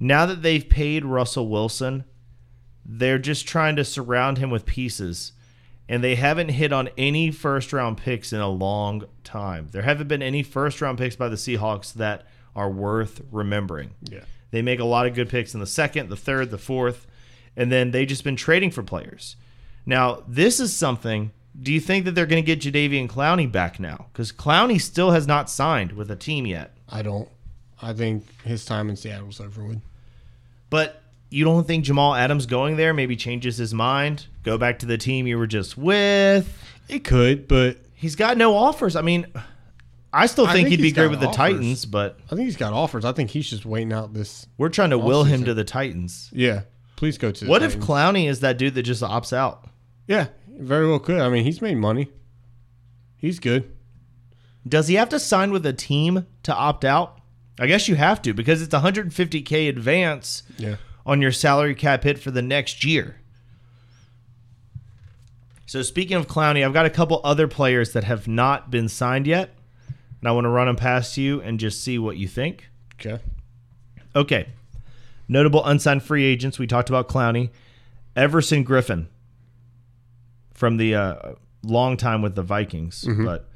now 0.00 0.24
that 0.26 0.42
they've 0.42 0.66
paid 0.66 1.04
Russell 1.04 1.48
Wilson, 1.48 2.04
they're 2.90 3.18
just 3.18 3.46
trying 3.46 3.76
to 3.76 3.84
surround 3.84 4.38
him 4.38 4.50
with 4.50 4.64
pieces. 4.66 5.32
and 5.90 6.02
they 6.04 6.16
haven't 6.16 6.48
hit 6.50 6.70
on 6.72 6.88
any 6.98 7.30
first 7.30 7.72
round 7.72 7.96
picks 7.96 8.32
in 8.32 8.40
a 8.40 8.48
long 8.48 9.04
time. 9.24 9.68
There 9.72 9.82
haven't 9.82 10.08
been 10.08 10.22
any 10.22 10.42
first 10.42 10.80
round 10.82 10.98
picks 10.98 11.16
by 11.16 11.28
the 11.28 11.36
Seahawks 11.36 11.94
that 11.94 12.26
are 12.54 12.68
worth 12.70 13.22
remembering. 13.32 13.92
Yeah. 14.02 14.24
They 14.50 14.60
make 14.62 14.80
a 14.80 14.84
lot 14.84 15.06
of 15.06 15.14
good 15.14 15.28
picks 15.30 15.54
in 15.54 15.60
the 15.60 15.66
second, 15.66 16.08
the 16.10 16.16
third, 16.16 16.50
the 16.50 16.58
fourth, 16.58 17.06
and 17.56 17.70
then 17.72 17.90
they 17.90 18.04
just 18.04 18.22
been 18.24 18.36
trading 18.36 18.70
for 18.70 18.82
players. 18.82 19.36
Now, 19.86 20.24
this 20.28 20.60
is 20.60 20.74
something. 20.76 21.30
Do 21.60 21.72
you 21.72 21.80
think 21.80 22.04
that 22.04 22.14
they're 22.14 22.26
going 22.26 22.42
to 22.44 22.54
get 22.54 22.60
Jadeveon 22.60 23.08
Clowney 23.08 23.50
back 23.50 23.80
now? 23.80 24.06
Because 24.12 24.30
Clowney 24.32 24.78
still 24.80 25.10
has 25.12 25.26
not 25.26 25.48
signed 25.50 25.92
with 25.92 26.10
a 26.10 26.16
team 26.16 26.46
yet. 26.46 26.76
I 26.88 27.00
don't. 27.02 27.28
I 27.80 27.92
think 27.94 28.42
his 28.42 28.64
time 28.66 28.90
in 28.90 28.96
Seattle's 28.96 29.40
over 29.40 29.64
with. 29.64 29.80
But 30.70 31.02
you 31.30 31.44
don't 31.44 31.66
think 31.66 31.84
Jamal 31.84 32.14
Adams 32.14 32.46
going 32.46 32.76
there 32.76 32.94
maybe 32.94 33.16
changes 33.16 33.56
his 33.56 33.74
mind? 33.74 34.26
Go 34.42 34.58
back 34.58 34.78
to 34.80 34.86
the 34.86 34.98
team 34.98 35.26
you 35.26 35.38
were 35.38 35.46
just 35.46 35.76
with? 35.76 36.62
It 36.88 37.04
could, 37.04 37.46
but 37.48 37.78
He's 37.98 38.14
got 38.14 38.36
no 38.36 38.54
offers. 38.54 38.94
I 38.94 39.02
mean, 39.02 39.26
I 40.12 40.26
still 40.26 40.46
I 40.46 40.52
think, 40.52 40.68
think 40.68 40.80
he'd 40.80 40.82
be 40.82 40.92
great 40.92 41.10
with 41.10 41.18
the. 41.18 41.32
Titans, 41.32 41.84
but 41.84 42.16
I 42.26 42.36
think 42.36 42.42
he's 42.42 42.56
got 42.56 42.72
offers. 42.72 43.04
I 43.04 43.10
think 43.10 43.30
he's 43.30 43.50
just 43.50 43.66
waiting 43.66 43.92
out 43.92 44.14
this. 44.14 44.46
we're 44.56 44.68
trying 44.68 44.90
to 44.90 44.98
will 44.98 45.24
him 45.24 45.42
to 45.44 45.52
the 45.52 45.64
Titans. 45.64 46.30
Yeah. 46.32 46.62
Please 46.94 47.18
go 47.18 47.32
to. 47.32 47.44
The 47.44 47.50
What 47.50 47.64
if 47.64 47.72
Titans. 47.72 47.88
Clowney 47.88 48.28
is 48.28 48.38
that 48.40 48.56
dude 48.56 48.74
that 48.76 48.84
just 48.84 49.02
opts 49.02 49.32
out? 49.32 49.68
Yeah, 50.06 50.28
very 50.48 50.86
well 50.88 51.00
could. 51.00 51.20
I 51.20 51.28
mean, 51.28 51.42
he's 51.42 51.60
made 51.60 51.74
money. 51.76 52.12
He's 53.16 53.40
good. 53.40 53.68
Does 54.66 54.86
he 54.86 54.94
have 54.94 55.08
to 55.08 55.18
sign 55.18 55.50
with 55.50 55.66
a 55.66 55.72
team 55.72 56.24
to 56.44 56.54
opt 56.54 56.84
out? 56.84 57.20
I 57.58 57.66
guess 57.66 57.88
you 57.88 57.96
have 57.96 58.22
to 58.22 58.32
because 58.32 58.62
it's 58.62 58.72
150k 58.72 59.68
advance 59.68 60.44
Yeah. 60.56 60.76
On 61.08 61.20
your 61.22 61.32
salary 61.32 61.74
cap 61.74 62.04
hit 62.04 62.18
for 62.18 62.30
the 62.30 62.42
next 62.42 62.84
year. 62.84 63.16
So 65.66 65.82
speaking 65.82 66.16
of 66.16 66.26
Clowney, 66.26 66.64
I've 66.64 66.72
got 66.72 66.86
a 66.86 66.90
couple 66.90 67.20
other 67.24 67.48
players 67.48 67.92
that 67.92 68.04
have 68.04 68.28
not 68.28 68.70
been 68.70 68.88
signed 68.88 69.26
yet, 69.26 69.54
and 70.20 70.28
I 70.28 70.32
want 70.32 70.44
to 70.44 70.48
run 70.50 70.66
them 70.66 70.76
past 70.76 71.16
you 71.16 71.40
and 71.40 71.58
just 71.58 71.82
see 71.82 71.98
what 71.98 72.16
you 72.16 72.28
think. 72.28 72.68
Okay. 73.00 73.22
Okay. 74.14 74.48
Notable 75.28 75.64
unsigned 75.64 76.02
free 76.02 76.24
agents. 76.24 76.58
We 76.58 76.66
talked 76.66 76.88
about 76.88 77.08
Clowney. 77.08 77.50
Everson 78.16 78.64
Griffen 78.64 79.06
from 80.54 80.76
the 80.76 80.94
uh, 80.94 81.16
long 81.62 81.96
time 81.96 82.20
with 82.22 82.34
the 82.34 82.42
Vikings. 82.42 83.06
But 83.24 83.48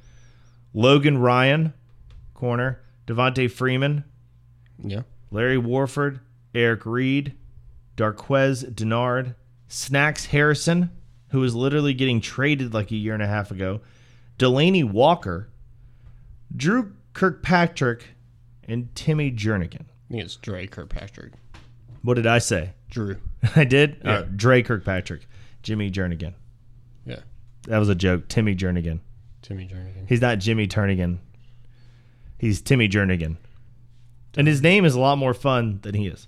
Logan 0.74 1.18
Ryan, 1.18 1.72
corner. 2.34 2.80
Devonta 3.06 3.50
Freeman, 3.50 4.04
Yeah. 4.82 5.02
Larry 5.30 5.58
Warford, 5.58 6.20
Eric 6.54 6.86
Reid, 6.86 7.34
Darqueze 7.96 8.64
Dennard, 8.74 9.34
Snacks 9.68 10.26
Harrison, 10.26 10.90
who 11.28 11.40
was 11.40 11.54
literally 11.54 11.94
getting 11.94 12.20
traded 12.20 12.74
like 12.74 12.90
a 12.90 12.96
year 12.96 13.14
and 13.14 13.22
a 13.22 13.26
half 13.26 13.50
ago, 13.50 13.80
Delanie 14.38 14.88
Walker, 14.88 15.48
Drew 16.54 16.92
Kirkpatrick, 17.14 18.08
and 18.64 18.94
Timmy 18.94 19.30
Jernigan. 19.30 19.82
I 19.82 20.10
think 20.10 20.24
it's 20.24 20.36
Dre 20.36 20.66
Kirkpatrick. 20.66 21.32
What 22.02 22.14
did 22.14 22.26
I 22.26 22.38
say? 22.38 22.72
Drew. 22.90 23.16
I 23.56 23.64
did. 23.64 24.00
Yeah. 24.04 24.10
Uh, 24.10 24.22
Dre 24.36 24.62
Kirkpatrick, 24.62 25.26
Jimmy 25.62 25.90
Jernigan. 25.90 26.34
Yeah. 27.06 27.20
That 27.66 27.78
was 27.78 27.88
a 27.88 27.94
joke. 27.94 28.28
Timmy 28.28 28.54
Jernigan. 28.54 29.00
Timmy 29.40 29.66
Jernigan. 29.66 30.08
He's 30.08 30.20
not 30.20 30.38
Jimmy 30.38 30.66
Turnigan. 30.66 31.18
He's 32.38 32.60
Timmy 32.60 32.88
Jernigan, 32.88 33.36
and 34.36 34.48
his 34.48 34.60
name 34.62 34.84
is 34.84 34.96
a 34.96 35.00
lot 35.00 35.16
more 35.16 35.32
fun 35.32 35.78
than 35.82 35.94
he 35.94 36.08
is 36.08 36.26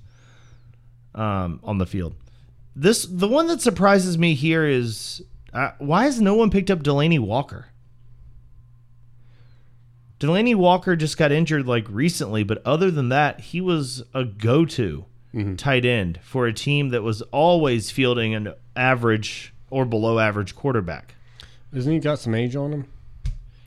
um, 1.15 1.61
on 1.63 1.79
the 1.79 1.87
field. 1.87 2.15
This 2.77 3.07
the 3.07 3.29
one 3.29 3.47
that 3.49 3.61
surprises 3.61 4.19
me 4.19 4.35
here 4.35 4.67
is 4.67 5.23
uh, 5.53 5.71
why 5.79 6.05
has 6.05 6.21
no 6.21 6.35
one 6.35 6.51
picked 6.51 6.71
up 6.71 6.83
Delanie 6.83 7.21
Walker? 7.21 7.67
Delanie 10.21 10.55
Walker 10.55 10.97
just 10.97 11.17
got 11.19 11.33
injured 11.33 11.67
like 11.67 11.87
recently, 11.89 12.45
but 12.45 12.63
other 12.65 12.91
than 12.91 13.09
that, 13.11 13.41
he 13.41 13.61
was 13.61 14.03
a 14.15 14.25
go-to 14.25 15.05
tight 15.57 15.85
end 15.85 16.21
for 16.23 16.47
a 16.47 16.53
team 16.53 16.91
that 16.91 17.03
was 17.03 17.21
always 17.33 17.91
fielding 17.91 18.35
an 18.35 18.55
average 18.77 19.53
or 19.69 19.85
below 19.85 20.21
average 20.21 20.55
quarterback. 20.55 21.17
Isn't 21.73 21.93
he 21.93 21.99
got 21.99 22.21
some 22.21 22.37
age 22.37 22.55
on 22.55 22.73
him? 22.73 22.87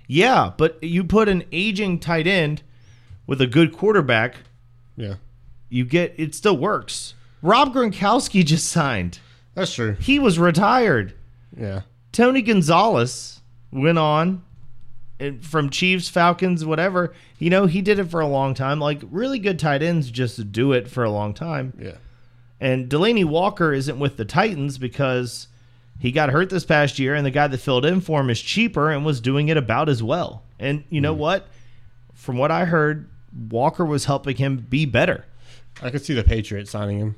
Yeah, 0.08 0.54
but 0.58 0.82
you 0.82 1.04
put 1.04 1.28
an 1.28 1.44
aging 1.52 2.00
tight 2.00 2.26
end 2.26 2.64
with 3.28 3.42
a 3.42 3.48
good 3.48 3.74
quarterback, 3.74 4.38
Yeah. 4.96 5.16
you 5.68 5.84
get 5.84 6.14
it 6.18 6.34
still 6.34 6.56
works. 6.58 7.14
Rob 7.42 7.74
Gronkowski 7.74 8.46
just 8.46 8.68
signed. 8.68 9.20
That's 9.54 9.74
true. 9.74 9.94
He 10.00 10.20
was 10.20 10.38
retired. 10.38 11.14
Yeah. 11.56 11.82
Tony 12.12 12.42
Gonzalez 12.42 13.42
went 13.72 13.98
on 13.98 14.44
and 15.20 15.44
from 15.44 15.70
Chiefs, 15.70 16.10
Falcons, 16.10 16.66
whatever. 16.66 17.14
You 17.40 17.50
know, 17.50 17.66
he 17.66 17.82
did 17.82 18.00
it 18.00 18.06
for 18.06 18.22
a 18.22 18.28
long 18.28 18.54
time. 18.54 18.80
Like 18.80 19.02
really 19.10 19.40
good 19.40 19.60
tight 19.60 19.82
ends 19.82 20.12
just 20.12 20.52
do 20.52 20.74
it 20.74 20.90
for 20.90 21.04
a 21.04 21.10
long 21.10 21.34
time. 21.34 21.74
Yeah. 21.80 21.96
And 22.60 22.90
Delanie 22.90 23.26
Walker 23.26 23.74
isn't 23.74 24.00
with 24.00 24.18
the 24.18 24.26
Titans 24.26 24.78
because 24.78 25.48
he 26.00 26.12
got 26.12 26.30
hurt 26.30 26.50
this 26.50 26.66
past 26.66 27.00
year, 27.00 27.16
and 27.16 27.26
the 27.26 27.32
guy 27.32 27.48
that 27.48 27.58
filled 27.58 27.86
in 27.86 28.02
for 28.02 28.22
him 28.22 28.30
is 28.30 28.42
cheaper 28.42 28.92
and 28.92 29.06
was 29.06 29.22
doing 29.22 29.50
it 29.50 29.58
about 29.58 29.90
as 29.90 30.02
well. 30.02 30.44
And 30.60 30.84
you 30.90 31.02
know 31.02 31.14
hmm. 31.14 31.20
what? 31.20 31.48
From 32.14 32.38
what 32.38 32.52
I 32.52 32.66
heard, 32.66 33.10
Walker 33.50 33.86
was 33.86 34.06
helping 34.06 34.38
him 34.38 34.66
be 34.70 34.86
better. 34.86 35.26
I 35.82 35.92
could 35.92 36.04
see 36.04 36.14
the 36.14 36.24
Patriots 36.24 36.72
signing 36.72 37.00
him. 37.00 37.16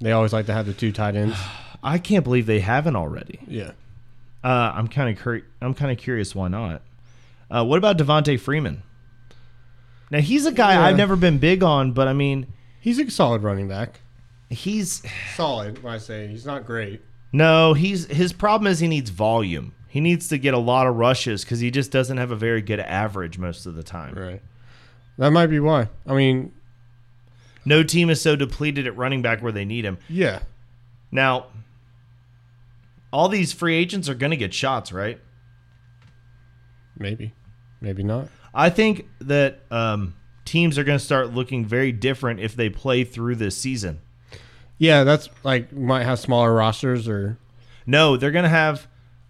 They 0.00 0.12
always 0.12 0.32
like 0.32 0.46
to 0.46 0.52
have 0.52 0.66
the 0.66 0.72
two 0.72 0.92
tight 0.92 1.16
ends. 1.16 1.36
I 1.82 1.98
can't 1.98 2.24
believe 2.24 2.46
they 2.46 2.60
haven't 2.60 2.96
already. 2.96 3.38
Yeah. 3.46 3.72
Uh, 4.42 4.72
I'm 4.74 4.88
kind 4.88 5.10
of 5.16 5.22
cur- 5.22 5.42
I'm 5.60 5.74
kind 5.74 5.90
of 5.92 5.98
curious 5.98 6.34
why 6.34 6.48
not. 6.48 6.82
Uh, 7.50 7.64
what 7.64 7.78
about 7.78 7.98
Devonta 7.98 8.38
Freeman? 8.38 8.82
Now 10.10 10.20
he's 10.20 10.46
a 10.46 10.52
guy 10.52 10.74
Yeah. 10.74 10.84
I've 10.86 10.96
never 10.96 11.16
been 11.16 11.38
big 11.38 11.62
on, 11.62 11.92
but 11.92 12.08
I 12.08 12.12
mean 12.12 12.46
He's 12.80 12.98
a 12.98 13.10
solid 13.10 13.42
running 13.42 13.68
back. 13.68 14.00
he's 14.48 15.02
Solid, 15.34 15.82
when 15.82 15.92
I 15.92 15.98
say 15.98 16.26
he's 16.28 16.46
not 16.46 16.64
great. 16.64 17.02
no 17.32 17.74
he's 17.74 18.06
his 18.06 18.32
problem 18.32 18.70
is 18.70 18.78
he 18.80 18.88
needs 18.88 19.10
volume. 19.10 19.72
He 19.88 20.00
needs 20.00 20.28
to 20.28 20.38
get 20.38 20.54
a 20.54 20.58
lot 20.58 20.86
of 20.86 20.96
rushes 20.96 21.44
because 21.44 21.60
he 21.60 21.70
just 21.70 21.90
doesn't 21.90 22.16
have 22.18 22.30
a 22.30 22.36
very 22.36 22.60
good 22.62 22.80
average 22.80 23.38
most 23.38 23.66
of 23.66 23.74
the 23.74 23.82
time. 23.82 24.14
Right. 24.14 24.42
That 25.18 25.30
might 25.30 25.46
be 25.48 25.58
why. 25.60 25.88
I 26.06 26.14
mean, 26.14 26.52
No 27.68 27.82
team 27.82 28.08
is 28.08 28.20
so 28.20 28.34
depleted 28.34 28.86
at 28.86 28.96
running 28.96 29.20
back 29.20 29.42
where 29.42 29.52
they 29.52 29.64
need 29.64 29.84
him. 29.84 29.98
yeah. 30.08 30.40
Now, 31.10 31.46
all 33.12 33.28
these 33.28 33.52
free 33.52 33.76
agents 33.76 34.08
are 34.08 34.14
going 34.14 34.30
to 34.30 34.36
get 34.36 34.52
shots, 34.52 34.92
right? 34.92 35.20
Maybe. 36.98 37.32
Maybe 37.80 38.02
not. 38.02 38.28
I 38.54 38.70
think 38.70 39.06
that 39.20 39.60
um, 39.70 40.14
teams 40.44 40.78
are 40.78 40.84
going 40.84 40.98
to 40.98 41.04
start 41.04 41.32
looking 41.32 41.64
very 41.64 41.92
different 41.92 42.40
if 42.40 42.56
they 42.56 42.70
play 42.70 43.04
through 43.04 43.36
this 43.36 43.56
season. 43.56 44.00
Yeah, 44.78 45.04
that's 45.04 45.28
like 45.44 45.72
might 45.72 46.04
have 46.04 46.18
smaller 46.18 46.54
rosters 46.54 47.08
or 47.08 47.38
No, 47.86 48.16
they're 48.16 48.30
going 48.30 48.44
to 48.44 48.48
have. 48.48 48.86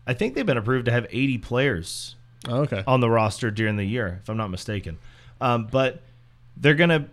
I 0.07 0.15
think 0.15 0.35
they've 0.35 0.47
been 0.47 0.57
approved 0.57 0.87
to 0.87 0.93
have 0.93 1.07
80 1.11 1.39
players 1.39 2.17
oh, 2.49 2.63
okay. 2.63 2.83
on 2.87 3.01
the 3.01 3.11
roster 3.11 3.51
during 3.51 3.77
the 3.77 3.85
year, 3.85 4.21
if 4.23 4.29
I'm 4.29 4.37
not 4.37 4.49
mistaken. 4.49 4.99
Um, 5.41 5.67
but 5.71 6.03
they're 6.57 6.75
going 6.75 6.91
to. 6.91 7.09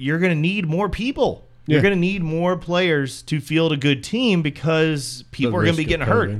You're 0.00 0.18
going 0.18 0.32
to 0.32 0.40
need 0.40 0.66
more 0.66 0.88
people. 0.88 1.46
You're 1.66 1.82
going 1.82 1.94
to 1.94 2.00
need 2.00 2.22
more 2.22 2.56
players 2.56 3.22
to 3.22 3.40
field 3.40 3.72
a 3.72 3.76
good 3.76 4.02
team 4.02 4.42
because 4.42 5.24
people 5.30 5.52
The 5.52 5.58
are 5.58 5.62
going 5.62 5.76
to 5.76 5.82
be 5.82 5.84
getting 5.84 6.06
hurt. 6.06 6.30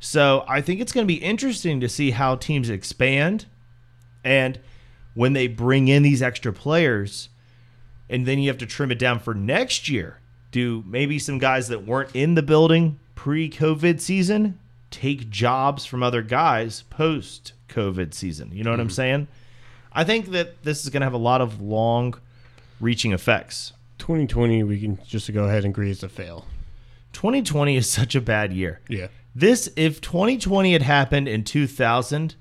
So 0.00 0.44
I 0.48 0.60
think 0.60 0.80
it's 0.80 0.92
going 0.92 1.06
to 1.06 1.14
be 1.14 1.22
interesting 1.22 1.80
to 1.80 1.88
see 1.88 2.10
how 2.10 2.34
teams 2.34 2.68
expand 2.68 3.46
and 4.24 4.58
when 5.14 5.34
they 5.34 5.46
bring 5.46 5.88
in 5.88 6.02
these 6.02 6.22
extra 6.22 6.52
players, 6.52 7.28
and 8.08 8.26
then 8.26 8.38
you 8.38 8.48
have 8.48 8.58
to 8.58 8.66
trim 8.66 8.90
it 8.90 8.98
down 8.98 9.18
for 9.18 9.34
next 9.34 9.88
year. 9.88 10.18
Do 10.50 10.82
maybe 10.86 11.18
some 11.18 11.38
guys 11.38 11.68
that 11.68 11.86
weren't 11.86 12.14
in 12.14 12.34
the 12.34 12.42
building 12.42 12.98
pre 13.14 13.48
COVID 13.48 14.00
season 14.00 14.58
take 14.90 15.30
jobs 15.30 15.84
from 15.84 16.02
other 16.02 16.22
guys 16.22 16.82
post 16.90 17.52
COVID 17.68 18.14
season? 18.14 18.50
You 18.52 18.64
know 18.64 18.70
what 18.70 18.80
I'm 18.80 18.90
saying? 18.90 19.28
I 19.92 20.04
think 20.04 20.30
that 20.30 20.62
this 20.62 20.82
is 20.82 20.90
going 20.90 21.02
to 21.02 21.06
have 21.06 21.12
a 21.12 21.18
lot 21.18 21.40
of 21.40 21.60
long 21.60 22.14
reaching 22.82 23.12
effects. 23.12 23.72
2020, 23.98 24.62
we 24.64 24.78
can 24.80 24.98
just 25.06 25.32
go 25.32 25.44
ahead 25.44 25.64
and 25.64 25.72
agree 25.72 25.90
it's 25.90 26.02
a 26.02 26.08
fail. 26.10 26.46
2020 27.14 27.76
is 27.76 27.88
such 27.90 28.14
a 28.14 28.20
bad 28.20 28.52
year. 28.52 28.80
Yeah. 28.88 29.06
This, 29.34 29.70
if 29.76 30.00
2020 30.02 30.72
had 30.74 30.82
happened 30.82 31.26
in 31.28 31.44
2000, 31.44 32.34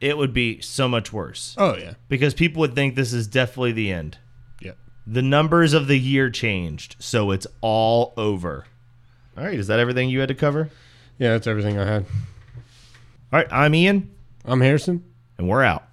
it 0.00 0.18
would 0.18 0.34
be 0.34 0.60
so 0.60 0.88
much 0.88 1.12
worse 1.12 1.54
Oh 1.56 1.76
yeah. 1.76 1.94
because 2.08 2.34
people 2.34 2.60
would 2.60 2.74
think 2.74 2.96
this 2.96 3.12
is 3.14 3.26
definitely 3.26 3.72
the 3.72 3.90
end. 3.92 4.18
Yep. 4.60 4.76
The 5.06 5.22
numbers 5.22 5.72
of 5.72 5.86
the 5.86 5.96
year 5.98 6.28
changed, 6.28 6.96
so 6.98 7.30
it's 7.30 7.46
all 7.60 8.12
over. 8.18 8.66
All 9.38 9.44
right, 9.44 9.58
is 9.58 9.68
that 9.68 9.78
everything 9.78 10.10
you 10.10 10.18
had 10.20 10.28
to 10.28 10.34
cover? 10.34 10.68
Yeah, 11.18 11.30
that's 11.30 11.46
everything 11.46 11.78
I 11.78 11.86
had. 11.86 12.04
All 13.32 13.38
right, 13.38 13.46
I'm 13.50 13.74
Ian, 13.74 14.10
I'm 14.44 14.60
Harrison. 14.60 15.04
and 15.38 15.48
we're 15.48 15.62
out. 15.62 15.84